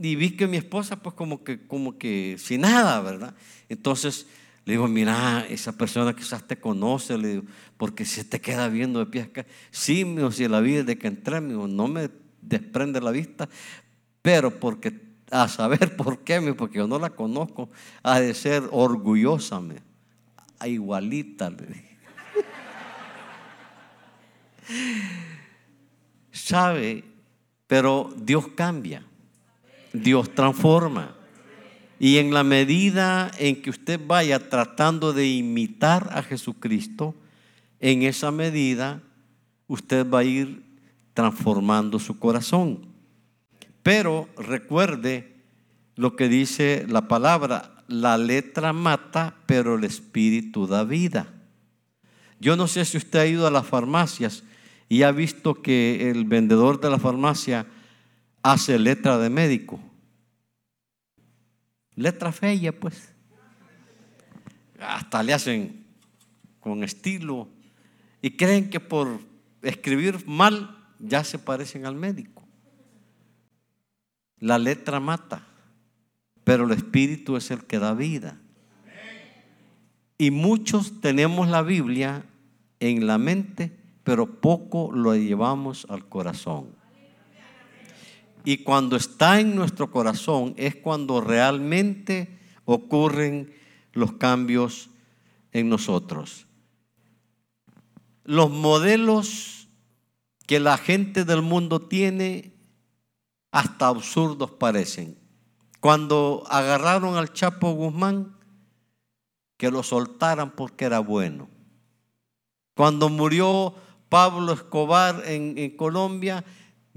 y 0.00 0.16
vi 0.16 0.36
que 0.36 0.46
mi 0.46 0.56
esposa 0.56 0.96
pues 0.96 1.14
como 1.14 1.44
que 1.44 1.66
como 1.66 1.98
que 1.98 2.36
sin 2.38 2.62
nada, 2.62 3.00
¿verdad? 3.00 3.34
Entonces 3.68 4.26
le 4.64 4.74
digo, 4.74 4.86
mira, 4.86 5.46
esa 5.48 5.72
persona 5.78 6.14
quizás 6.14 6.46
te 6.46 6.58
conoce, 6.58 7.16
le 7.16 7.28
digo, 7.28 7.44
porque 7.78 8.04
se 8.04 8.22
te 8.22 8.38
queda 8.38 8.68
viendo 8.68 8.98
de 8.98 9.06
pies 9.06 9.24
a 9.26 9.32
cabeza. 9.32 9.54
Sí, 9.70 10.04
si 10.32 10.46
la 10.46 10.60
vi 10.60 10.74
desde 10.74 10.98
que 10.98 11.06
entré, 11.06 11.40
no 11.40 11.88
me 11.88 12.10
desprende 12.42 13.00
la 13.00 13.10
vista, 13.10 13.48
pero 14.20 14.60
porque 14.60 15.08
a 15.30 15.48
saber 15.48 15.96
por 16.02 16.18
qué, 16.18 16.40
porque 16.52 16.76
yo 16.78 16.86
no 16.86 16.98
la 16.98 17.08
conozco, 17.10 17.70
ha 18.02 18.20
de 18.20 18.34
ser 18.34 18.62
orgullosa, 18.70 19.62
a 20.58 20.68
igualita. 20.68 21.50
Sabe, 26.30 27.04
pero 27.66 28.12
Dios 28.18 28.48
cambia, 28.48 29.02
Dios 30.02 30.34
transforma. 30.34 31.14
Y 32.00 32.18
en 32.18 32.32
la 32.32 32.44
medida 32.44 33.30
en 33.38 33.60
que 33.60 33.70
usted 33.70 34.00
vaya 34.04 34.48
tratando 34.48 35.12
de 35.12 35.26
imitar 35.26 36.10
a 36.12 36.22
Jesucristo, 36.22 37.14
en 37.80 38.02
esa 38.02 38.30
medida 38.30 39.02
usted 39.66 40.08
va 40.08 40.20
a 40.20 40.24
ir 40.24 40.62
transformando 41.14 41.98
su 41.98 42.18
corazón. 42.18 42.86
Pero 43.82 44.28
recuerde 44.36 45.36
lo 45.96 46.14
que 46.14 46.28
dice 46.28 46.86
la 46.88 47.08
palabra, 47.08 47.84
la 47.88 48.16
letra 48.18 48.72
mata, 48.72 49.34
pero 49.46 49.76
el 49.76 49.84
espíritu 49.84 50.66
da 50.66 50.84
vida. 50.84 51.26
Yo 52.38 52.56
no 52.56 52.68
sé 52.68 52.84
si 52.84 52.96
usted 52.96 53.18
ha 53.18 53.26
ido 53.26 53.46
a 53.46 53.50
las 53.50 53.66
farmacias 53.66 54.44
y 54.88 55.02
ha 55.02 55.10
visto 55.10 55.60
que 55.60 56.10
el 56.10 56.24
vendedor 56.24 56.80
de 56.80 56.90
la 56.90 56.98
farmacia 56.98 57.66
hace 58.42 58.78
letra 58.78 59.18
de 59.18 59.30
médico. 59.30 59.80
Letra 61.98 62.30
fea, 62.30 62.70
pues. 62.70 63.12
Hasta 64.78 65.20
le 65.24 65.32
hacen 65.32 65.84
con 66.60 66.84
estilo 66.84 67.48
y 68.22 68.36
creen 68.36 68.70
que 68.70 68.78
por 68.78 69.18
escribir 69.62 70.24
mal 70.24 70.78
ya 71.00 71.24
se 71.24 71.40
parecen 71.40 71.86
al 71.86 71.96
médico. 71.96 72.46
La 74.38 74.60
letra 74.60 75.00
mata, 75.00 75.44
pero 76.44 76.66
el 76.66 76.70
Espíritu 76.70 77.36
es 77.36 77.50
el 77.50 77.64
que 77.64 77.80
da 77.80 77.94
vida. 77.94 78.38
Y 80.18 80.30
muchos 80.30 81.00
tenemos 81.00 81.48
la 81.48 81.62
Biblia 81.62 82.24
en 82.78 83.08
la 83.08 83.18
mente, 83.18 83.76
pero 84.04 84.40
poco 84.40 84.92
lo 84.92 85.16
llevamos 85.16 85.84
al 85.90 86.08
corazón. 86.08 86.77
Y 88.48 88.64
cuando 88.64 88.96
está 88.96 89.40
en 89.40 89.54
nuestro 89.54 89.90
corazón 89.90 90.54
es 90.56 90.74
cuando 90.74 91.20
realmente 91.20 92.40
ocurren 92.64 93.52
los 93.92 94.12
cambios 94.12 94.88
en 95.52 95.68
nosotros. 95.68 96.46
Los 98.24 98.48
modelos 98.48 99.68
que 100.46 100.60
la 100.60 100.78
gente 100.78 101.26
del 101.26 101.42
mundo 101.42 101.88
tiene 101.88 102.54
hasta 103.50 103.88
absurdos 103.88 104.52
parecen. 104.52 105.18
Cuando 105.80 106.42
agarraron 106.48 107.16
al 107.18 107.34
Chapo 107.34 107.72
Guzmán, 107.72 108.34
que 109.58 109.70
lo 109.70 109.82
soltaran 109.82 110.52
porque 110.52 110.86
era 110.86 111.00
bueno. 111.00 111.50
Cuando 112.74 113.10
murió 113.10 113.74
Pablo 114.08 114.54
Escobar 114.54 115.22
en, 115.26 115.76
Colombia, 115.76 116.46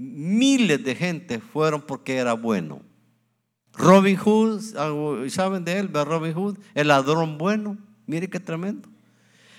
miles 0.02 0.84
de 0.84 0.94
gente 0.94 1.38
fueron 1.40 1.82
porque 1.82 2.16
era 2.16 2.34
bueno. 2.34 2.82
Robin 3.74 4.16
Hood, 4.16 5.28
¿saben 5.30 5.64
de 5.64 5.78
él? 5.78 5.90
Robin 5.92 6.34
Hood, 6.34 6.58
el 6.74 6.88
ladrón 6.88 7.38
bueno. 7.38 7.78
Mire 8.06 8.28
qué 8.28 8.40
tremendo. 8.40 8.88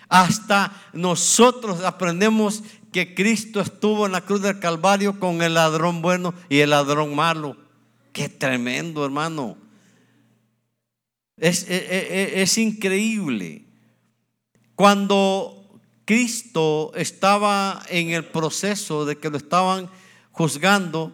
Hasta 0.09 0.71
nosotros 0.93 1.83
aprendemos 1.83 2.63
que 2.91 3.15
Cristo 3.15 3.61
estuvo 3.61 4.05
en 4.05 4.11
la 4.11 4.21
cruz 4.21 4.41
del 4.41 4.59
Calvario 4.59 5.19
con 5.19 5.41
el 5.41 5.55
ladrón 5.55 6.01
bueno 6.01 6.33
y 6.49 6.59
el 6.59 6.69
ladrón 6.69 7.15
malo. 7.15 7.57
Qué 8.11 8.29
tremendo, 8.29 9.03
hermano. 9.03 9.57
Es, 11.37 11.63
es, 11.67 12.33
es, 12.35 12.57
increíble. 12.59 13.65
Cuando 14.75 15.79
Cristo 16.05 16.91
estaba 16.95 17.81
en 17.89 18.11
el 18.11 18.25
proceso 18.25 19.05
de 19.05 19.17
que 19.17 19.31
lo 19.31 19.37
estaban 19.37 19.89
juzgando, 20.33 21.13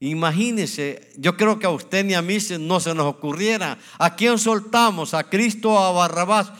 imagínese, 0.00 1.12
yo 1.16 1.36
creo 1.36 1.58
que 1.60 1.66
a 1.66 1.70
usted 1.70 2.04
ni 2.04 2.14
a 2.14 2.22
mí 2.22 2.38
no 2.58 2.80
se 2.80 2.94
nos 2.94 3.06
ocurriera. 3.06 3.78
¿A 3.98 4.16
quién 4.16 4.38
soltamos? 4.38 5.14
¿A 5.14 5.28
Cristo 5.28 5.70
o 5.70 5.78
a 5.78 5.92
Barrabás? 5.92 6.50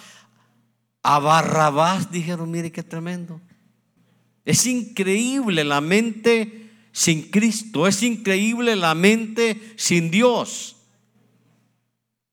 A 1.02 1.18
Barrabás 1.18 2.12
dijeron, 2.12 2.50
mire 2.50 2.70
qué 2.70 2.82
tremendo. 2.82 3.40
Es 4.44 4.66
increíble 4.66 5.64
la 5.64 5.80
mente 5.80 6.70
sin 6.92 7.30
Cristo, 7.30 7.86
es 7.86 8.02
increíble 8.02 8.76
la 8.76 8.94
mente 8.94 9.74
sin 9.76 10.10
Dios. 10.10 10.76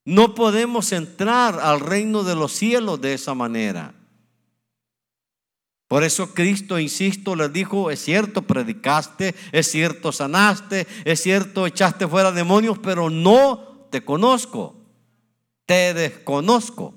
No 0.05 0.35
podemos 0.35 0.91
entrar 0.91 1.59
al 1.59 1.79
reino 1.79 2.23
de 2.23 2.35
los 2.35 2.51
cielos 2.51 3.01
de 3.01 3.13
esa 3.13 3.33
manera. 3.33 3.93
Por 5.87 6.03
eso 6.03 6.33
Cristo, 6.33 6.79
insisto, 6.79 7.35
les 7.35 7.53
dijo, 7.53 7.91
es 7.91 8.03
cierto, 8.03 8.41
predicaste, 8.41 9.35
es 9.51 9.69
cierto, 9.69 10.11
sanaste, 10.11 10.87
es 11.05 11.21
cierto, 11.21 11.67
echaste 11.67 12.07
fuera 12.07 12.31
demonios, 12.31 12.79
pero 12.79 13.09
no 13.09 13.87
te 13.91 14.03
conozco, 14.03 14.75
te 15.65 15.93
desconozco. 15.93 16.95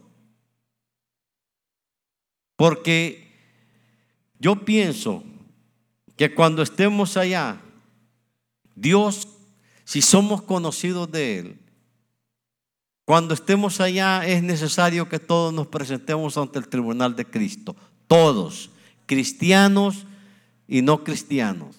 Porque 2.57 3.31
yo 4.39 4.65
pienso 4.65 5.23
que 6.17 6.35
cuando 6.35 6.63
estemos 6.63 7.17
allá, 7.19 7.61
Dios, 8.75 9.29
si 9.85 10.01
somos 10.01 10.43
conocidos 10.43 11.11
de 11.13 11.39
Él, 11.39 11.59
cuando 13.05 13.35
estemos 13.35 13.81
allá 13.81 14.27
es 14.27 14.43
necesario 14.43 15.09
que 15.09 15.19
todos 15.19 15.53
nos 15.53 15.67
presentemos 15.67 16.37
ante 16.37 16.59
el 16.59 16.69
tribunal 16.69 17.17
de 17.17 17.25
Cristo. 17.25 17.77
Todos 18.07 18.71
cristianos 19.09 20.07
y 20.69 20.83
no 20.83 21.03
cristianos. 21.03 21.75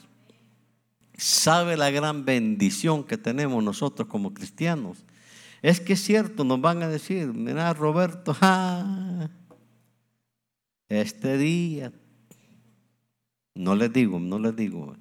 ¿Sabe 1.16 1.78
la 1.78 1.92
gran 1.92 2.26
bendición 2.26 3.04
que 3.06 3.18
tenemos 3.18 3.64
nosotros 3.64 4.10
como 4.10 4.34
cristianos? 4.34 5.06
Es 5.62 5.80
que 5.80 5.94
es 5.94 6.04
cierto, 6.04 6.44
nos 6.44 6.60
van 6.60 6.82
a 6.82 6.88
decir, 6.88 7.28
mira 7.28 7.74
Roberto, 7.74 8.36
este 10.90 11.38
día, 11.38 11.94
no 13.54 13.76
les 13.76 13.94
digo, 13.94 14.20
no 14.20 14.40
les 14.40 14.56
digo, 14.56 14.96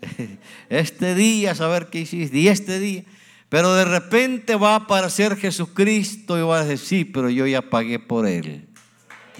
este 0.68 1.14
día 1.14 1.54
saber 1.54 1.88
qué 1.90 2.00
hiciste, 2.00 2.38
y 2.38 2.48
este 2.48 2.80
día, 2.80 3.04
pero 3.50 3.74
de 3.74 3.84
repente 3.84 4.56
va 4.56 4.72
a 4.72 4.76
aparecer 4.76 5.36
Jesucristo 5.36 6.38
y 6.38 6.42
va 6.42 6.60
a 6.60 6.64
decir, 6.64 6.86
sí, 6.86 7.04
pero 7.04 7.28
yo 7.28 7.46
ya 7.46 7.60
pagué 7.62 7.98
por 7.98 8.26
él, 8.26 8.66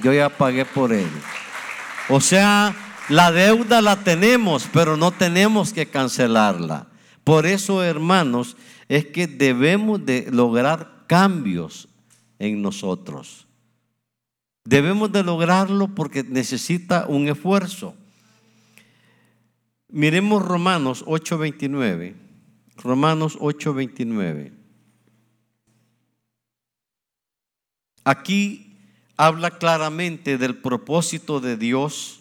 yo 0.02 0.12
ya 0.12 0.28
pagué 0.28 0.66
por 0.66 0.92
él. 0.92 1.08
O 2.08 2.20
sea, 2.20 2.74
la 3.08 3.32
deuda 3.32 3.82
la 3.82 4.02
tenemos, 4.02 4.68
pero 4.72 4.96
no 4.96 5.10
tenemos 5.10 5.72
que 5.72 5.86
cancelarla. 5.86 6.86
Por 7.24 7.46
eso, 7.46 7.82
hermanos, 7.82 8.56
es 8.88 9.06
que 9.06 9.26
debemos 9.26 10.04
de 10.04 10.28
lograr 10.30 11.04
cambios 11.06 11.88
en 12.38 12.62
nosotros. 12.62 13.46
Debemos 14.64 15.12
de 15.12 15.22
lograrlo 15.22 15.88
porque 15.94 16.22
necesita 16.22 17.06
un 17.06 17.28
esfuerzo. 17.28 17.94
Miremos 19.88 20.42
Romanos 20.42 21.04
8:29. 21.06 22.14
Romanos 22.76 23.36
8:29. 23.40 24.52
Aquí 28.04 28.67
habla 29.18 29.58
claramente 29.58 30.38
del 30.38 30.56
propósito 30.56 31.40
de 31.40 31.56
Dios. 31.56 32.20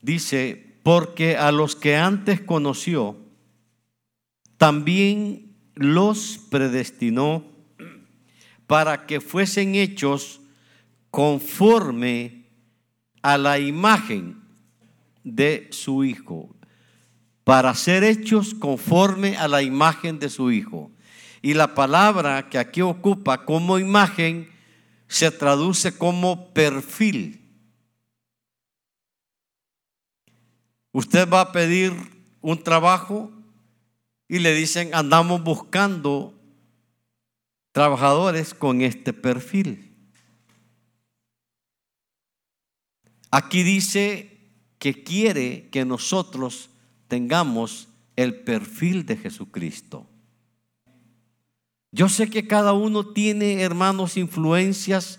Dice, 0.00 0.78
porque 0.82 1.36
a 1.36 1.52
los 1.52 1.76
que 1.76 1.96
antes 1.96 2.40
conoció, 2.40 3.18
también 4.56 5.54
los 5.74 6.40
predestinó 6.50 7.44
para 8.66 9.06
que 9.06 9.20
fuesen 9.20 9.74
hechos 9.74 10.40
conforme 11.10 12.46
a 13.20 13.36
la 13.36 13.58
imagen 13.58 14.40
de 15.24 15.68
su 15.72 16.04
Hijo, 16.04 16.56
para 17.44 17.74
ser 17.74 18.02
hechos 18.02 18.54
conforme 18.54 19.36
a 19.36 19.46
la 19.46 19.62
imagen 19.62 20.18
de 20.18 20.30
su 20.30 20.50
Hijo. 20.50 20.90
Y 21.46 21.54
la 21.54 21.76
palabra 21.76 22.48
que 22.50 22.58
aquí 22.58 22.82
ocupa 22.82 23.44
como 23.44 23.78
imagen 23.78 24.50
se 25.06 25.30
traduce 25.30 25.96
como 25.96 26.52
perfil. 26.52 27.40
Usted 30.90 31.30
va 31.30 31.42
a 31.42 31.52
pedir 31.52 31.92
un 32.40 32.60
trabajo 32.60 33.30
y 34.26 34.40
le 34.40 34.56
dicen, 34.56 34.92
andamos 34.92 35.40
buscando 35.44 36.34
trabajadores 37.70 38.52
con 38.52 38.80
este 38.80 39.12
perfil. 39.12 39.94
Aquí 43.30 43.62
dice 43.62 44.36
que 44.80 45.04
quiere 45.04 45.68
que 45.70 45.84
nosotros 45.84 46.70
tengamos 47.06 47.86
el 48.16 48.34
perfil 48.34 49.06
de 49.06 49.16
Jesucristo. 49.16 50.08
Yo 51.96 52.10
sé 52.10 52.28
que 52.28 52.46
cada 52.46 52.74
uno 52.74 53.06
tiene, 53.06 53.62
hermanos, 53.62 54.18
influencias. 54.18 55.18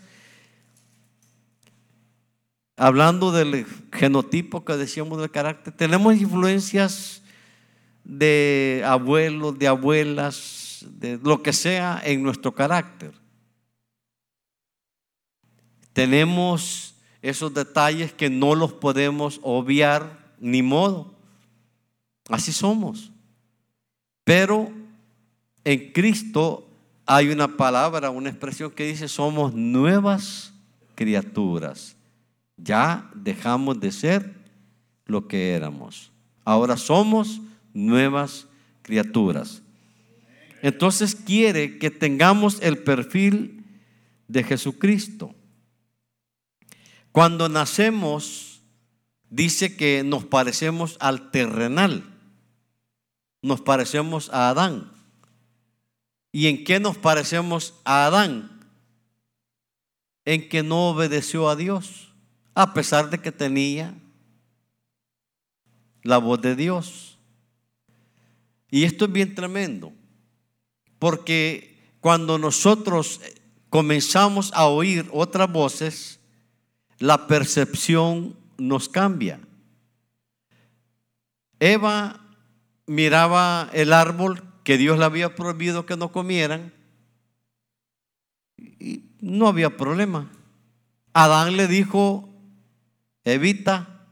Hablando 2.75 3.31
del 3.31 3.65
genotipo 3.91 4.63
que 4.63 4.77
decíamos 4.77 5.19
del 5.19 5.31
carácter, 5.31 5.73
tenemos 5.73 6.15
influencias 6.17 7.23
de 8.03 8.83
abuelos, 8.85 9.57
de 9.57 9.67
abuelas, 9.67 10.85
de 10.87 11.19
lo 11.23 11.41
que 11.41 11.51
sea 11.51 11.99
en 12.05 12.21
nuestro 12.21 12.53
carácter. 12.53 13.11
Tenemos 15.93 16.93
esos 17.23 17.51
detalles 17.55 18.13
que 18.13 18.29
no 18.29 18.53
los 18.53 18.71
podemos 18.73 19.39
obviar 19.41 20.35
ni 20.39 20.61
modo. 20.61 21.15
Así 22.29 22.53
somos. 22.53 23.11
Pero 24.23 24.71
en 25.63 25.91
Cristo 25.91 26.66
hay 27.07 27.29
una 27.29 27.47
palabra, 27.47 28.09
una 28.09 28.29
expresión 28.29 28.69
que 28.69 28.85
dice 28.85 29.07
somos 29.07 29.53
nuevas 29.53 30.53
criaturas. 30.93 31.95
Ya 32.57 33.09
dejamos 33.15 33.79
de 33.79 33.91
ser 33.93 34.35
lo 35.05 35.27
que 35.27 35.53
éramos. 35.53 36.11
Ahora 36.43 36.75
somos 36.75 37.39
nuevas 37.73 38.47
criaturas. 38.81 39.61
Entonces 40.61 41.15
quiere 41.15 41.77
que 41.79 41.89
tengamos 41.89 42.61
el 42.61 42.79
perfil 42.79 43.63
de 44.27 44.43
Jesucristo. 44.43 45.33
Cuando 47.13 47.47
nacemos, 47.47 48.61
dice 49.29 49.77
que 49.77 50.03
nos 50.03 50.25
parecemos 50.25 50.97
al 50.99 51.31
terrenal, 51.31 52.03
nos 53.41 53.61
parecemos 53.61 54.29
a 54.33 54.49
Adán. 54.49 54.96
¿Y 56.31 56.47
en 56.47 56.63
qué 56.63 56.79
nos 56.79 56.97
parecemos 56.97 57.73
a 57.83 58.05
Adán? 58.05 58.69
En 60.25 60.49
que 60.49 60.63
no 60.63 60.89
obedeció 60.89 61.49
a 61.49 61.55
Dios, 61.55 62.13
a 62.53 62.73
pesar 62.73 63.09
de 63.09 63.19
que 63.19 63.31
tenía 63.31 63.93
la 66.03 66.17
voz 66.17 66.41
de 66.41 66.55
Dios. 66.55 67.17
Y 68.69 68.83
esto 68.83 69.05
es 69.05 69.11
bien 69.11 69.35
tremendo. 69.35 69.93
Porque 70.99 71.77
cuando 72.01 72.37
nosotros 72.37 73.21
comenzamos 73.69 74.51
a 74.53 74.65
oír 74.67 75.07
otras 75.11 75.51
voces, 75.51 76.19
la 76.99 77.27
percepción 77.27 78.35
nos 78.57 78.89
cambia. 78.89 79.39
Eva 81.59 82.21
miraba 82.85 83.69
el 83.73 83.93
árbol 83.93 84.43
que 84.67 84.77
Dios 84.77 84.99
le 84.99 85.05
había 85.05 85.33
prohibido 85.33 85.85
que 85.85 85.95
no 85.95 86.11
comieran 86.11 86.73
y 88.57 89.05
no 89.21 89.47
había 89.47 89.77
problema. 89.77 90.29
Adán 91.13 91.55
le 91.55 91.69
dijo, 91.69 92.27
evita, 93.23 94.05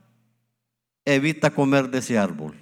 evita 1.04 1.50
comer 1.50 1.89
de 1.89 1.98
ese 1.98 2.18
árbol. 2.18 2.56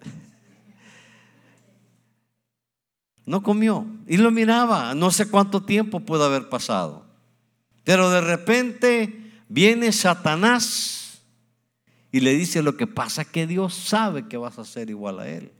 No 3.26 3.42
comió 3.42 3.84
y 4.06 4.16
lo 4.16 4.30
miraba, 4.30 4.94
no 4.94 5.10
sé 5.10 5.28
cuánto 5.28 5.62
tiempo 5.62 6.00
puede 6.00 6.24
haber 6.24 6.48
pasado. 6.48 7.04
Pero 7.84 8.08
de 8.08 8.22
repente 8.22 9.30
viene 9.50 9.92
Satanás 9.92 11.20
y 12.10 12.20
le 12.20 12.32
dice 12.32 12.62
lo 12.62 12.78
que 12.78 12.86
pasa 12.86 13.26
que 13.26 13.46
Dios 13.46 13.74
sabe 13.74 14.26
que 14.26 14.38
vas 14.38 14.58
a 14.58 14.64
ser 14.64 14.88
igual 14.88 15.20
a 15.20 15.28
él. 15.28 15.52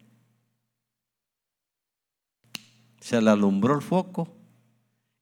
Se 3.09 3.23
le 3.23 3.31
alumbró 3.31 3.75
el 3.75 3.83
foco 3.83 4.29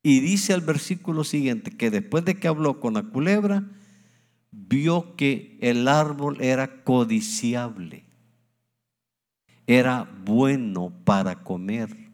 y 0.03 0.21
dice 0.21 0.55
el 0.55 0.61
versículo 0.61 1.23
siguiente 1.23 1.71
que 1.71 1.91
después 1.91 2.25
de 2.25 2.35
que 2.35 2.49
habló 2.49 2.81
con 2.81 2.95
la 2.95 3.03
culebra, 3.05 3.65
vio 4.51 5.15
que 5.15 5.57
el 5.61 5.87
árbol 5.87 6.41
era 6.41 6.83
codiciable, 6.83 8.05
era 9.67 10.11
bueno 10.25 10.93
para 11.05 11.45
comer 11.45 12.07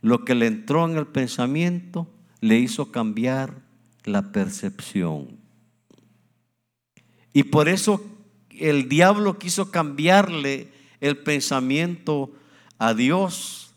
lo 0.00 0.24
que 0.24 0.34
le 0.34 0.46
entró 0.46 0.88
en 0.88 0.96
el 0.96 1.06
pensamiento 1.06 2.08
le 2.40 2.58
hizo 2.58 2.90
cambiar 2.90 3.62
la 4.04 4.32
percepción. 4.32 5.38
Y 7.32 7.44
por 7.44 7.68
eso 7.68 8.04
el 8.50 8.88
diablo 8.88 9.38
quiso 9.38 9.70
cambiarle 9.70 10.72
el 11.00 11.18
pensamiento 11.18 12.32
a 12.78 12.94
Dios. 12.94 13.69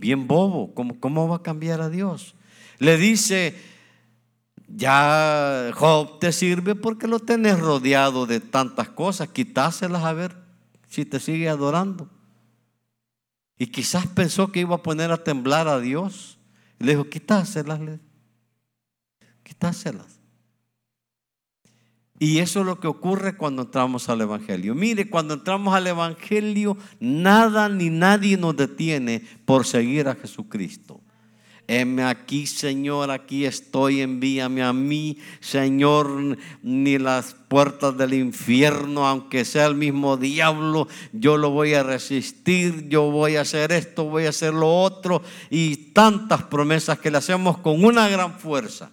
Bien 0.00 0.26
bobo, 0.26 0.74
¿cómo, 0.74 0.98
cómo 0.98 1.28
va 1.28 1.36
a 1.36 1.42
cambiar 1.42 1.82
a 1.82 1.90
Dios? 1.90 2.34
Le 2.78 2.96
dice, 2.96 3.54
ya 4.66 5.72
Job 5.74 6.18
te 6.18 6.32
sirve 6.32 6.74
porque 6.74 7.06
lo 7.06 7.18
tenés 7.20 7.60
rodeado 7.60 8.24
de 8.24 8.40
tantas 8.40 8.88
cosas, 8.88 9.28
quitáselas 9.28 10.02
a 10.02 10.14
ver 10.14 10.34
si 10.88 11.04
te 11.04 11.20
sigue 11.20 11.50
adorando. 11.50 12.08
Y 13.58 13.66
quizás 13.66 14.06
pensó 14.06 14.50
que 14.50 14.60
iba 14.60 14.76
a 14.76 14.82
poner 14.82 15.12
a 15.12 15.22
temblar 15.22 15.68
a 15.68 15.80
Dios. 15.80 16.38
Y 16.78 16.84
le 16.84 16.92
dijo, 16.92 17.10
quítaselas, 17.10 17.78
quítaselas. 19.42 20.19
Y 22.22 22.40
eso 22.40 22.60
es 22.60 22.66
lo 22.66 22.78
que 22.78 22.86
ocurre 22.86 23.34
cuando 23.34 23.62
entramos 23.62 24.10
al 24.10 24.20
Evangelio. 24.20 24.74
Mire, 24.74 25.08
cuando 25.08 25.32
entramos 25.32 25.74
al 25.74 25.86
Evangelio, 25.86 26.76
nada 27.00 27.70
ni 27.70 27.88
nadie 27.88 28.36
nos 28.36 28.54
detiene 28.54 29.24
por 29.46 29.64
seguir 29.64 30.06
a 30.06 30.14
Jesucristo. 30.14 31.00
Heme 31.66 32.02
aquí, 32.02 32.46
Señor, 32.46 33.10
aquí 33.10 33.46
estoy, 33.46 34.02
envíame 34.02 34.62
a 34.62 34.74
mí, 34.74 35.16
Señor, 35.40 36.36
ni 36.62 36.98
las 36.98 37.32
puertas 37.32 37.96
del 37.96 38.12
infierno, 38.12 39.06
aunque 39.06 39.46
sea 39.46 39.64
el 39.64 39.76
mismo 39.76 40.18
diablo, 40.18 40.88
yo 41.14 41.38
lo 41.38 41.50
voy 41.50 41.72
a 41.72 41.82
resistir, 41.82 42.86
yo 42.90 43.10
voy 43.10 43.36
a 43.36 43.42
hacer 43.42 43.72
esto, 43.72 44.04
voy 44.04 44.26
a 44.26 44.30
hacer 44.30 44.52
lo 44.52 44.82
otro, 44.82 45.22
y 45.48 45.76
tantas 45.94 46.42
promesas 46.42 46.98
que 46.98 47.10
le 47.10 47.16
hacemos 47.16 47.56
con 47.56 47.82
una 47.82 48.08
gran 48.08 48.38
fuerza. 48.38 48.90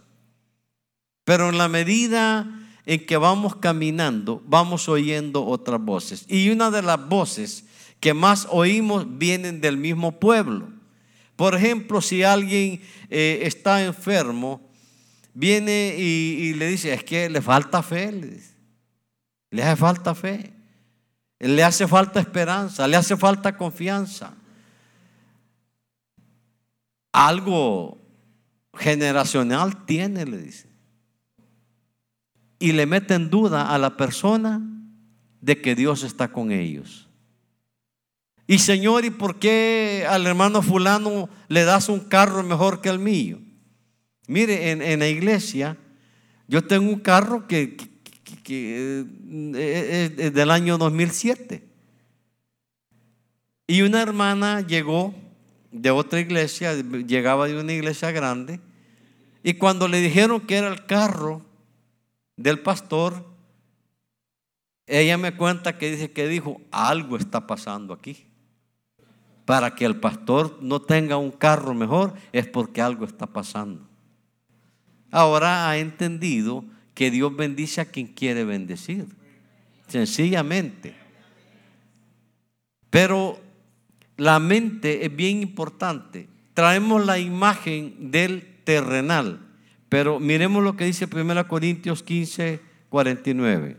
Pero 1.26 1.50
en 1.50 1.58
la 1.58 1.68
medida 1.68 2.64
en 2.88 3.06
que 3.06 3.18
vamos 3.18 3.58
caminando, 3.58 4.42
vamos 4.46 4.88
oyendo 4.88 5.46
otras 5.46 5.82
voces. 5.82 6.24
Y 6.30 6.50
una 6.52 6.72
de 6.72 6.82
las 6.82 7.10
voces 7.10 7.66
que 8.00 8.14
más 8.14 8.48
oímos 8.50 9.06
vienen 9.18 9.60
del 9.60 9.76
mismo 9.76 10.22
pueblo. 10.22 10.70
Por 11.36 11.54
ejemplo, 11.54 12.02
si 12.02 12.24
alguien 12.24 12.82
eh, 13.10 13.42
está 13.44 13.84
enfermo, 13.84 14.62
viene 15.34 15.96
y, 15.98 16.54
le 16.54 16.70
dice, 16.70 16.94
es 16.94 17.04
que 17.04 17.30
le 17.30 17.42
falta 17.42 17.84
fe, 17.84 18.10
le, 18.14 18.40
le 19.52 19.64
hace 19.64 19.76
falta 19.76 20.16
fe, 20.16 20.54
le 21.40 21.64
hace 21.66 21.90
falta 21.90 22.22
esperanza, 22.22 22.88
le 22.88 22.96
hace 22.96 23.18
falta 23.18 23.58
confianza. 23.58 24.34
Algo 27.12 27.98
generacional 28.74 29.86
tiene, 29.86 30.26
le 30.26 30.38
dice. 30.38 30.67
Y 32.60 32.72
le 32.72 32.86
mete 32.86 33.14
en 33.14 33.30
duda 33.30 33.74
a 33.74 33.78
la 33.78 33.98
persona 33.98 34.62
de 35.42 35.62
que 35.62 35.76
Dios 35.76 36.04
está 36.04 36.30
con 36.30 36.52
ellos. 36.52 37.08
Y 38.48 38.60
Señor, 38.60 39.04
¿y 39.04 39.10
por 39.10 39.40
qué 39.40 40.06
al 40.10 40.26
hermano 40.26 40.62
fulano 40.62 41.30
le 41.50 41.66
das 41.66 41.90
un 41.90 42.00
carro 42.00 42.44
mejor 42.44 42.82
que 42.82 42.90
el 42.90 42.98
mío? 42.98 43.40
Mire, 44.28 44.72
en, 44.72 45.00
la 45.00 45.08
iglesia 45.08 45.78
yo 46.48 46.64
tengo 46.64 46.90
un 46.90 47.00
carro 47.00 47.46
que, 47.48 47.78
eh, 48.48 50.16
es 50.18 50.34
del 50.34 50.52
año 50.52 50.78
2007. 50.78 51.68
Y 53.68 53.82
una 53.82 54.02
hermana 54.02 54.62
llegó 54.62 55.14
de 55.72 55.92
otra 55.92 56.22
iglesia, 56.22 56.74
llegaba 56.74 57.48
de 57.48 57.60
una 57.60 57.74
iglesia 57.74 58.12
grande, 58.12 58.62
y 59.44 59.56
cuando 59.56 59.90
le 59.90 60.00
dijeron 60.00 60.40
que 60.40 60.56
era 60.56 60.70
el 60.70 60.86
carro 60.86 61.46
del 62.38 62.60
pastor, 62.60 63.26
ella 64.86 65.18
me 65.18 65.36
cuenta 65.36 65.78
que 65.78 65.92
dice 65.92 66.12
que 66.12 66.28
dijo, 66.28 66.62
algo 66.72 67.18
está 67.18 67.46
pasando 67.46 67.94
aquí 67.94 68.28
para 69.48 69.76
que 69.76 69.86
el 69.86 69.96
pastor 69.96 70.60
no 70.62 70.82
tenga 70.82 71.16
un 71.16 71.32
carro 71.32 71.74
mejor 71.74 72.14
es 72.34 72.46
porque 72.46 72.82
algo 72.82 73.06
está 73.06 73.28
pasando. 73.28 73.88
Ahora 75.10 75.70
ha 75.70 75.78
entendido 75.78 76.66
que 76.94 77.12
Dios 77.12 77.34
bendice 77.34 77.80
a 77.80 77.86
quien 77.86 78.08
quiere 78.08 78.44
bendecir. 78.44 79.08
Sencillamente. 79.88 80.96
Pero 82.90 83.40
la 84.18 84.38
mente 84.40 85.06
es 85.06 85.16
bien 85.16 85.42
importante. 85.42 86.28
Traemos 86.54 87.06
la 87.06 87.18
imagen 87.18 88.12
del 88.12 88.64
terrenal. 88.66 89.47
Pero 89.90 90.20
miremos 90.20 90.64
lo 90.64 90.76
que 90.76 90.86
dice 90.86 91.08
1 91.12 91.48
Corintios 91.48 92.04
15, 92.04 92.60
49. 92.90 93.78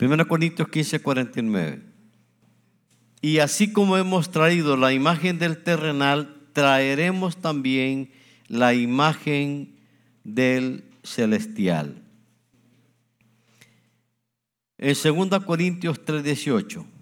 1 0.00 0.28
Corintios 0.28 0.68
15, 0.68 1.00
49. 1.00 1.82
Y 3.20 3.38
así 3.38 3.72
como 3.72 3.96
hemos 3.96 4.30
traído 4.30 4.76
la 4.76 4.92
imagen 4.92 5.38
del 5.38 5.62
terrenal, 5.62 6.36
traeremos 6.52 7.36
también 7.38 8.10
la 8.46 8.74
imagen 8.74 9.76
del 10.24 10.84
celestial. 11.02 12.02
En 14.76 14.94
2 14.94 15.44
Corintios 15.44 16.04
3, 16.04 16.22
18. 16.22 16.97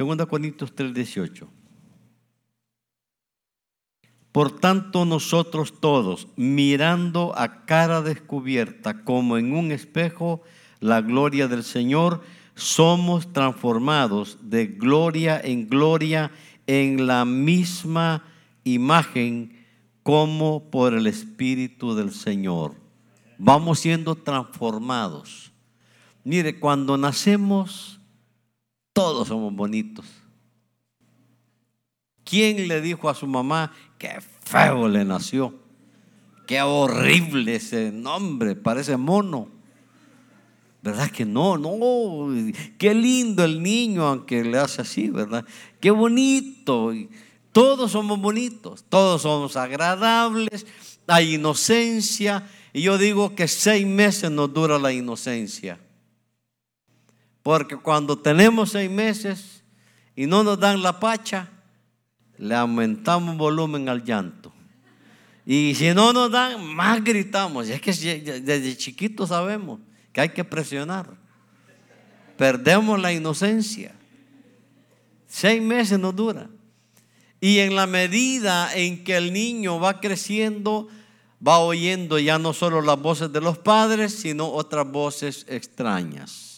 Segunda 0.00 0.24
Corintios 0.24 0.74
3, 0.74 0.94
18. 0.94 1.46
Por 4.32 4.58
tanto, 4.58 5.04
nosotros 5.04 5.78
todos, 5.78 6.26
mirando 6.36 7.34
a 7.36 7.66
cara 7.66 8.00
descubierta 8.00 9.04
como 9.04 9.36
en 9.36 9.52
un 9.52 9.72
espejo 9.72 10.40
la 10.78 11.02
gloria 11.02 11.48
del 11.48 11.64
Señor, 11.64 12.22
somos 12.54 13.30
transformados 13.34 14.38
de 14.40 14.68
gloria 14.68 15.38
en 15.38 15.68
gloria 15.68 16.30
en 16.66 17.06
la 17.06 17.26
misma 17.26 18.24
imagen 18.64 19.66
como 20.02 20.70
por 20.70 20.94
el 20.94 21.06
Espíritu 21.08 21.94
del 21.94 22.12
Señor. 22.12 22.74
Vamos 23.36 23.80
siendo 23.80 24.14
transformados. 24.14 25.52
Mire, 26.24 26.58
cuando 26.58 26.96
nacemos, 26.96 27.99
todos 28.92 29.28
somos 29.28 29.54
bonitos. 29.54 30.06
¿Quién 32.24 32.68
le 32.68 32.80
dijo 32.80 33.08
a 33.08 33.14
su 33.14 33.26
mamá, 33.26 33.72
Qué 34.00 34.18
feo 34.44 34.88
le 34.88 35.04
nació. 35.04 35.54
Qué 36.46 36.62
horrible 36.62 37.56
ese 37.56 37.92
nombre, 37.92 38.56
parece 38.56 38.96
mono. 38.96 39.48
¿Verdad 40.82 41.10
que 41.10 41.26
no? 41.26 41.58
No, 41.58 42.34
qué 42.78 42.94
lindo 42.94 43.44
el 43.44 43.62
niño, 43.62 44.06
aunque 44.06 44.42
le 44.42 44.56
hace 44.56 44.80
así, 44.80 45.10
¿verdad? 45.10 45.44
Qué 45.80 45.90
bonito. 45.90 46.94
Todos 47.52 47.92
somos 47.92 48.18
bonitos, 48.18 48.84
todos 48.88 49.20
somos 49.20 49.56
agradables, 49.56 50.66
hay 51.06 51.34
inocencia. 51.34 52.48
Y 52.72 52.80
yo 52.80 52.96
digo 52.96 53.34
que 53.34 53.48
seis 53.48 53.86
meses 53.86 54.30
nos 54.30 54.50
dura 54.54 54.78
la 54.78 54.94
inocencia. 54.94 55.78
Porque 57.42 57.76
cuando 57.76 58.18
tenemos 58.18 58.72
seis 58.72 58.90
meses 58.90 59.62
y 60.14 60.26
no 60.26 60.42
nos 60.42 60.58
dan 60.58 60.82
la 60.82 61.00
pacha, 61.00 61.48
le 62.36 62.54
aumentamos 62.54 63.36
volumen 63.36 63.88
al 63.88 64.04
llanto. 64.04 64.52
Y 65.46 65.74
si 65.74 65.92
no 65.94 66.12
nos 66.12 66.30
dan, 66.30 66.64
más 66.64 67.02
gritamos. 67.02 67.68
Y 67.68 67.72
es 67.72 67.80
que 67.80 67.92
desde 67.92 68.76
chiquitos 68.76 69.30
sabemos 69.30 69.80
que 70.12 70.20
hay 70.20 70.28
que 70.30 70.44
presionar. 70.44 71.08
Perdemos 72.36 73.00
la 73.00 73.12
inocencia. 73.12 73.94
Seis 75.26 75.62
meses 75.62 75.98
nos 75.98 76.14
dura. 76.14 76.48
Y 77.40 77.58
en 77.58 77.74
la 77.74 77.86
medida 77.86 78.74
en 78.74 79.02
que 79.02 79.16
el 79.16 79.32
niño 79.32 79.80
va 79.80 80.00
creciendo, 80.00 80.88
va 81.46 81.58
oyendo 81.58 82.18
ya 82.18 82.38
no 82.38 82.52
solo 82.52 82.82
las 82.82 83.00
voces 83.00 83.32
de 83.32 83.40
los 83.40 83.56
padres, 83.58 84.14
sino 84.14 84.48
otras 84.48 84.90
voces 84.90 85.46
extrañas, 85.48 86.49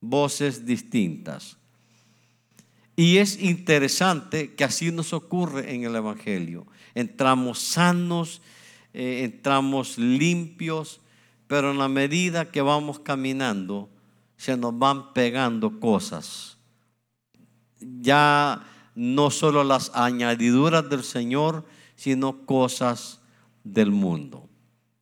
voces 0.00 0.64
distintas. 0.64 1.56
Y 2.96 3.18
es 3.18 3.40
interesante 3.40 4.54
que 4.54 4.64
así 4.64 4.92
nos 4.92 5.12
ocurre 5.12 5.74
en 5.74 5.84
el 5.84 5.96
Evangelio. 5.96 6.66
Entramos 6.94 7.58
sanos, 7.58 8.42
eh, 8.92 9.22
entramos 9.24 9.96
limpios, 9.96 11.00
pero 11.46 11.70
en 11.70 11.78
la 11.78 11.88
medida 11.88 12.50
que 12.50 12.60
vamos 12.60 12.98
caminando, 12.98 13.88
se 14.36 14.56
nos 14.56 14.78
van 14.78 15.12
pegando 15.12 15.80
cosas. 15.80 16.58
Ya 17.80 18.66
no 18.94 19.30
solo 19.30 19.64
las 19.64 19.92
añadiduras 19.94 20.88
del 20.88 21.04
Señor, 21.04 21.64
sino 21.96 22.44
cosas 22.44 23.20
del 23.64 23.90
mundo. 23.90 24.48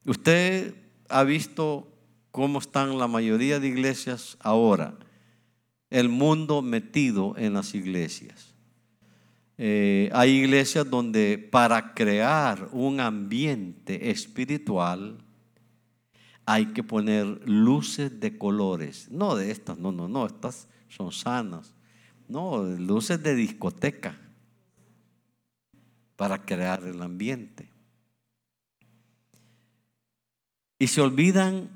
Usted 0.05 0.75
ha 1.09 1.25
visto 1.25 1.89
cómo 2.31 2.59
están 2.59 2.99
la 2.99 3.09
mayoría 3.09 3.61
de 3.61 3.69
iglesias 3.69 4.37
ahora, 4.41 4.99
el 5.91 6.09
mundo 6.09 6.63
metido 6.63 7.35
en 7.37 7.55
las 7.55 7.75
iglesias. 7.75 8.55
Eh, 9.57 10.11
hay 10.13 10.31
iglesias 10.31 10.89
donde 10.89 11.39
para 11.39 11.95
crear 11.95 12.69
un 12.73 13.01
ambiente 13.01 14.11
espiritual 14.11 15.19
hay 16.47 16.67
que 16.67 16.83
poner 16.83 17.27
luces 17.49 18.21
de 18.21 18.39
colores, 18.39 19.11
no 19.11 19.35
de 19.35 19.51
estas, 19.51 19.79
no, 19.79 19.91
no, 19.91 20.09
no, 20.09 20.27
estas 20.27 20.69
son 20.89 21.13
sanas 21.13 21.75
no, 22.29 22.63
luces 22.63 23.23
de 23.23 23.35
discoteca 23.35 24.17
para 26.17 26.45
crear 26.45 26.85
el 26.85 27.03
ambiente. 27.03 27.71
Y 30.79 30.87
se 30.87 31.01
olvidan 31.01 31.71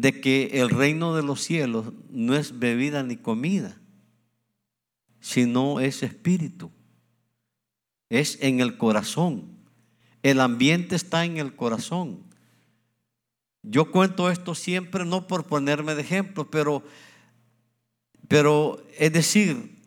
de 0.00 0.20
que 0.20 0.60
el 0.60 0.70
reino 0.70 1.14
de 1.14 1.22
los 1.22 1.42
cielos 1.42 1.92
no 2.10 2.34
es 2.34 2.58
bebida 2.58 3.02
ni 3.02 3.16
comida, 3.16 3.80
sino 5.20 5.80
es 5.80 6.02
espíritu. 6.02 6.70
Es 8.08 8.38
en 8.40 8.60
el 8.60 8.78
corazón. 8.78 9.44
El 10.22 10.40
ambiente 10.40 10.96
está 10.96 11.24
en 11.24 11.36
el 11.36 11.54
corazón. 11.54 12.22
Yo 13.62 13.90
cuento 13.90 14.30
esto 14.30 14.54
siempre 14.54 15.04
no 15.04 15.26
por 15.26 15.44
ponerme 15.44 15.94
de 15.94 16.02
ejemplo, 16.02 16.50
pero 16.50 16.82
pero 18.28 18.86
es 18.98 19.12
decir, 19.12 19.82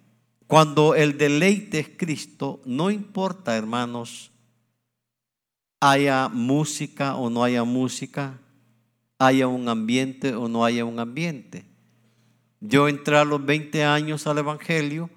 cuando 0.47 0.95
el 0.95 1.17
deleite 1.17 1.79
es 1.79 1.89
Cristo, 1.95 2.59
no 2.65 2.89
importa, 2.89 3.55
hermanos, 3.55 4.31
haya 5.79 6.27
música 6.27 7.15
o 7.15 7.29
no 7.29 7.43
haya 7.43 7.63
música, 7.63 8.39
haya 9.21 9.47
un 9.47 9.69
ambiente 9.69 10.33
o 10.33 10.47
no 10.47 10.65
haya 10.65 10.83
un 10.83 10.99
ambiente. 10.99 11.63
Yo 12.59 12.87
entré 12.87 13.17
a 13.17 13.23
los 13.23 13.45
20 13.45 13.83
años 13.83 14.25
al 14.25 14.39
Evangelio 14.39 15.11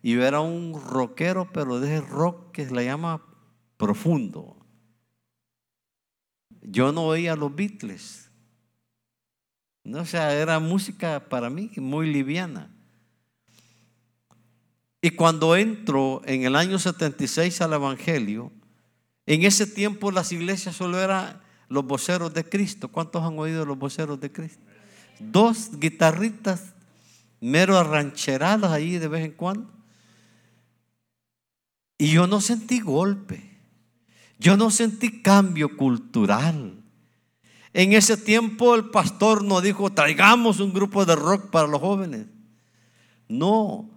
y 0.00 0.14
yo 0.14 0.24
era 0.24 0.40
un 0.40 0.80
rockero, 0.80 1.50
pero 1.52 1.80
de 1.80 1.96
ese 1.96 2.06
rock 2.06 2.52
que 2.52 2.66
se 2.66 2.74
le 2.74 2.84
llama 2.84 3.20
profundo. 3.76 4.56
Yo 6.62 6.92
no 6.92 7.06
oía 7.06 7.34
los 7.34 7.52
Beatles. 7.52 8.30
No, 9.82 10.02
o 10.02 10.06
sea, 10.06 10.34
era 10.34 10.60
música 10.60 11.28
para 11.28 11.50
mí 11.50 11.70
muy 11.78 12.12
liviana. 12.12 12.70
Y 15.00 15.10
cuando 15.10 15.56
entro 15.56 16.22
en 16.26 16.44
el 16.44 16.54
año 16.54 16.78
76 16.78 17.60
al 17.60 17.72
Evangelio, 17.72 18.52
en 19.26 19.42
ese 19.42 19.66
tiempo 19.66 20.12
las 20.12 20.30
iglesias 20.30 20.76
solo 20.76 21.00
eran 21.00 21.47
los 21.68 21.84
voceros 21.84 22.32
de 22.34 22.44
Cristo. 22.44 22.88
¿Cuántos 22.88 23.22
han 23.22 23.38
oído 23.38 23.64
los 23.64 23.78
voceros 23.78 24.20
de 24.20 24.32
Cristo? 24.32 24.62
Dos 25.20 25.78
guitarritas 25.78 26.74
mero 27.40 27.76
arrancheradas 27.78 28.70
ahí 28.72 28.98
de 28.98 29.08
vez 29.08 29.24
en 29.24 29.32
cuando. 29.32 29.70
Y 31.98 32.10
yo 32.12 32.26
no 32.26 32.40
sentí 32.40 32.80
golpe. 32.80 33.58
Yo 34.38 34.56
no 34.56 34.70
sentí 34.70 35.20
cambio 35.20 35.76
cultural. 35.76 36.74
En 37.72 37.92
ese 37.92 38.16
tiempo 38.16 38.74
el 38.74 38.90
pastor 38.90 39.44
no 39.44 39.60
dijo, 39.60 39.90
traigamos 39.90 40.60
un 40.60 40.72
grupo 40.72 41.04
de 41.04 41.16
rock 41.16 41.50
para 41.50 41.66
los 41.66 41.80
jóvenes. 41.80 42.26
No, 43.28 43.90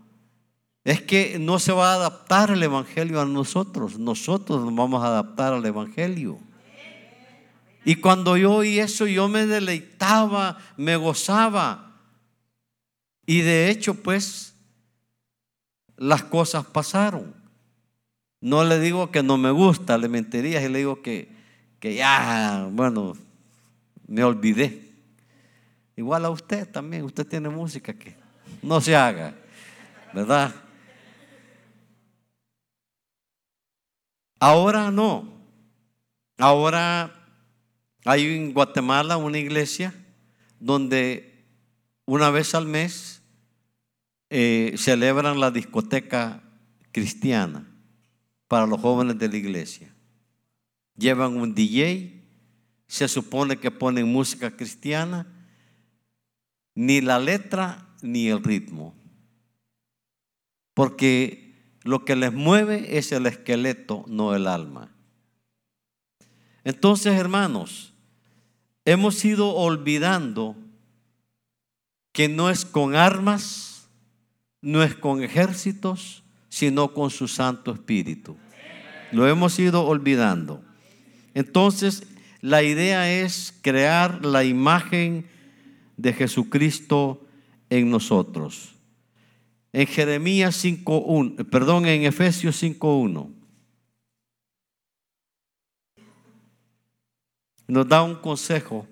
es 0.84 1.02
que 1.02 1.38
no 1.40 1.60
se 1.60 1.72
va 1.72 1.94
a 1.94 1.96
adaptar 1.96 2.52
el 2.52 2.62
Evangelio 2.64 3.22
a 3.22 3.26
nosotros, 3.26 3.98
nosotros 3.98 4.62
nos 4.66 4.76
vamos 4.76 5.04
a 5.04 5.08
adaptar 5.08 5.54
al 5.54 5.66
Evangelio. 5.66 6.40
Y 7.84 7.96
cuando 7.96 8.38
yo 8.38 8.54
oí 8.54 8.80
eso, 8.80 9.08
yo 9.08 9.28
me 9.28 9.48
deleitaba, 9.48 10.58
me 10.78 10.96
gozaba. 10.96 11.94
Y 13.26 13.42
de 13.42 13.70
hecho, 13.70 13.96
pues, 13.96 14.54
las 15.98 16.24
cosas 16.24 16.66
pasaron. 16.66 17.34
No 18.40 18.64
le 18.64 18.80
digo 18.80 19.12
que 19.12 19.24
no 19.24 19.38
me 19.38 19.52
gusta, 19.52 19.98
le 19.98 20.10
mentiría 20.10 20.64
y 20.64 20.70
le 20.70 20.80
digo 20.80 21.02
que, 21.02 21.30
que 21.80 21.96
ya, 21.96 22.68
bueno, 22.72 23.16
me 24.08 24.24
olvidé. 24.24 24.90
Igual 25.96 26.26
a 26.26 26.30
usted 26.30 26.70
también, 26.70 27.04
usted 27.04 27.26
tiene 27.28 27.50
música 27.50 27.94
que 27.94 28.16
no 28.62 28.82
se 28.82 28.96
haga, 28.96 29.36
¿verdad? 30.14 30.54
Ahora 34.40 34.90
no. 34.90 35.32
Ahora 36.40 37.21
hay 38.06 38.36
en 38.36 38.54
Guatemala 38.54 39.18
una 39.18 39.38
iglesia 39.38 39.94
donde 40.60 41.46
una 42.06 42.30
vez 42.30 42.56
al 42.56 42.66
mes 42.66 43.22
eh, 44.30 44.74
celebran 44.78 45.40
la 45.40 45.52
discoteca 45.52 46.42
cristiana 46.92 47.68
para 48.48 48.66
los 48.66 48.80
jóvenes 48.80 49.18
de 49.18 49.30
la 49.30 49.38
iglesia. 49.38 49.94
Llevan 50.96 51.38
un 51.38 51.54
DJ 51.54 52.22
se 52.92 53.08
supone 53.08 53.56
que 53.56 53.72
ponen 53.72 54.12
música 54.12 54.52
cristiana, 54.52 55.26
ni 56.76 57.00
la 57.00 57.20
letra 57.20 57.88
ni 58.02 58.28
el 58.28 58.44
ritmo. 58.44 58.94
Porque 60.74 61.78
lo 61.84 62.04
que 62.04 62.18
les 62.18 62.34
mueve 62.34 62.98
es 62.98 63.14
el 63.14 63.28
esqueleto, 63.28 64.04
no 64.10 64.36
el 64.36 64.46
alma. 64.46 64.94
Entonces, 66.66 67.14
hermanos, 67.14 67.91
hemos 68.86 69.24
ido 69.26 69.56
olvidando 69.56 70.56
que 72.12 72.28
no 72.28 72.50
es 72.50 72.66
con 72.66 72.96
armas, 72.96 73.88
no 74.62 74.84
es 74.84 74.96
con 74.96 75.24
ejércitos, 75.24 76.24
sino 76.50 76.94
con 76.94 77.10
su 77.10 77.28
Santo 77.28 77.74
Espíritu. 77.74 78.36
Lo 79.12 79.28
hemos 79.28 79.58
ido 79.60 79.86
olvidando. 79.86 80.64
Entonces, 81.34 82.04
la 82.42 82.64
idea 82.64 83.12
es 83.12 83.54
crear 83.62 84.26
la 84.26 84.44
imagen 84.44 85.26
de 85.98 86.14
Jesucristo 86.14 87.26
en 87.70 87.90
nosotros. 87.90 88.76
En 89.74 89.88
Jeremías 89.88 90.64
5.1, 90.64 91.50
perdón, 91.50 91.86
en 91.86 92.04
Efesios 92.04 92.62
5.1. 92.62 93.41
Nos 97.72 97.88
da 97.88 98.04
un 98.04 98.16
consejo. 98.16 98.86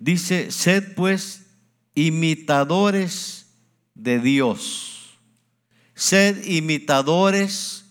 Dice, 0.00 0.50
sed 0.50 0.96
pues 0.96 1.46
imitadores 1.94 3.46
de 3.94 4.18
Dios. 4.18 5.16
Sed 5.94 6.44
imitadores 6.44 7.84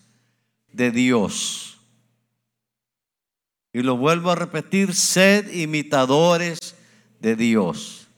de 0.73 0.91
Dios. 0.91 1.79
Y 3.71 3.83
lo 3.83 3.95
vuelvo 3.95 4.31
a 4.31 4.35
repetir, 4.35 4.93
sed 4.93 5.49
imitadores 5.53 6.75
de 7.21 7.37
Dios. 7.37 8.09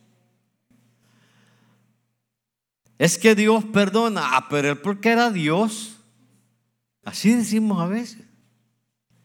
Es 2.98 3.20
que 3.20 3.36
Dios 3.36 3.66
perdona. 3.66 4.36
Ah, 4.36 4.48
pero 4.50 4.72
él 4.72 4.80
porque 4.80 5.10
era 5.10 5.30
Dios. 5.30 5.98
Así 7.04 7.32
decimos 7.32 7.80
a 7.80 7.86
veces. 7.86 8.29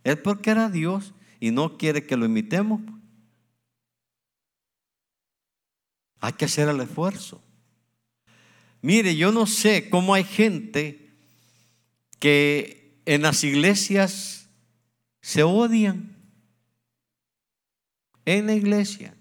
Él 0.05 0.19
porque 0.19 0.51
era 0.51 0.69
Dios 0.69 1.15
y 1.41 1.51
no 1.51 1.77
quiere 1.77 2.07
que 2.07 2.17
lo 2.17 2.27
imitemos. 2.27 2.81
Hay 6.21 6.35
que 6.35 6.45
hacer 6.45 6.69
el 6.69 6.81
esfuerzo. 6.81 7.43
Mire, 8.83 9.17
yo 9.17 9.33
no 9.33 9.47
sé 9.47 9.89
cómo 9.89 10.15
hay 10.15 10.25
gente 10.25 11.11
que 12.19 13.01
en 13.07 13.23
las 13.23 13.43
iglesias 13.45 14.49
se 15.21 15.43
odian. 15.43 16.15
En 18.27 18.47
la 18.47 18.55
iglesia. 18.55 19.15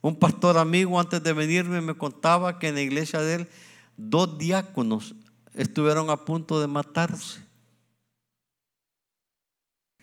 Un 0.00 0.18
pastor 0.18 0.58
amigo 0.58 0.98
antes 0.98 1.22
de 1.22 1.32
venirme 1.32 1.80
me 1.80 1.94
contaba 1.94 2.58
que 2.58 2.68
en 2.68 2.74
la 2.74 2.82
iglesia 2.82 3.20
de 3.20 3.34
él 3.34 3.48
dos 3.96 4.38
diáconos 4.38 5.14
estuvieron 5.54 6.10
a 6.10 6.24
punto 6.24 6.60
de 6.60 6.66
matarse 6.66 7.45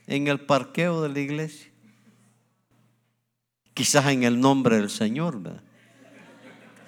en 0.07 0.27
el 0.27 0.39
parqueo 0.39 1.01
de 1.01 1.09
la 1.09 1.19
iglesia. 1.19 1.71
Quizás 3.73 4.05
en 4.07 4.23
el 4.23 4.39
nombre 4.39 4.77
del 4.77 4.89
Señor. 4.89 5.39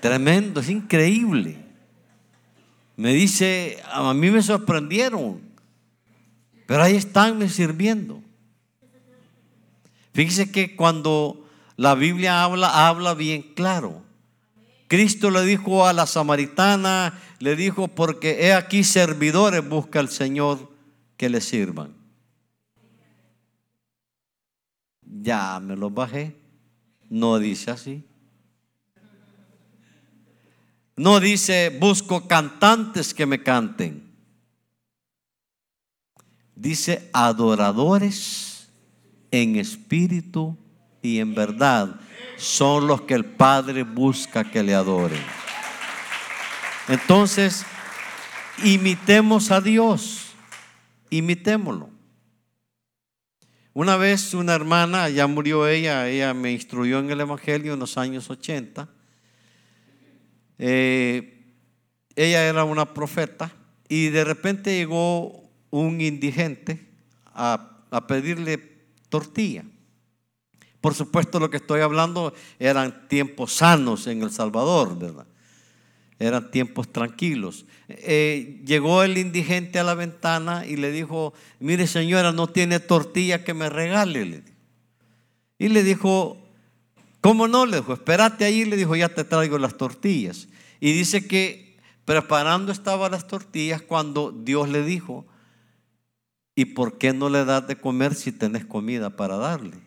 Tremendo, 0.02 0.60
es 0.60 0.70
increíble. 0.70 1.58
Me 2.96 3.14
dice, 3.14 3.80
a 3.92 4.14
mí 4.14 4.32
me 4.32 4.42
sorprendieron, 4.42 5.42
pero 6.66 6.84
ahí 6.84 6.96
están 6.96 7.38
me 7.38 7.50
sirviendo. 7.50 8.22
Fíjese 10.14 10.52
que 10.52 10.76
cuando 10.76 11.46
la 11.76 11.96
Biblia 11.96 12.44
habla, 12.44 12.88
habla 12.88 13.14
bien 13.16 13.42
claro. 13.42 14.02
Cristo 14.88 15.32
le 15.32 15.44
dijo 15.44 15.88
a 15.88 15.94
la 15.94 16.06
samaritana, 16.06 17.20
le 17.40 17.56
dijo, 17.56 17.88
porque 17.88 18.46
he 18.46 18.54
aquí 18.54 18.84
servidores 18.84 19.68
busca 19.68 20.00
el 20.00 20.10
Señor 20.10 20.72
que 21.18 21.30
le 21.30 21.42
sirvan. 21.42 21.95
Ya 25.22 25.60
me 25.60 25.76
los 25.76 25.94
bajé. 25.94 26.36
No 27.10 27.38
dice 27.40 27.72
así. 27.72 28.04
No 30.98 31.20
dice 31.20 31.76
busco 31.80 32.28
cantantes 32.28 33.14
que 33.14 33.26
me 33.26 33.42
canten. 33.44 34.04
Dice 36.56 37.10
adoradores 37.14 38.70
en 39.32 39.58
espíritu 39.58 40.58
y 41.02 41.20
en 41.20 41.36
verdad 41.36 42.00
son 42.38 42.88
los 42.88 43.02
que 43.02 43.14
el 43.14 43.26
Padre 43.26 43.84
busca 43.84 44.50
que 44.50 44.64
le 44.64 44.74
adoren. 44.74 45.22
Entonces, 46.88 47.66
imitemos 48.64 49.52
a 49.52 49.60
Dios, 49.60 50.28
imitémoslo. 51.10 51.95
Una 53.76 53.98
vez 53.98 54.34
una 54.34 54.56
hermana, 54.56 55.10
ya 55.10 55.28
murió 55.28 55.68
ella, 55.68 56.08
ella 56.08 56.34
me 56.34 56.54
instruyó 56.54 57.00
en 57.00 57.12
el 57.12 57.20
Evangelio 57.20 57.74
en 57.74 57.80
los 57.82 57.98
años 57.98 58.30
80. 58.30 58.88
Eh, 60.58 61.44
ella 62.16 62.46
era 62.46 62.64
una 62.64 62.94
profeta 62.94 63.52
y 63.90 64.08
de 64.12 64.24
repente 64.24 64.74
llegó 64.74 65.44
un 65.72 66.00
indigente 66.00 66.88
a, 67.26 67.82
a 67.92 68.08
pedirle 68.08 68.78
tortilla. 69.10 69.66
Por 70.80 70.94
supuesto, 70.94 71.38
lo 71.42 71.50
que 71.50 71.58
estoy 71.58 71.82
hablando 71.82 72.34
eran 72.58 73.10
tiempos 73.10 73.56
sanos 73.56 74.08
en 74.08 74.24
El 74.24 74.32
Salvador, 74.32 74.98
¿verdad? 74.98 75.28
Eran 76.20 76.50
tiempos 76.50 76.92
tranquilos. 76.92 77.66
Eh, 77.88 78.62
llegó 78.66 79.04
el 79.04 79.18
indigente 79.18 79.80
a 79.80 79.84
la 79.84 79.96
ventana 79.96 80.66
y 80.66 80.78
le 80.78 80.92
dijo, 80.92 81.34
mire 81.60 81.88
señora, 81.88 82.32
no 82.32 82.48
tiene 82.48 82.80
tortilla 82.80 83.44
que 83.44 83.54
me 83.54 83.70
regale. 83.70 84.44
Y 85.60 85.68
le 85.68 85.84
dijo, 85.84 86.38
¿cómo 87.22 87.48
no? 87.48 87.66
Le 87.66 87.78
dijo, 87.78 87.94
espérate 87.94 88.46
ahí. 88.46 88.66
Le 88.66 88.78
dijo, 88.78 88.96
ya 88.96 89.10
te 89.10 89.24
traigo 89.24 89.58
las 89.58 89.76
tortillas. 89.76 90.48
Y 90.80 90.94
dice 90.94 91.28
que 91.28 91.78
preparando 92.06 92.72
estaba 92.72 93.10
las 93.10 93.28
tortillas 93.28 93.82
cuando 93.82 94.32
Dios 94.32 94.70
le 94.70 94.84
dijo, 94.84 95.26
¿y 96.56 96.66
por 96.66 96.98
qué 96.98 97.14
no 97.14 97.30
le 97.30 97.44
das 97.44 97.68
de 97.68 97.76
comer 97.76 98.16
si 98.16 98.32
tenés 98.32 98.66
comida 98.66 99.10
para 99.10 99.36
darle? 99.36 99.78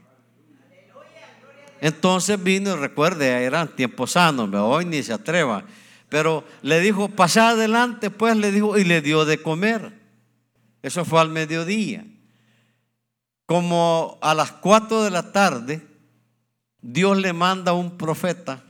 Entonces 1.80 2.42
vino 2.42 2.74
y 2.74 2.76
recuerde, 2.76 3.44
eran 3.44 3.74
tiempos 3.74 4.12
sanos, 4.12 4.52
hoy 4.54 4.84
ni 4.84 5.02
se 5.02 5.12
atreva. 5.12 5.64
Pero 6.09 6.44
le 6.62 6.80
dijo, 6.80 7.09
pasa 7.09 7.50
adelante, 7.50 8.11
pues 8.11 8.36
le 8.36 8.50
dijo, 8.50 8.78
y 8.78 8.84
le 8.84 9.02
dio 9.02 9.24
de 9.24 9.42
comer. 9.42 9.92
Eso 10.82 11.04
fue 11.04 11.20
al 11.20 11.28
mediodía. 11.28 12.04
Como 13.46 14.18
a 14.20 14.34
las 14.34 14.52
cuatro 14.52 15.02
de 15.02 15.11
la 15.11 15.32
tarde, 15.32 15.86
Dios 16.80 17.18
le 17.18 17.32
manda 17.32 17.72
un 17.72 17.96
profeta 17.98 18.62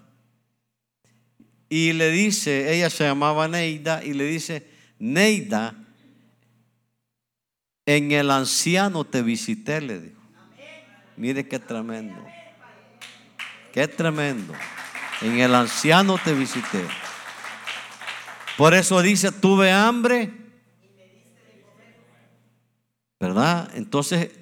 y 1.68 1.93
le 1.93 2.11
dice, 2.11 2.74
ella 2.74 2.89
se 2.91 3.05
llamaba 3.05 3.47
Neida, 3.47 4.03
y 4.03 4.14
le 4.14 4.24
dice, 4.24 4.66
Neida, 4.99 5.74
en 7.84 8.12
el 8.12 8.30
anciano 8.30 9.05
te 9.05 9.22
visité, 9.22 9.80
le 9.80 10.01
dijo. 10.01 10.20
Mire 11.16 11.47
qué 11.47 11.59
tremendo. 11.59 12.24
Qué 13.72 13.89
tremendo. 13.89 14.55
En 15.20 15.41
el 15.41 15.55
anciano 15.55 16.16
te 16.16 16.32
visité. 16.32 16.86
Por 18.59 18.74
eso 18.74 19.00
dice, 19.02 19.30
tuve 19.30 19.70
hambre. 19.70 20.32
¿Verdad? 23.20 23.70
Entonces, 23.76 24.32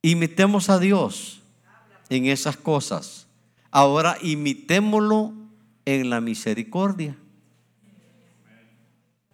imitemos 0.00 0.70
a 0.70 0.78
Dios 0.78 1.42
en 2.08 2.26
esas 2.26 2.56
cosas. 2.56 3.26
Ahora 3.72 4.16
imitémoslo 4.22 5.32
en 5.86 6.08
la 6.08 6.20
misericordia. 6.20 7.18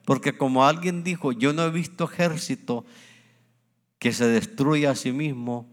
Porque 0.07 0.39
como 0.39 0.65
alguien 0.65 1.05
dijo, 1.05 1.33
yo 1.33 1.53
no 1.53 1.63
he 1.63 1.71
visto 1.71 2.05
ejército 2.05 2.87
que 3.99 4.15
se 4.15 4.27
destruya 4.27 4.93
a 4.93 4.97
sí 4.97 5.13
mismo 5.13 5.69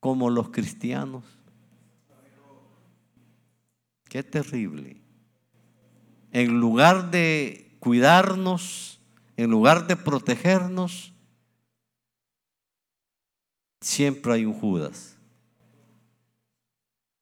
como 0.00 0.30
los 0.30 0.48
cristianos. 0.48 1.24
Qué 4.08 4.22
terrible 4.22 5.03
en 6.34 6.58
lugar 6.58 7.12
de 7.12 7.76
cuidarnos, 7.78 8.98
en 9.36 9.50
lugar 9.50 9.86
de 9.86 9.94
protegernos, 9.94 11.12
siempre 13.80 14.32
hay 14.32 14.44
un 14.44 14.52
Judas. 14.52 15.16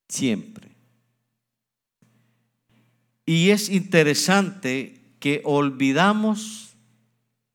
Siempre. 0.08 0.70
Y 3.26 3.50
es 3.50 3.68
interesante 3.68 4.98
que 5.20 5.42
olvidamos 5.44 6.74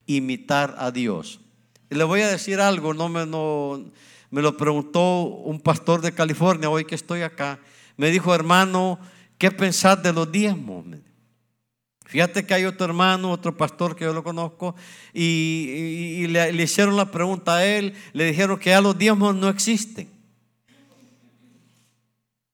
imitar 0.06 0.76
a 0.78 0.92
Dios. 0.92 1.40
Le 1.90 2.04
voy 2.04 2.22
a 2.22 2.28
decir 2.28 2.60
algo, 2.60 2.94
no 2.94 3.10
me, 3.10 3.26
no, 3.26 3.84
me 4.30 4.44
lo 4.44 4.56
preguntó 4.58 5.24
un 5.24 5.60
pastor 5.60 6.02
de 6.02 6.12
California 6.12 6.70
hoy 6.70 6.86
que 6.86 6.94
estoy 6.94 7.24
acá. 7.24 7.60
Me 7.96 8.12
dijo, 8.12 8.36
hermano, 8.36 9.00
¿qué 9.40 9.50
pensás 9.50 10.04
de 10.04 10.14
los 10.14 10.32
diezmos? 10.32 10.86
Fíjate 12.08 12.46
que 12.46 12.54
hay 12.54 12.64
otro 12.64 12.86
hermano, 12.86 13.32
otro 13.32 13.58
pastor 13.58 13.94
que 13.94 14.06
yo 14.06 14.14
lo 14.14 14.24
conozco, 14.24 14.76
y, 15.14 16.26
le, 16.28 16.52
hicieron 16.54 16.96
la 16.96 17.12
pregunta 17.12 17.58
a 17.58 17.66
él, 17.66 17.94
le 18.14 18.26
dijeron 18.26 18.58
que 18.58 18.70
ya 18.70 18.80
los 18.80 18.98
diezmos 18.98 19.36
no 19.36 19.50
existen. 19.50 20.10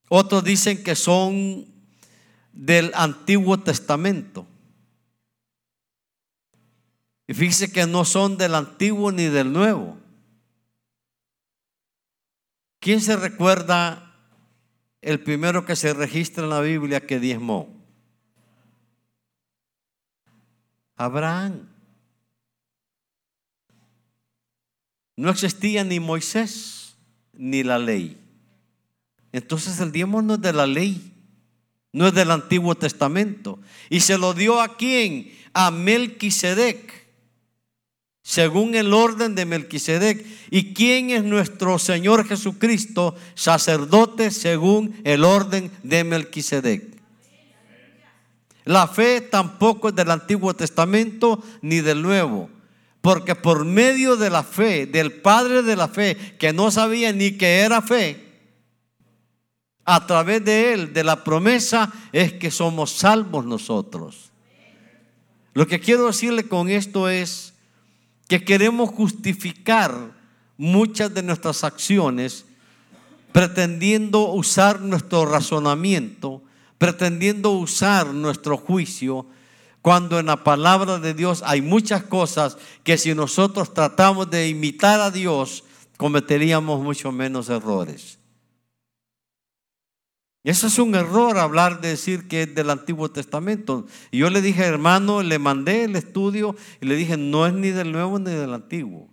Otros 0.10 0.44
dicen 0.44 0.84
que 0.84 0.96
son 0.96 1.68
del 2.52 2.92
Antiguo 2.96 3.60
Testamento. 3.60 4.48
Y 7.28 7.36
fíjese 7.36 7.72
que 7.72 7.86
no 7.86 8.06
son 8.06 8.38
del 8.38 8.56
Antiguo 8.56 9.12
ni 9.12 9.26
del 9.26 9.54
Nuevo. 9.54 9.98
¿Quién 12.80 13.02
se 13.02 13.16
recuerda 13.16 14.16
el 15.02 15.20
primero 15.20 15.64
que 15.64 15.76
se 15.76 15.94
registra 15.94 16.44
en 16.44 16.50
la 16.50 16.62
Biblia 16.62 17.06
que 17.06 17.20
diezmó? 17.20 17.83
Abraham. 20.96 21.68
No 25.16 25.30
existía 25.30 25.84
ni 25.84 26.00
Moisés 26.00 26.96
ni 27.34 27.64
la 27.64 27.78
ley. 27.78 28.18
Entonces 29.32 29.80
el 29.80 29.92
diezmo 29.92 30.22
no 30.22 30.36
es 30.36 30.42
de 30.42 30.54
la 30.54 30.68
ley, 30.68 31.12
no 31.92 32.08
es 32.08 32.14
del 32.14 32.32
Antiguo 32.32 32.76
Testamento. 32.76 33.60
Y 33.90 34.00
se 34.00 34.18
lo 34.18 34.34
dio 34.34 34.62
a 34.62 34.78
quién? 34.78 35.32
A 35.54 35.72
Melquisedec, 35.72 37.08
según 38.24 38.76
el 38.76 38.94
orden 38.94 39.36
de 39.36 39.46
Melquisedec. 39.46 40.26
¿Y 40.50 40.74
quién 40.74 41.10
es 41.10 41.24
nuestro 41.24 41.78
Señor 41.80 42.28
Jesucristo, 42.28 43.16
sacerdote 43.36 44.32
según 44.32 45.00
el 45.04 45.24
orden 45.24 45.72
de 45.84 46.04
Melquisedec? 46.04 46.93
La 48.66 48.88
fe 48.88 49.22
tampoco 49.22 49.90
es 49.90 49.96
del 49.96 50.12
Antiguo 50.12 50.54
Testamento 50.54 51.44
ni 51.62 51.82
del 51.82 52.02
Nuevo. 52.02 52.50
Porque 53.02 53.36
por 53.36 53.66
medio 53.66 54.16
de 54.16 54.30
la 54.30 54.44
fe, 54.44 54.86
del 54.86 55.12
Padre 55.12 55.62
de 55.62 55.76
la 55.76 55.90
fe, 55.90 56.16
que 56.40 56.54
no 56.54 56.72
sabía 56.72 57.12
ni 57.12 57.32
que 57.32 57.60
era 57.60 57.82
fe, 57.82 58.24
a 59.86 60.08
través 60.08 60.46
de 60.46 60.74
Él, 60.74 60.94
de 60.94 61.04
la 61.04 61.24
promesa, 61.24 61.92
es 62.14 62.34
que 62.34 62.50
somos 62.50 62.92
salvos 62.92 63.46
nosotros. 63.46 64.32
Lo 65.54 65.68
que 65.68 65.80
quiero 65.80 66.08
decirle 66.08 66.48
con 66.48 66.70
esto 66.70 67.10
es 67.10 67.54
que 68.28 68.44
queremos 68.44 68.90
justificar 68.90 70.14
muchas 70.58 71.14
de 71.14 71.24
nuestras 71.24 71.64
acciones 71.64 72.46
pretendiendo 73.34 74.32
usar 74.32 74.80
nuestro 74.82 75.26
razonamiento, 75.26 76.42
pretendiendo 76.84 77.52
usar 77.52 78.08
nuestro 78.08 78.58
juicio, 78.58 79.26
cuando 79.82 80.20
en 80.20 80.26
la 80.26 80.44
palabra 80.44 81.00
de 81.00 81.14
Dios 81.14 81.42
hay 81.46 81.62
muchas 81.62 82.04
cosas 82.04 82.58
que 82.84 82.98
si 82.98 83.16
nosotros 83.16 83.74
tratamos 83.74 84.30
de 84.30 84.50
imitar 84.50 85.00
a 85.00 85.10
Dios, 85.10 85.64
cometeríamos 85.96 86.84
mucho 86.84 87.14
menos 87.14 87.48
errores. 87.48 88.20
Eso 90.44 90.68
es 90.68 90.78
un 90.78 90.94
error 90.94 91.38
hablar 91.38 91.80
de 91.80 91.88
decir 91.88 92.28
que 92.28 92.42
es 92.42 92.54
del 92.54 92.70
Antiguo 92.70 93.10
Testamento. 93.10 93.88
Yo 94.12 94.30
le 94.30 94.42
dije, 94.42 94.66
hermano, 94.66 95.24
le 95.24 95.40
mandé 95.40 95.86
el 95.86 95.96
estudio 95.96 96.54
y 96.82 96.86
le 96.86 96.98
dije, 96.98 97.16
no 97.16 97.48
es 97.48 97.54
ni 97.54 97.70
del 97.70 97.94
Nuevo 97.94 98.20
ni 98.20 98.32
del 98.32 98.54
Antiguo. 98.54 99.08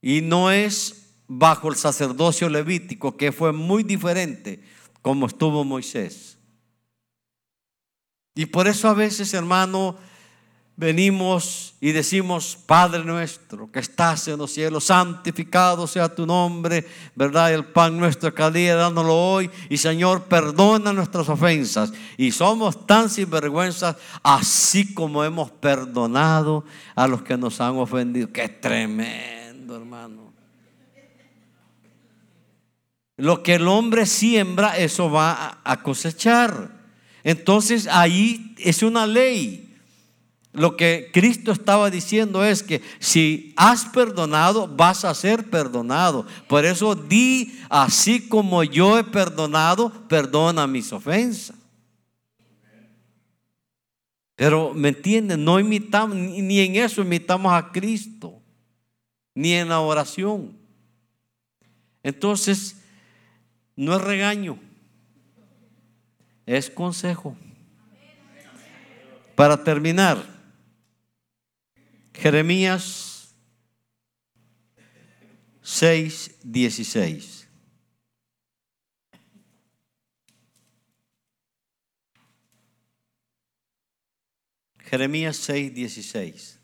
Y 0.00 0.20
no 0.20 0.52
es 0.52 1.16
bajo 1.26 1.70
el 1.70 1.74
sacerdocio 1.74 2.48
levítico, 2.48 3.16
que 3.16 3.32
fue 3.32 3.52
muy 3.52 3.82
diferente 3.82 4.77
como 5.08 5.26
estuvo 5.26 5.64
Moisés. 5.64 6.36
Y 8.34 8.44
por 8.44 8.68
eso 8.68 8.90
a 8.90 8.92
veces, 8.92 9.32
hermano, 9.32 9.96
venimos 10.76 11.74
y 11.80 11.92
decimos, 11.92 12.58
Padre 12.66 13.02
nuestro 13.04 13.72
que 13.72 13.78
estás 13.78 14.28
en 14.28 14.36
los 14.36 14.50
cielos, 14.50 14.84
santificado 14.84 15.86
sea 15.86 16.14
tu 16.14 16.26
nombre, 16.26 16.86
¿verdad? 17.14 17.54
El 17.54 17.64
pan 17.64 17.96
nuestro 17.96 18.34
cada 18.34 18.50
día 18.50 18.74
dándolo 18.74 19.16
hoy. 19.16 19.50
Y 19.70 19.78
Señor, 19.78 20.24
perdona 20.24 20.92
nuestras 20.92 21.26
ofensas. 21.30 21.90
Y 22.18 22.30
somos 22.30 22.86
tan 22.86 23.08
sinvergüenzas, 23.08 23.96
así 24.22 24.92
como 24.92 25.24
hemos 25.24 25.50
perdonado 25.50 26.66
a 26.94 27.08
los 27.08 27.22
que 27.22 27.38
nos 27.38 27.62
han 27.62 27.76
ofendido. 27.76 28.30
Qué 28.30 28.46
tremendo, 28.50 29.74
hermano. 29.74 30.27
Lo 33.18 33.42
que 33.42 33.56
el 33.56 33.66
hombre 33.66 34.06
siembra, 34.06 34.78
eso 34.78 35.10
va 35.10 35.58
a 35.64 35.82
cosechar. 35.82 36.70
Entonces 37.24 37.88
ahí 37.88 38.54
es 38.58 38.84
una 38.84 39.08
ley. 39.08 39.76
Lo 40.52 40.76
que 40.76 41.10
Cristo 41.12 41.50
estaba 41.50 41.90
diciendo 41.90 42.44
es 42.44 42.62
que 42.62 42.80
si 43.00 43.52
has 43.56 43.86
perdonado, 43.86 44.68
vas 44.68 45.04
a 45.04 45.12
ser 45.14 45.50
perdonado. 45.50 46.26
Por 46.46 46.64
eso 46.64 46.94
di, 46.94 47.58
así 47.68 48.28
como 48.28 48.62
yo 48.62 48.96
he 48.96 49.04
perdonado, 49.04 49.90
perdona 50.08 50.68
mis 50.68 50.92
ofensas. 50.92 51.56
Pero, 54.36 54.72
¿me 54.72 54.90
entienden? 54.90 55.44
No 55.44 55.58
imitamos, 55.58 56.14
ni 56.14 56.60
en 56.60 56.76
eso 56.76 57.02
imitamos 57.02 57.52
a 57.52 57.72
Cristo, 57.72 58.40
ni 59.34 59.54
en 59.54 59.68
la 59.68 59.80
oración. 59.80 60.56
Entonces, 62.04 62.77
no 63.78 63.94
es 63.94 64.02
regaño 64.02 64.58
es 66.44 66.68
consejo. 66.68 67.36
Para 69.36 69.62
terminar, 69.62 70.24
Jeremías 72.12 73.32
6, 75.62 76.40
16. 76.42 77.48
Jeremías 84.78 85.36
6, 85.36 85.74
16. 85.74 86.58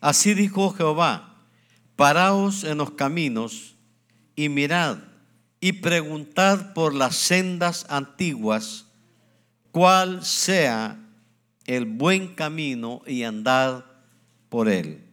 Así 0.00 0.34
dijo 0.34 0.70
Jehová, 0.70 1.29
paraos 2.00 2.64
en 2.64 2.78
los 2.78 2.92
caminos 2.92 3.76
y 4.34 4.48
mirad 4.48 5.00
y 5.60 5.74
preguntad 5.74 6.72
por 6.72 6.94
las 6.94 7.14
sendas 7.14 7.84
antiguas 7.90 8.86
cuál 9.70 10.24
sea 10.24 10.98
el 11.66 11.84
buen 11.84 12.34
camino 12.34 13.02
y 13.06 13.24
andad 13.24 13.84
por 14.48 14.70
él. 14.70 15.04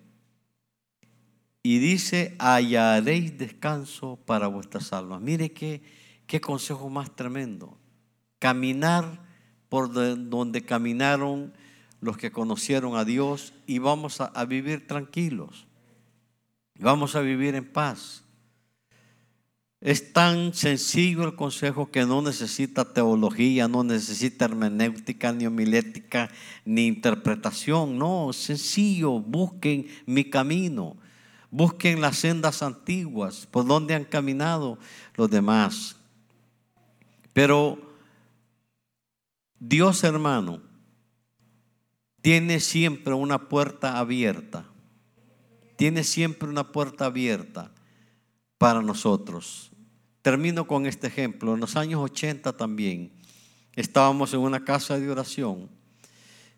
Y 1.61 1.79
dice, 1.79 2.37
hallaréis 2.39 3.37
descanso 3.37 4.17
para 4.25 4.47
vuestras 4.47 4.93
almas. 4.93 5.19
Mire 5.19 5.51
qué, 5.51 5.81
qué 6.25 6.39
consejo 6.39 6.89
más 6.89 7.13
tremendo. 7.17 7.77
Caminar 8.39 9.25
por 9.67 9.91
donde 9.91 10.63
caminaron 10.63 11.53
los 11.99 12.15
que 12.15 12.31
conocieron 12.31 12.95
a 12.95 13.03
Dios 13.03 13.53
y 13.65 13.79
vamos 13.79 14.21
a, 14.21 14.27
a 14.27 14.45
vivir 14.45 14.87
tranquilos. 14.87 15.66
Vamos 16.79 17.15
a 17.15 17.21
vivir 17.21 17.55
en 17.55 17.65
paz. 17.65 18.23
Es 19.79 20.11
tan 20.11 20.53
sencillo 20.53 21.23
el 21.23 21.35
consejo 21.35 21.91
que 21.91 22.05
no 22.05 22.21
necesita 22.21 22.93
teología, 22.93 23.67
no 23.67 23.83
necesita 23.83 24.45
hermenéutica, 24.45 25.31
ni 25.31 25.45
homilética, 25.45 26.29
ni 26.65 26.87
interpretación. 26.87 27.97
No, 27.97 28.33
sencillo. 28.33 29.19
Busquen 29.19 29.87
mi 30.05 30.25
camino. 30.25 30.97
Busquen 31.51 32.01
las 32.01 32.17
sendas 32.17 32.63
antiguas, 32.63 33.47
por 33.49 33.65
donde 33.65 33.93
han 33.93 34.03
caminado 34.03 34.77
los 35.15 35.29
demás. 35.29 35.95
Pero 37.33 37.77
Dios 39.59 40.03
hermano 40.03 40.61
tiene 42.21 42.59
siempre 42.59 43.13
una 43.13 43.47
puerta 43.47 43.99
abierta. 43.99 44.65
Tiene 45.77 46.03
siempre 46.03 46.49
una 46.49 46.71
puerta 46.71 47.05
abierta 47.05 47.71
para 48.57 48.81
nosotros. 48.81 49.71
Termino 50.23 50.67
con 50.67 50.87
este 50.87 51.07
ejemplo. 51.07 51.53
En 51.53 51.59
los 51.59 51.75
años 51.75 52.01
80 52.01 52.57
también 52.57 53.13
estábamos 53.73 54.33
en 54.33 54.39
una 54.39 54.65
casa 54.65 54.99
de 54.99 55.09
oración 55.09 55.69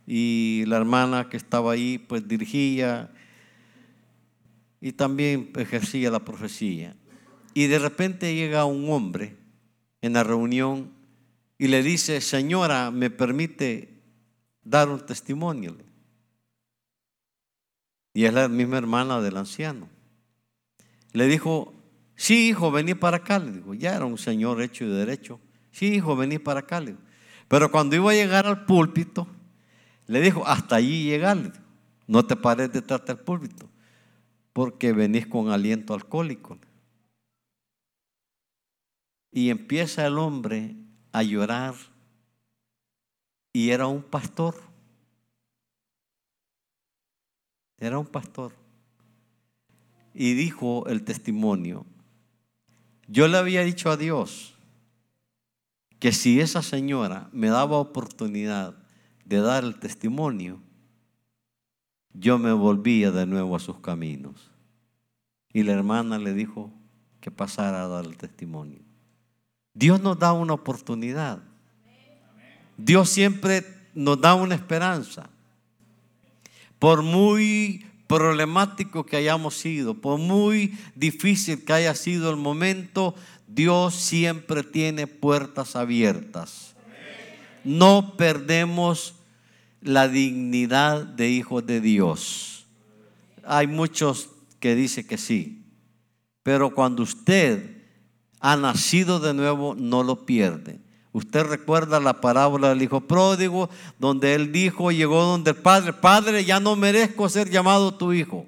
y 0.07 0.63
la 0.67 0.77
hermana 0.77 1.29
que 1.29 1.37
estaba 1.37 1.73
ahí 1.73 1.97
pues 1.97 2.27
dirigía 2.27 3.11
y 4.79 4.93
también 4.93 5.51
ejercía 5.55 6.09
la 6.09 6.23
profecía. 6.23 6.95
Y 7.53 7.67
de 7.67 7.77
repente 7.77 8.33
llega 8.33 8.63
un 8.63 8.89
hombre 8.89 9.35
en 10.01 10.13
la 10.13 10.23
reunión 10.23 10.93
y 11.57 11.67
le 11.67 11.83
dice, 11.83 12.21
señora, 12.21 12.89
¿me 12.89 13.09
permite 13.09 14.01
dar 14.63 14.87
un 14.87 15.05
testimonio? 15.05 15.75
Y 18.13 18.25
es 18.25 18.33
la 18.33 18.47
misma 18.47 18.77
hermana 18.77 19.21
del 19.21 19.37
anciano. 19.37 19.87
Le 21.13 21.27
dijo, 21.27 21.73
Sí, 22.19 22.49
hijo, 22.49 22.69
vení 22.69 22.95
para 22.95 23.15
acá. 23.15 23.39
Le 23.39 23.53
digo, 23.53 23.73
ya 23.73 23.95
era 23.95 24.03
un 24.03 24.17
señor 24.17 24.61
hecho 24.61 24.83
y 24.83 24.89
derecho. 24.89 25.39
Sí, 25.71 25.95
hijo, 25.95 26.17
vení 26.17 26.37
para 26.37 26.59
acá. 26.59 26.81
Le. 26.81 26.97
Pero 27.47 27.71
cuando 27.71 27.95
iba 27.95 28.11
a 28.11 28.13
llegar 28.13 28.45
al 28.45 28.65
púlpito, 28.65 29.25
le 30.05 30.19
dijo, 30.19 30.45
hasta 30.45 30.75
allí 30.75 31.05
llegar. 31.05 31.53
No 32.07 32.25
te 32.25 32.35
pares 32.35 32.73
detrás 32.73 33.05
del 33.05 33.19
púlpito, 33.19 33.69
porque 34.51 34.91
venís 34.91 35.27
con 35.27 35.49
aliento 35.49 35.93
alcohólico. 35.93 36.57
Y 39.31 39.49
empieza 39.49 40.05
el 40.05 40.17
hombre 40.17 40.75
a 41.13 41.23
llorar. 41.23 41.75
Y 43.53 43.69
era 43.69 43.87
un 43.87 44.03
pastor. 44.03 44.55
Era 47.79 47.97
un 47.97 48.05
pastor. 48.05 48.53
Y 50.13 50.33
dijo 50.33 50.85
el 50.87 51.03
testimonio, 51.03 51.85
yo 53.07 53.27
le 53.27 53.37
había 53.37 53.63
dicho 53.63 53.89
a 53.89 53.97
Dios 53.97 54.55
que 55.99 56.11
si 56.11 56.39
esa 56.39 56.61
señora 56.61 57.29
me 57.31 57.49
daba 57.49 57.77
oportunidad 57.77 58.75
de 59.25 59.39
dar 59.39 59.63
el 59.63 59.79
testimonio, 59.79 60.61
yo 62.13 62.37
me 62.37 62.51
volvía 62.51 63.11
de 63.11 63.25
nuevo 63.25 63.55
a 63.55 63.59
sus 63.59 63.79
caminos. 63.79 64.51
Y 65.53 65.63
la 65.63 65.73
hermana 65.73 66.17
le 66.17 66.33
dijo 66.33 66.71
que 67.21 67.31
pasara 67.31 67.83
a 67.83 67.87
dar 67.87 68.05
el 68.05 68.17
testimonio. 68.17 68.79
Dios 69.73 70.01
nos 70.01 70.17
da 70.19 70.33
una 70.33 70.53
oportunidad. 70.53 71.39
Dios 72.77 73.09
siempre 73.09 73.65
nos 73.93 74.19
da 74.19 74.35
una 74.35 74.55
esperanza. 74.55 75.29
Por 76.79 77.03
muy 77.03 77.85
problemático 78.07 79.05
que 79.05 79.17
hayamos 79.17 79.55
sido, 79.55 79.93
por 79.93 80.17
muy 80.17 80.75
difícil 80.95 81.63
que 81.63 81.73
haya 81.73 81.93
sido 81.93 82.31
el 82.31 82.37
momento, 82.37 83.13
Dios 83.47 83.93
siempre 83.93 84.63
tiene 84.63 85.05
puertas 85.05 85.75
abiertas. 85.75 86.75
No 87.63 88.15
perdemos 88.17 89.13
la 89.81 90.07
dignidad 90.07 91.05
de 91.05 91.29
hijos 91.29 91.65
de 91.65 91.81
Dios. 91.81 92.65
Hay 93.43 93.67
muchos 93.67 94.29
que 94.59 94.75
dicen 94.75 95.07
que 95.07 95.17
sí, 95.17 95.63
pero 96.43 96.73
cuando 96.73 97.03
usted 97.03 97.83
ha 98.39 98.55
nacido 98.55 99.19
de 99.19 99.33
nuevo, 99.33 99.75
no 99.75 100.03
lo 100.03 100.25
pierde. 100.25 100.79
Usted 101.11 101.43
recuerda 101.43 101.99
la 101.99 102.21
parábola 102.21 102.69
del 102.69 102.83
hijo 102.83 103.01
pródigo, 103.01 103.69
donde 103.97 104.35
él 104.35 104.51
dijo, 104.51 104.91
llegó 104.91 105.23
donde 105.23 105.51
el 105.51 105.57
padre, 105.57 105.93
padre, 105.93 106.45
ya 106.45 106.59
no 106.59 106.75
merezco 106.75 107.27
ser 107.29 107.49
llamado 107.49 107.95
tu 107.95 108.13
hijo. 108.13 108.45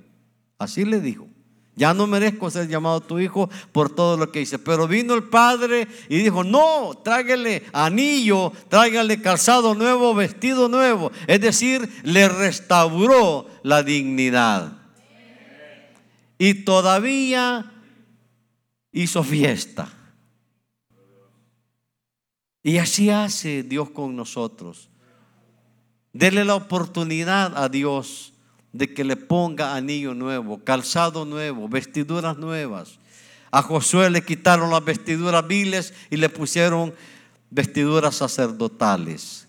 Así 0.60 0.86
le 0.86 1.00
dijo. 1.00 1.28
Ya 1.76 1.94
no 1.94 2.06
merezco 2.06 2.52
ser 2.52 2.68
llamado 2.68 3.02
tu 3.02 3.18
hijo 3.20 3.50
por 3.72 3.96
todo 3.96 4.18
lo 4.18 4.32
que 4.32 4.42
hice. 4.42 4.60
Pero 4.60 4.88
vino 4.88 5.16
el 5.16 5.24
padre 5.24 5.88
y 6.10 6.18
dijo, 6.18 6.44
no, 6.44 6.92
tráigale 7.04 7.64
anillo, 7.74 8.52
tráigale 8.70 9.22
calzado 9.22 9.74
nuevo, 9.74 10.14
vestido 10.14 10.70
nuevo. 10.70 11.12
Es 11.26 11.42
decir, 11.42 11.90
le 12.04 12.28
restauró 12.28 13.48
la 13.64 13.82
dignidad. 13.82 14.74
Y 16.38 16.66
todavía 16.66 17.72
hizo 18.92 19.24
fiesta. 19.24 19.90
Y 22.64 22.78
así 22.78 23.10
hace 23.10 23.64
Dios 23.64 23.90
con 23.90 24.16
nosotros. 24.16 24.90
Dele 26.14 26.46
la 26.46 26.56
oportunidad 26.56 27.58
a 27.58 27.70
Dios 27.70 28.34
de 28.74 28.94
que 28.94 29.04
le 29.04 29.16
ponga 29.16 29.76
anillo 29.76 30.14
nuevo, 30.14 30.64
calzado 30.64 31.26
nuevo, 31.26 31.68
vestiduras 31.68 32.38
nuevas. 32.38 33.00
A 33.52 33.62
Josué 33.62 34.10
le 34.10 34.24
quitaron 34.24 34.70
las 34.70 34.84
vestiduras 34.84 35.46
viles 35.48 35.94
y 36.10 36.18
le 36.18 36.30
pusieron 36.30 36.94
vestiduras 37.50 38.16
sacerdotales. 38.16 39.48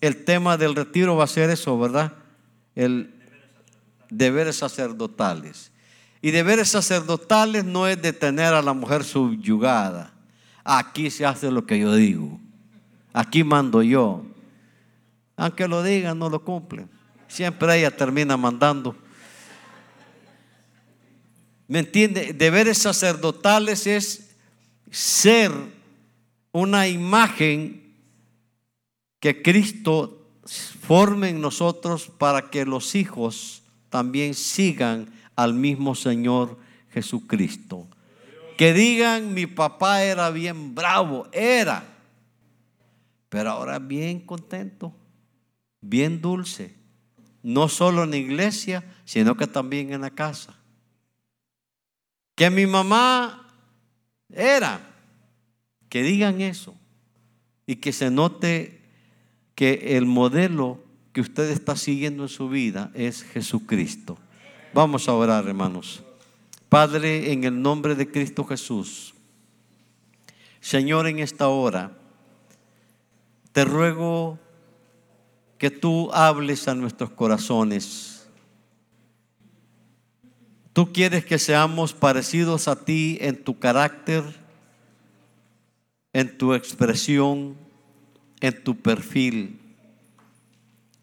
El 0.00 0.24
tema 0.24 0.56
del 0.56 0.74
retiro 0.74 1.16
va 1.16 1.24
a 1.24 1.28
ser 1.28 1.50
eso, 1.50 1.78
¿verdad? 1.78 2.12
El 2.74 3.14
deberes 4.10 4.56
sacerdotales. 4.56 5.70
Y 6.20 6.30
deberes 6.30 6.70
sacerdotales 6.70 7.64
no 7.64 7.86
es 7.86 8.00
detener 8.00 8.54
a 8.54 8.62
la 8.62 8.72
mujer 8.72 9.04
subyugada. 9.04 10.12
Aquí 10.70 11.08
se 11.08 11.24
hace 11.24 11.50
lo 11.50 11.64
que 11.64 11.78
yo 11.78 11.94
digo. 11.94 12.38
Aquí 13.14 13.42
mando 13.42 13.82
yo. 13.82 14.22
Aunque 15.34 15.66
lo 15.66 15.82
digan, 15.82 16.18
no 16.18 16.28
lo 16.28 16.44
cumplen. 16.44 16.90
Siempre 17.26 17.78
ella 17.78 17.90
termina 17.90 18.36
mandando. 18.36 18.94
¿Me 21.68 21.78
entiende? 21.78 22.34
Deberes 22.34 22.76
sacerdotales 22.76 23.86
es 23.86 24.36
ser 24.90 25.52
una 26.52 26.86
imagen 26.86 27.94
que 29.20 29.40
Cristo 29.40 30.28
forme 30.44 31.30
en 31.30 31.40
nosotros 31.40 32.10
para 32.18 32.50
que 32.50 32.66
los 32.66 32.94
hijos 32.94 33.62
también 33.88 34.34
sigan 34.34 35.08
al 35.34 35.54
mismo 35.54 35.94
Señor 35.94 36.58
Jesucristo. 36.90 37.86
Que 38.58 38.72
digan, 38.72 39.34
mi 39.34 39.46
papá 39.46 40.02
era 40.02 40.30
bien 40.30 40.74
bravo, 40.74 41.28
era, 41.30 41.84
pero 43.28 43.50
ahora 43.50 43.78
bien 43.78 44.18
contento, 44.18 44.92
bien 45.80 46.20
dulce, 46.20 46.74
no 47.44 47.68
solo 47.68 48.02
en 48.02 48.10
la 48.10 48.16
iglesia, 48.16 48.82
sino 49.04 49.36
que 49.36 49.46
también 49.46 49.92
en 49.92 50.00
la 50.00 50.10
casa. 50.10 50.56
Que 52.34 52.50
mi 52.50 52.66
mamá 52.66 53.48
era, 54.28 54.80
que 55.88 56.02
digan 56.02 56.40
eso 56.40 56.74
y 57.64 57.76
que 57.76 57.92
se 57.92 58.10
note 58.10 58.82
que 59.54 59.96
el 59.96 60.04
modelo 60.04 60.82
que 61.12 61.20
usted 61.20 61.48
está 61.52 61.76
siguiendo 61.76 62.24
en 62.24 62.28
su 62.28 62.48
vida 62.48 62.90
es 62.94 63.22
Jesucristo. 63.22 64.18
Vamos 64.74 65.08
a 65.08 65.14
orar, 65.14 65.46
hermanos. 65.46 66.02
Padre, 66.68 67.32
en 67.32 67.44
el 67.44 67.62
nombre 67.62 67.94
de 67.94 68.10
Cristo 68.10 68.44
Jesús, 68.44 69.14
Señor, 70.60 71.06
en 71.06 71.18
esta 71.18 71.48
hora, 71.48 71.96
te 73.52 73.64
ruego 73.64 74.38
que 75.56 75.70
tú 75.70 76.10
hables 76.12 76.68
a 76.68 76.74
nuestros 76.74 77.10
corazones. 77.10 78.28
Tú 80.74 80.92
quieres 80.92 81.24
que 81.24 81.38
seamos 81.38 81.94
parecidos 81.94 82.68
a 82.68 82.84
ti 82.84 83.16
en 83.20 83.42
tu 83.42 83.58
carácter, 83.58 84.22
en 86.12 86.36
tu 86.36 86.52
expresión, 86.52 87.56
en 88.40 88.62
tu 88.62 88.76
perfil. 88.76 89.58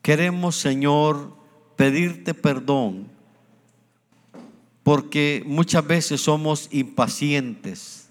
Queremos, 0.04 0.56
Señor, 0.56 1.36
pedirte 1.76 2.36
perdón 2.36 3.15
porque 4.86 5.42
muchas 5.48 5.88
veces 5.88 6.22
somos 6.22 6.70
impacientes, 6.72 8.08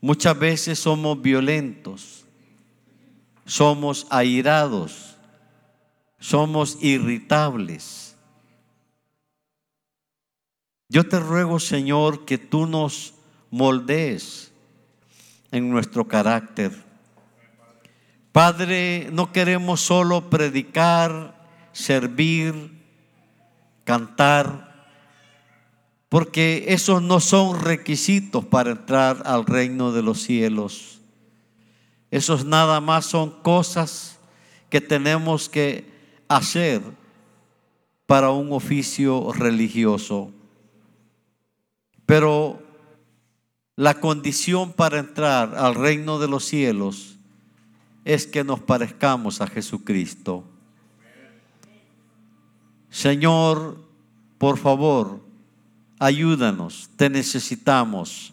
muchas 0.00 0.38
veces 0.38 0.78
somos 0.78 1.20
violentos, 1.20 2.24
somos 3.44 4.06
airados, 4.08 5.18
somos 6.18 6.78
irritables. 6.80 8.16
Yo 10.88 11.06
te 11.06 11.20
ruego, 11.20 11.60
Señor, 11.60 12.24
que 12.24 12.38
tú 12.38 12.64
nos 12.64 13.12
moldees 13.50 14.50
en 15.52 15.68
nuestro 15.68 16.08
carácter. 16.08 16.72
Padre, 18.32 19.10
no 19.12 19.30
queremos 19.30 19.82
solo 19.82 20.30
predicar, 20.30 21.34
servir, 21.72 22.72
cantar, 23.84 24.67
porque 26.08 26.66
esos 26.68 27.02
no 27.02 27.20
son 27.20 27.60
requisitos 27.60 28.44
para 28.44 28.70
entrar 28.70 29.22
al 29.26 29.44
reino 29.44 29.92
de 29.92 30.02
los 30.02 30.22
cielos. 30.22 31.00
Esos 32.10 32.44
nada 32.44 32.80
más 32.80 33.04
son 33.04 33.42
cosas 33.42 34.18
que 34.70 34.80
tenemos 34.80 35.48
que 35.48 35.84
hacer 36.28 36.80
para 38.06 38.30
un 38.30 38.52
oficio 38.52 39.32
religioso. 39.32 40.32
Pero 42.06 42.62
la 43.76 44.00
condición 44.00 44.72
para 44.72 44.98
entrar 44.98 45.54
al 45.56 45.74
reino 45.74 46.18
de 46.18 46.28
los 46.28 46.44
cielos 46.46 47.16
es 48.06 48.26
que 48.26 48.44
nos 48.44 48.60
parezcamos 48.60 49.42
a 49.42 49.46
Jesucristo. 49.46 50.42
Señor, 52.88 53.78
por 54.38 54.56
favor, 54.56 55.27
ayúdanos, 55.98 56.90
te 56.96 57.10
necesitamos. 57.10 58.32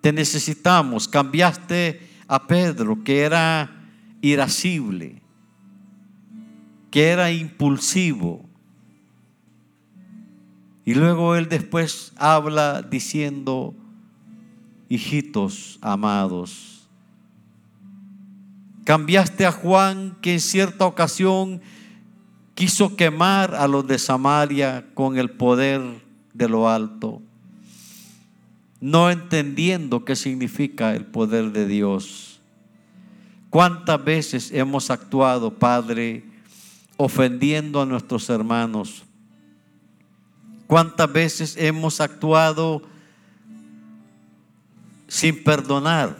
Te 0.00 0.12
necesitamos. 0.12 1.08
Cambiaste 1.08 2.00
a 2.26 2.46
Pedro, 2.46 3.02
que 3.04 3.20
era 3.20 3.70
irascible, 4.20 5.22
que 6.90 7.08
era 7.08 7.30
impulsivo. 7.30 8.44
Y 10.84 10.94
luego 10.94 11.36
él 11.36 11.48
después 11.48 12.12
habla 12.16 12.82
diciendo, 12.82 13.74
hijitos 14.88 15.78
amados. 15.80 16.88
Cambiaste 18.84 19.46
a 19.46 19.52
Juan, 19.52 20.16
que 20.20 20.32
en 20.32 20.40
cierta 20.40 20.86
ocasión 20.86 21.60
quiso 22.54 22.96
quemar 22.96 23.54
a 23.54 23.68
los 23.68 23.86
de 23.86 23.98
Samaria 23.98 24.86
con 24.94 25.18
el 25.18 25.30
poder 25.30 26.01
de 26.34 26.48
lo 26.48 26.68
alto, 26.68 27.22
no 28.80 29.10
entendiendo 29.10 30.04
qué 30.04 30.16
significa 30.16 30.94
el 30.94 31.04
poder 31.06 31.52
de 31.52 31.66
Dios. 31.66 32.40
¿Cuántas 33.50 34.02
veces 34.02 34.50
hemos 34.50 34.90
actuado, 34.90 35.52
Padre, 35.52 36.24
ofendiendo 36.96 37.82
a 37.82 37.86
nuestros 37.86 38.28
hermanos? 38.30 39.04
¿Cuántas 40.66 41.12
veces 41.12 41.56
hemos 41.58 42.00
actuado 42.00 42.82
sin 45.06 45.44
perdonar? 45.44 46.16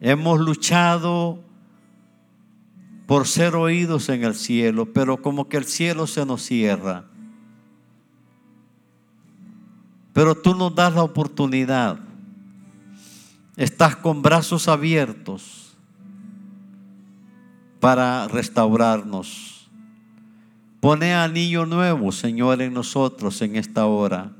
Hemos 0.00 0.40
luchado 0.40 1.45
por 3.06 3.26
ser 3.28 3.54
oídos 3.54 4.08
en 4.08 4.24
el 4.24 4.34
cielo, 4.34 4.92
pero 4.92 5.22
como 5.22 5.48
que 5.48 5.56
el 5.56 5.64
cielo 5.64 6.06
se 6.06 6.26
nos 6.26 6.42
cierra. 6.42 7.04
Pero 10.12 10.34
tú 10.34 10.54
nos 10.54 10.74
das 10.74 10.94
la 10.94 11.02
oportunidad. 11.02 12.00
Estás 13.56 13.96
con 13.96 14.22
brazos 14.22 14.66
abiertos 14.66 15.76
para 17.80 18.26
restaurarnos. 18.28 19.70
Pone 20.80 21.14
anillo 21.14 21.64
nuevo, 21.66 22.12
Señor, 22.12 22.60
en 22.60 22.74
nosotros 22.74 23.40
en 23.42 23.56
esta 23.56 23.86
hora. 23.86 24.32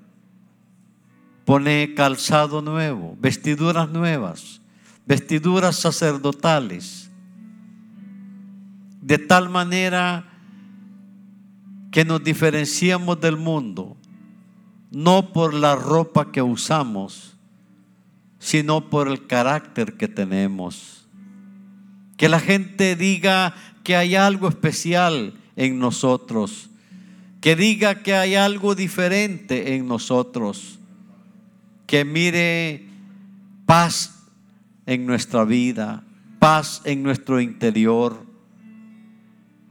Pone 1.44 1.94
calzado 1.94 2.60
nuevo, 2.60 3.16
vestiduras 3.20 3.88
nuevas, 3.88 4.60
vestiduras 5.06 5.76
sacerdotales. 5.76 7.05
De 9.06 9.18
tal 9.18 9.48
manera 9.48 10.24
que 11.92 12.04
nos 12.04 12.24
diferenciamos 12.24 13.20
del 13.20 13.36
mundo, 13.36 13.96
no 14.90 15.32
por 15.32 15.54
la 15.54 15.76
ropa 15.76 16.32
que 16.32 16.42
usamos, 16.42 17.36
sino 18.40 18.90
por 18.90 19.06
el 19.06 19.28
carácter 19.28 19.96
que 19.96 20.08
tenemos. 20.08 21.06
Que 22.16 22.28
la 22.28 22.40
gente 22.40 22.96
diga 22.96 23.54
que 23.84 23.94
hay 23.94 24.16
algo 24.16 24.48
especial 24.48 25.34
en 25.54 25.78
nosotros, 25.78 26.70
que 27.40 27.54
diga 27.54 28.02
que 28.02 28.14
hay 28.14 28.34
algo 28.34 28.74
diferente 28.74 29.76
en 29.76 29.86
nosotros 29.86 30.80
que 31.86 32.04
mire 32.04 32.88
paz 33.64 34.24
en 34.86 35.06
nuestra 35.06 35.44
vida, 35.44 36.02
paz 36.38 36.82
en 36.84 37.02
nuestro 37.02 37.40
interior 37.40 38.25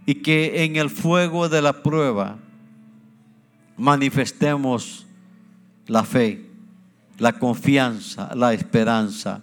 y 0.06 0.16
que 0.16 0.64
en 0.64 0.76
el 0.76 0.90
fuego 0.90 1.50
de 1.50 1.62
la 1.62 1.82
prueba 1.82 2.38
manifestemos 3.78 5.06
la 5.88 6.04
fe, 6.04 6.46
la 7.18 7.34
confianza, 7.34 8.34
la 8.36 8.54
esperanza, 8.54 9.42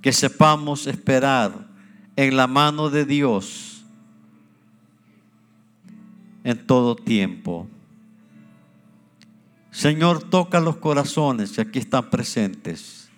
que 0.00 0.12
sepamos 0.12 0.86
esperar 0.86 1.66
en 2.16 2.36
la 2.36 2.46
mano 2.46 2.90
de 2.90 3.04
Dios 3.04 3.84
en 6.44 6.66
todo 6.66 6.94
tiempo. 6.94 7.66
Señor, 9.70 10.22
toca 10.22 10.60
los 10.60 10.76
corazones 10.76 11.52
que 11.52 11.62
aquí 11.62 11.78
están 11.80 12.10
presentes. 12.10 13.08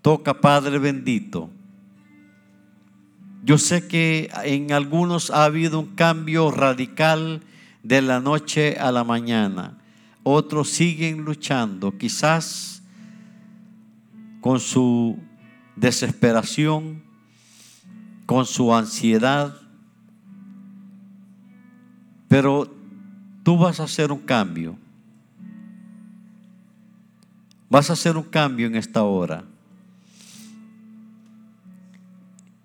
Toca, 0.00 0.40
Padre 0.40 0.78
bendito. 0.78 1.50
Yo 3.46 3.58
sé 3.58 3.86
que 3.86 4.28
en 4.42 4.72
algunos 4.72 5.30
ha 5.30 5.44
habido 5.44 5.78
un 5.78 5.94
cambio 5.94 6.50
radical 6.50 7.42
de 7.84 8.02
la 8.02 8.18
noche 8.18 8.76
a 8.76 8.90
la 8.90 9.04
mañana. 9.04 9.78
Otros 10.24 10.68
siguen 10.70 11.24
luchando, 11.24 11.96
quizás 11.96 12.82
con 14.40 14.58
su 14.58 15.16
desesperación, 15.76 17.04
con 18.26 18.46
su 18.46 18.74
ansiedad. 18.74 19.54
Pero 22.26 22.74
tú 23.44 23.58
vas 23.58 23.78
a 23.78 23.84
hacer 23.84 24.10
un 24.10 24.22
cambio. 24.22 24.76
Vas 27.70 27.90
a 27.90 27.92
hacer 27.92 28.16
un 28.16 28.24
cambio 28.24 28.66
en 28.66 28.74
esta 28.74 29.04
hora. 29.04 29.44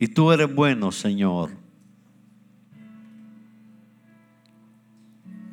Y 0.02 0.08
tú 0.08 0.32
eres 0.32 0.52
bueno, 0.52 0.91
Señor. 0.91 1.52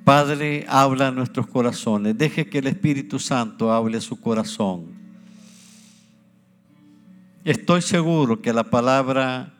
Padre, 0.04 0.64
habla 0.66 1.08
a 1.08 1.10
nuestros 1.10 1.46
corazones. 1.48 2.16
Deje 2.16 2.48
que 2.48 2.60
el 2.60 2.66
Espíritu 2.66 3.18
Santo 3.18 3.70
hable 3.70 3.98
a 3.98 4.00
su 4.00 4.18
corazón. 4.18 4.86
Estoy 7.44 7.82
seguro 7.82 8.40
que 8.40 8.54
la 8.54 8.64
palabra 8.64 9.52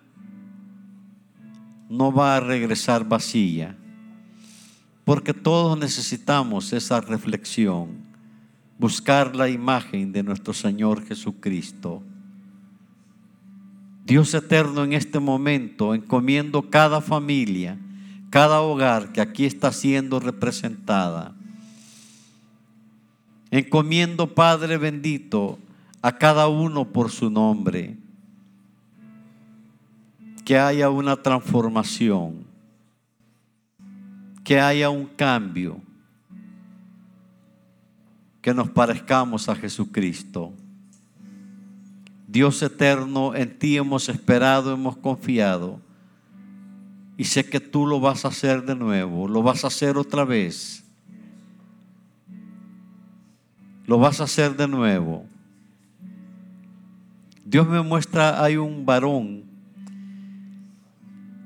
no 1.90 2.10
va 2.10 2.36
a 2.36 2.40
regresar 2.40 3.06
vacía, 3.06 3.76
porque 5.04 5.34
todos 5.34 5.78
necesitamos 5.78 6.72
esa 6.72 7.02
reflexión 7.02 7.88
buscar 8.78 9.36
la 9.36 9.50
imagen 9.50 10.12
de 10.12 10.22
nuestro 10.22 10.54
Señor 10.54 11.06
Jesucristo. 11.06 12.02
Dios 14.08 14.32
eterno 14.32 14.84
en 14.84 14.94
este 14.94 15.18
momento, 15.18 15.94
encomiendo 15.94 16.70
cada 16.70 17.02
familia, 17.02 17.76
cada 18.30 18.62
hogar 18.62 19.12
que 19.12 19.20
aquí 19.20 19.44
está 19.44 19.70
siendo 19.70 20.18
representada. 20.18 21.34
Encomiendo, 23.50 24.34
Padre 24.34 24.78
bendito, 24.78 25.58
a 26.00 26.16
cada 26.16 26.48
uno 26.48 26.86
por 26.90 27.10
su 27.10 27.28
nombre. 27.28 27.98
Que 30.42 30.58
haya 30.58 30.88
una 30.88 31.22
transformación, 31.22 32.46
que 34.42 34.58
haya 34.58 34.88
un 34.88 35.04
cambio 35.04 35.82
que 38.40 38.54
nos 38.54 38.70
parezcamos 38.70 39.50
a 39.50 39.54
Jesucristo. 39.54 40.54
Dios 42.28 42.62
eterno, 42.62 43.34
en 43.34 43.58
ti 43.58 43.78
hemos 43.78 44.10
esperado, 44.10 44.74
hemos 44.74 44.98
confiado. 44.98 45.80
Y 47.16 47.24
sé 47.24 47.48
que 47.48 47.58
tú 47.58 47.86
lo 47.86 48.00
vas 48.00 48.26
a 48.26 48.28
hacer 48.28 48.64
de 48.64 48.76
nuevo, 48.76 49.26
lo 49.26 49.42
vas 49.42 49.64
a 49.64 49.68
hacer 49.68 49.96
otra 49.96 50.24
vez. 50.24 50.84
Lo 53.86 53.98
vas 53.98 54.20
a 54.20 54.24
hacer 54.24 54.54
de 54.56 54.68
nuevo. 54.68 55.24
Dios 57.46 57.66
me 57.66 57.80
muestra, 57.80 58.44
hay 58.44 58.58
un 58.58 58.84
varón 58.84 59.44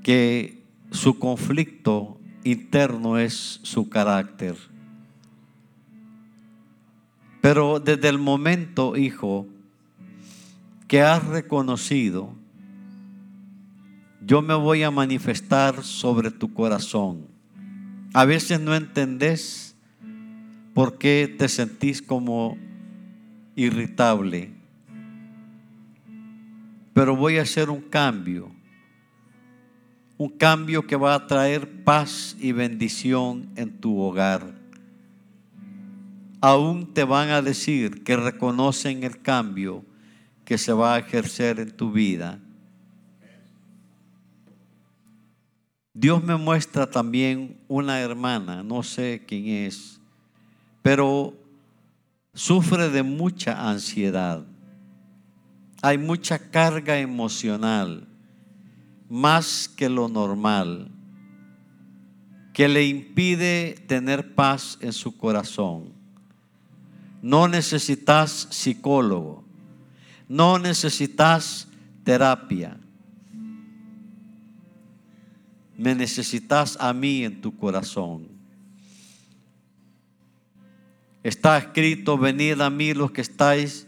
que 0.02 0.64
su 0.90 1.16
conflicto 1.20 2.18
interno 2.42 3.18
es 3.18 3.60
su 3.62 3.88
carácter. 3.88 4.56
Pero 7.40 7.78
desde 7.78 8.08
el 8.08 8.18
momento, 8.18 8.96
hijo, 8.96 9.46
que 10.92 11.00
has 11.00 11.26
reconocido, 11.26 12.34
yo 14.20 14.42
me 14.42 14.52
voy 14.52 14.82
a 14.82 14.90
manifestar 14.90 15.82
sobre 15.82 16.30
tu 16.30 16.52
corazón. 16.52 17.28
A 18.12 18.26
veces 18.26 18.60
no 18.60 18.74
entendés 18.74 19.74
por 20.74 20.98
qué 20.98 21.34
te 21.38 21.48
sentís 21.48 22.02
como 22.02 22.58
irritable, 23.56 24.52
pero 26.92 27.16
voy 27.16 27.38
a 27.38 27.42
hacer 27.42 27.70
un 27.70 27.80
cambio, 27.80 28.52
un 30.18 30.28
cambio 30.28 30.86
que 30.86 30.96
va 30.96 31.14
a 31.14 31.26
traer 31.26 31.84
paz 31.84 32.36
y 32.38 32.52
bendición 32.52 33.48
en 33.56 33.80
tu 33.80 33.98
hogar 33.98 34.60
aún 36.42 36.92
te 36.92 37.04
van 37.04 37.30
a 37.30 37.40
decir 37.40 38.02
que 38.02 38.16
reconocen 38.16 39.04
el 39.04 39.22
cambio 39.22 39.84
que 40.52 40.58
se 40.58 40.74
va 40.74 40.96
a 40.96 40.98
ejercer 40.98 41.60
en 41.60 41.70
tu 41.74 41.90
vida. 41.90 42.38
Dios 45.94 46.22
me 46.22 46.36
muestra 46.36 46.90
también 46.90 47.58
una 47.68 48.00
hermana, 48.00 48.62
no 48.62 48.82
sé 48.82 49.24
quién 49.26 49.46
es, 49.46 49.98
pero 50.82 51.32
sufre 52.34 52.90
de 52.90 53.02
mucha 53.02 53.66
ansiedad. 53.66 54.44
Hay 55.80 55.96
mucha 55.96 56.38
carga 56.50 56.98
emocional, 56.98 58.06
más 59.08 59.70
que 59.74 59.88
lo 59.88 60.06
normal, 60.06 60.90
que 62.52 62.68
le 62.68 62.86
impide 62.86 63.82
tener 63.86 64.34
paz 64.34 64.76
en 64.82 64.92
su 64.92 65.16
corazón. 65.16 65.94
No 67.22 67.48
necesitas 67.48 68.48
psicólogo. 68.50 69.50
No 70.32 70.58
necesitas 70.58 71.68
terapia. 72.04 72.78
Me 75.76 75.94
necesitas 75.94 76.78
a 76.80 76.94
mí 76.94 77.22
en 77.22 77.42
tu 77.42 77.54
corazón. 77.54 78.28
Está 81.22 81.58
escrito, 81.58 82.16
venid 82.16 82.62
a 82.62 82.70
mí 82.70 82.94
los 82.94 83.10
que 83.10 83.20
estáis 83.20 83.86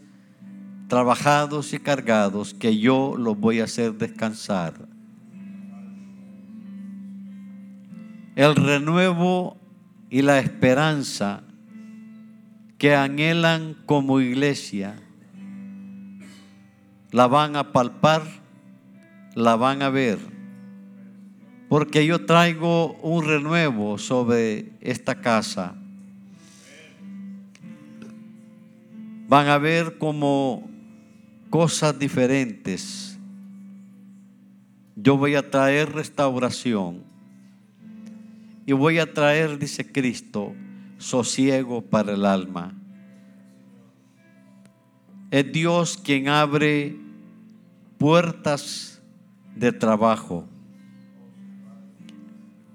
trabajados 0.86 1.72
y 1.72 1.78
cargados, 1.78 2.52
que 2.52 2.76
yo 2.76 3.14
los 3.16 3.40
voy 3.40 3.60
a 3.60 3.64
hacer 3.64 3.94
descansar. 3.94 4.86
El 8.36 8.54
renuevo 8.54 9.56
y 10.10 10.20
la 10.20 10.40
esperanza 10.40 11.42
que 12.76 12.94
anhelan 12.94 13.78
como 13.86 14.20
iglesia, 14.20 15.00
la 17.14 17.28
van 17.28 17.54
a 17.54 17.70
palpar, 17.70 18.24
la 19.36 19.54
van 19.54 19.82
a 19.82 19.88
ver, 19.88 20.18
porque 21.68 22.04
yo 22.04 22.26
traigo 22.26 22.94
un 22.94 23.24
renuevo 23.24 23.98
sobre 23.98 24.72
esta 24.80 25.20
casa. 25.20 25.76
Van 29.28 29.46
a 29.46 29.58
ver 29.58 29.96
como 29.96 30.68
cosas 31.50 31.96
diferentes. 31.96 33.16
yo 34.96 35.16
voy 35.16 35.36
a 35.36 35.48
traer 35.48 35.92
restauración 35.92 37.04
y 38.66 38.72
voy 38.72 38.98
a 38.98 39.14
traer, 39.14 39.56
dice 39.60 39.86
Cristo, 39.92 40.52
sosiego 40.98 41.80
para 41.80 42.14
el 42.14 42.26
alma. 42.26 42.74
Es 45.30 45.52
Dios 45.52 45.96
quien 45.96 46.28
abre 46.28 47.03
puertas 48.04 49.00
de 49.56 49.72
trabajo. 49.72 50.46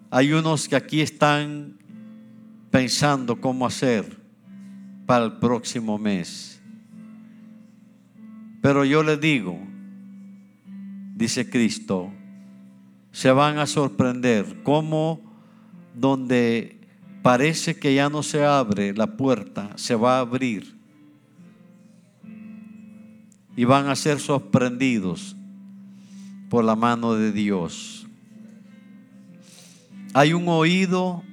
Hay 0.10 0.34
unos 0.34 0.68
que 0.68 0.76
aquí 0.76 1.02
están 1.02 1.78
pensando 2.72 3.40
cómo 3.40 3.68
hacer 3.68 4.18
para 5.06 5.26
el 5.26 5.34
próximo 5.34 6.00
mes. 6.00 6.60
Pero 8.60 8.84
yo 8.84 9.04
les 9.04 9.22
digo, 9.22 9.60
dice 11.16 11.48
Cristo, 11.48 12.12
se 13.12 13.30
van 13.30 13.60
a 13.60 13.68
sorprender 13.68 14.64
cómo 14.64 15.22
donde 15.94 16.82
parece 17.22 17.78
que 17.78 17.94
ya 17.94 18.10
no 18.10 18.24
se 18.24 18.44
abre 18.44 18.96
la 18.96 19.16
puerta, 19.16 19.74
se 19.76 19.94
va 19.94 20.18
a 20.18 20.22
abrir. 20.22 20.79
Y 23.60 23.66
van 23.66 23.90
a 23.90 23.96
ser 23.98 24.22
sorprendidos 24.22 25.36
por 26.50 26.64
la 26.64 26.78
mano 26.78 27.16
de 27.16 27.34
Dios. 27.34 28.08
Hay 30.14 30.32
un 30.32 30.48
oído, 30.48 31.26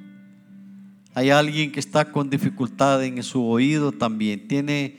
hay 1.15 1.31
alguien 1.31 1.71
que 1.71 1.79
está 1.79 2.11
con 2.11 2.29
dificultad 2.29 3.05
en 3.05 3.23
su 3.23 3.45
oído 3.45 3.93
también. 3.93 4.49
Tiene, 4.49 4.97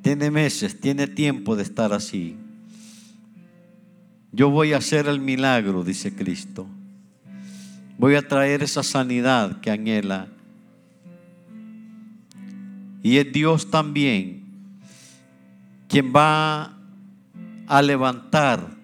tiene 0.00 0.30
meses, 0.30 0.78
tiene 0.78 1.08
tiempo 1.08 1.56
de 1.56 1.64
estar 1.64 1.92
así. 1.92 2.36
Yo 4.30 4.48
voy 4.48 4.74
a 4.74 4.76
hacer 4.76 5.08
el 5.08 5.18
milagro, 5.18 5.82
dice 5.82 6.14
Cristo. 6.14 6.68
Voy 7.98 8.14
a 8.14 8.28
traer 8.28 8.62
esa 8.62 8.84
sanidad 8.84 9.60
que 9.60 9.72
anhela. 9.72 10.28
Y 13.02 13.16
es 13.16 13.32
Dios 13.32 13.68
también 13.72 14.41
quien 15.92 16.10
va 16.10 16.74
a 17.66 17.82
levantar, 17.82 18.78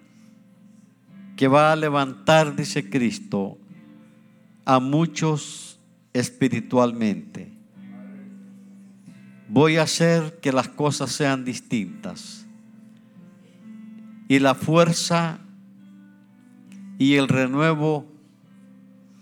que 1.39 1.49
va 1.49 1.73
a 1.73 1.77
levantar, 1.77 2.55
dice 2.55 2.91
Cristo, 2.91 3.57
a 4.67 4.79
muchos 4.79 5.81
espiritualmente. 6.13 7.51
Voy 9.49 9.79
a 9.79 9.85
hacer 9.85 10.39
que 10.41 10.53
las 10.53 10.69
cosas 10.69 11.11
sean 11.11 11.47
distintas. 11.47 12.47
Y 14.29 14.39
la 14.39 14.55
fuerza 14.55 15.39
y 16.99 17.15
el 17.15 17.29
renuevo 17.29 18.05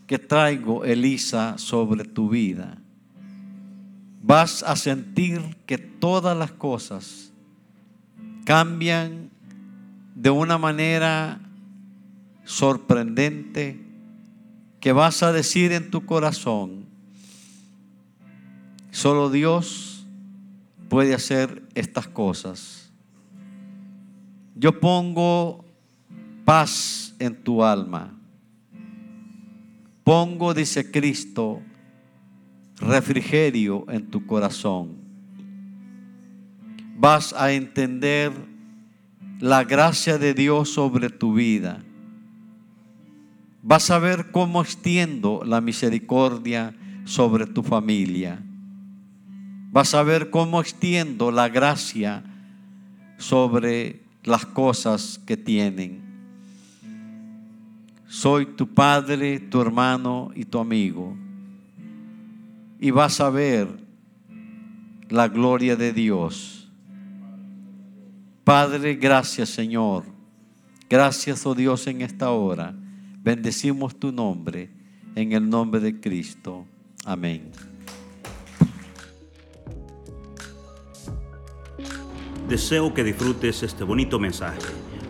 que 0.09 0.19
traigo, 0.19 0.85
Elisa, 0.85 1.57
sobre 1.57 2.03
tu 2.03 2.31
vida, 2.31 2.79
vas 4.25 4.65
a 4.65 4.75
sentir 4.75 5.57
que 5.67 5.79
todas 5.79 6.37
las 6.37 6.51
cosas 6.51 7.26
cambian 8.47 9.29
de 10.15 10.31
una 10.31 10.57
manera 10.57 11.39
sorprendente, 12.47 13.79
que 14.81 14.93
vas 14.93 15.23
a 15.23 15.33
decir 15.33 15.73
en 15.73 15.91
tu 15.91 16.07
corazón, 16.07 16.87
solo 18.91 19.29
Dios 19.29 20.07
puede 20.89 21.13
hacer 21.13 21.63
estas 21.75 22.09
cosas. 22.09 22.91
Yo 24.55 24.81
pongo 24.81 25.67
paz 26.47 27.15
en 27.19 27.37
tu 27.37 27.63
alma 27.63 28.17
Pongo, 30.07 30.55
dice 30.55 30.89
Cristo, 30.89 31.61
refrigerio 32.77 33.85
en 33.89 34.09
tu 34.09 34.25
corazón. 34.25 34.96
Vas 36.99 37.33
a 37.33 37.53
entender 37.53 38.33
la 39.41 39.65
gracia 39.65 40.19
de 40.19 40.35
Dios 40.35 40.71
sobre 40.71 41.11
tu 41.11 41.35
vida. 41.35 41.83
Vas 43.63 43.91
a 43.91 43.99
ver 43.99 44.31
cómo 44.31 44.63
extiendo 44.63 45.43
la 45.45 45.61
misericordia 45.61 46.75
sobre 47.05 47.47
tu 47.47 47.63
familia. 47.63 48.43
Vas 49.73 49.95
a 49.95 50.03
ver 50.03 50.31
cómo 50.31 50.61
extiendo 50.61 51.31
la 51.31 51.49
gracia 51.49 52.23
sobre 53.19 54.01
las 54.25 54.47
cosas 54.47 55.21
que 55.27 55.37
tienen. 55.37 56.01
Soy 58.09 58.47
tu 58.47 58.69
padre, 58.69 59.41
tu 59.41 59.61
hermano 59.61 60.31
y 60.35 60.45
tu 60.45 60.59
amigo. 60.59 61.17
Y 62.81 62.91
vas 62.91 63.21
a 63.21 63.31
ver 63.31 63.69
la 65.09 65.29
gloria 65.29 65.77
de 65.77 65.93
Dios. 65.93 66.66
Padre, 68.47 68.95
gracias 68.95 69.49
Señor. 69.49 70.05
Gracias, 70.89 71.45
oh 71.47 71.55
Dios, 71.57 71.85
en 71.89 72.01
esta 72.03 72.31
hora. 72.31 72.77
Bendecimos 73.19 73.99
tu 73.99 74.13
nombre 74.13 74.71
en 75.17 75.33
el 75.33 75.51
nombre 75.51 75.81
de 75.81 76.01
Cristo. 76.01 76.65
Amén. 77.05 77.51
Deseo 82.49 82.95
que 82.95 83.03
disfrutes 83.03 83.65
este 83.65 83.83
bonito 83.83 84.21
mensaje. 84.21 84.61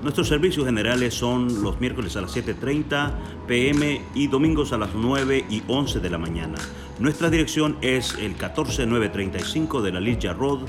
Nuestros 0.02 0.28
servicios 0.28 0.64
generales 0.64 1.12
son 1.12 1.62
los 1.62 1.78
miércoles 1.78 2.16
a 2.16 2.22
las 2.22 2.34
7.30 2.34 3.46
pm 3.46 4.00
y 4.14 4.28
domingos 4.28 4.72
a 4.72 4.78
las 4.78 4.94
9 4.94 5.44
y 5.50 5.62
11 5.68 6.00
de 6.00 6.08
la 6.08 6.16
mañana. 6.16 6.56
Nuestra 6.98 7.28
dirección 7.28 7.76
es 7.82 8.14
el 8.14 8.36
14935 8.36 9.82
de 9.82 9.92
la 9.92 10.00
Ligia 10.00 10.32
Road, 10.32 10.60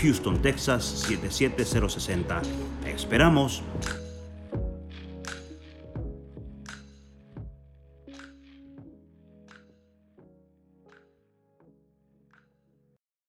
Houston, 0.00 0.40
Texas 0.40 0.84
77060. 1.06 2.40
esperamos. 2.86 3.62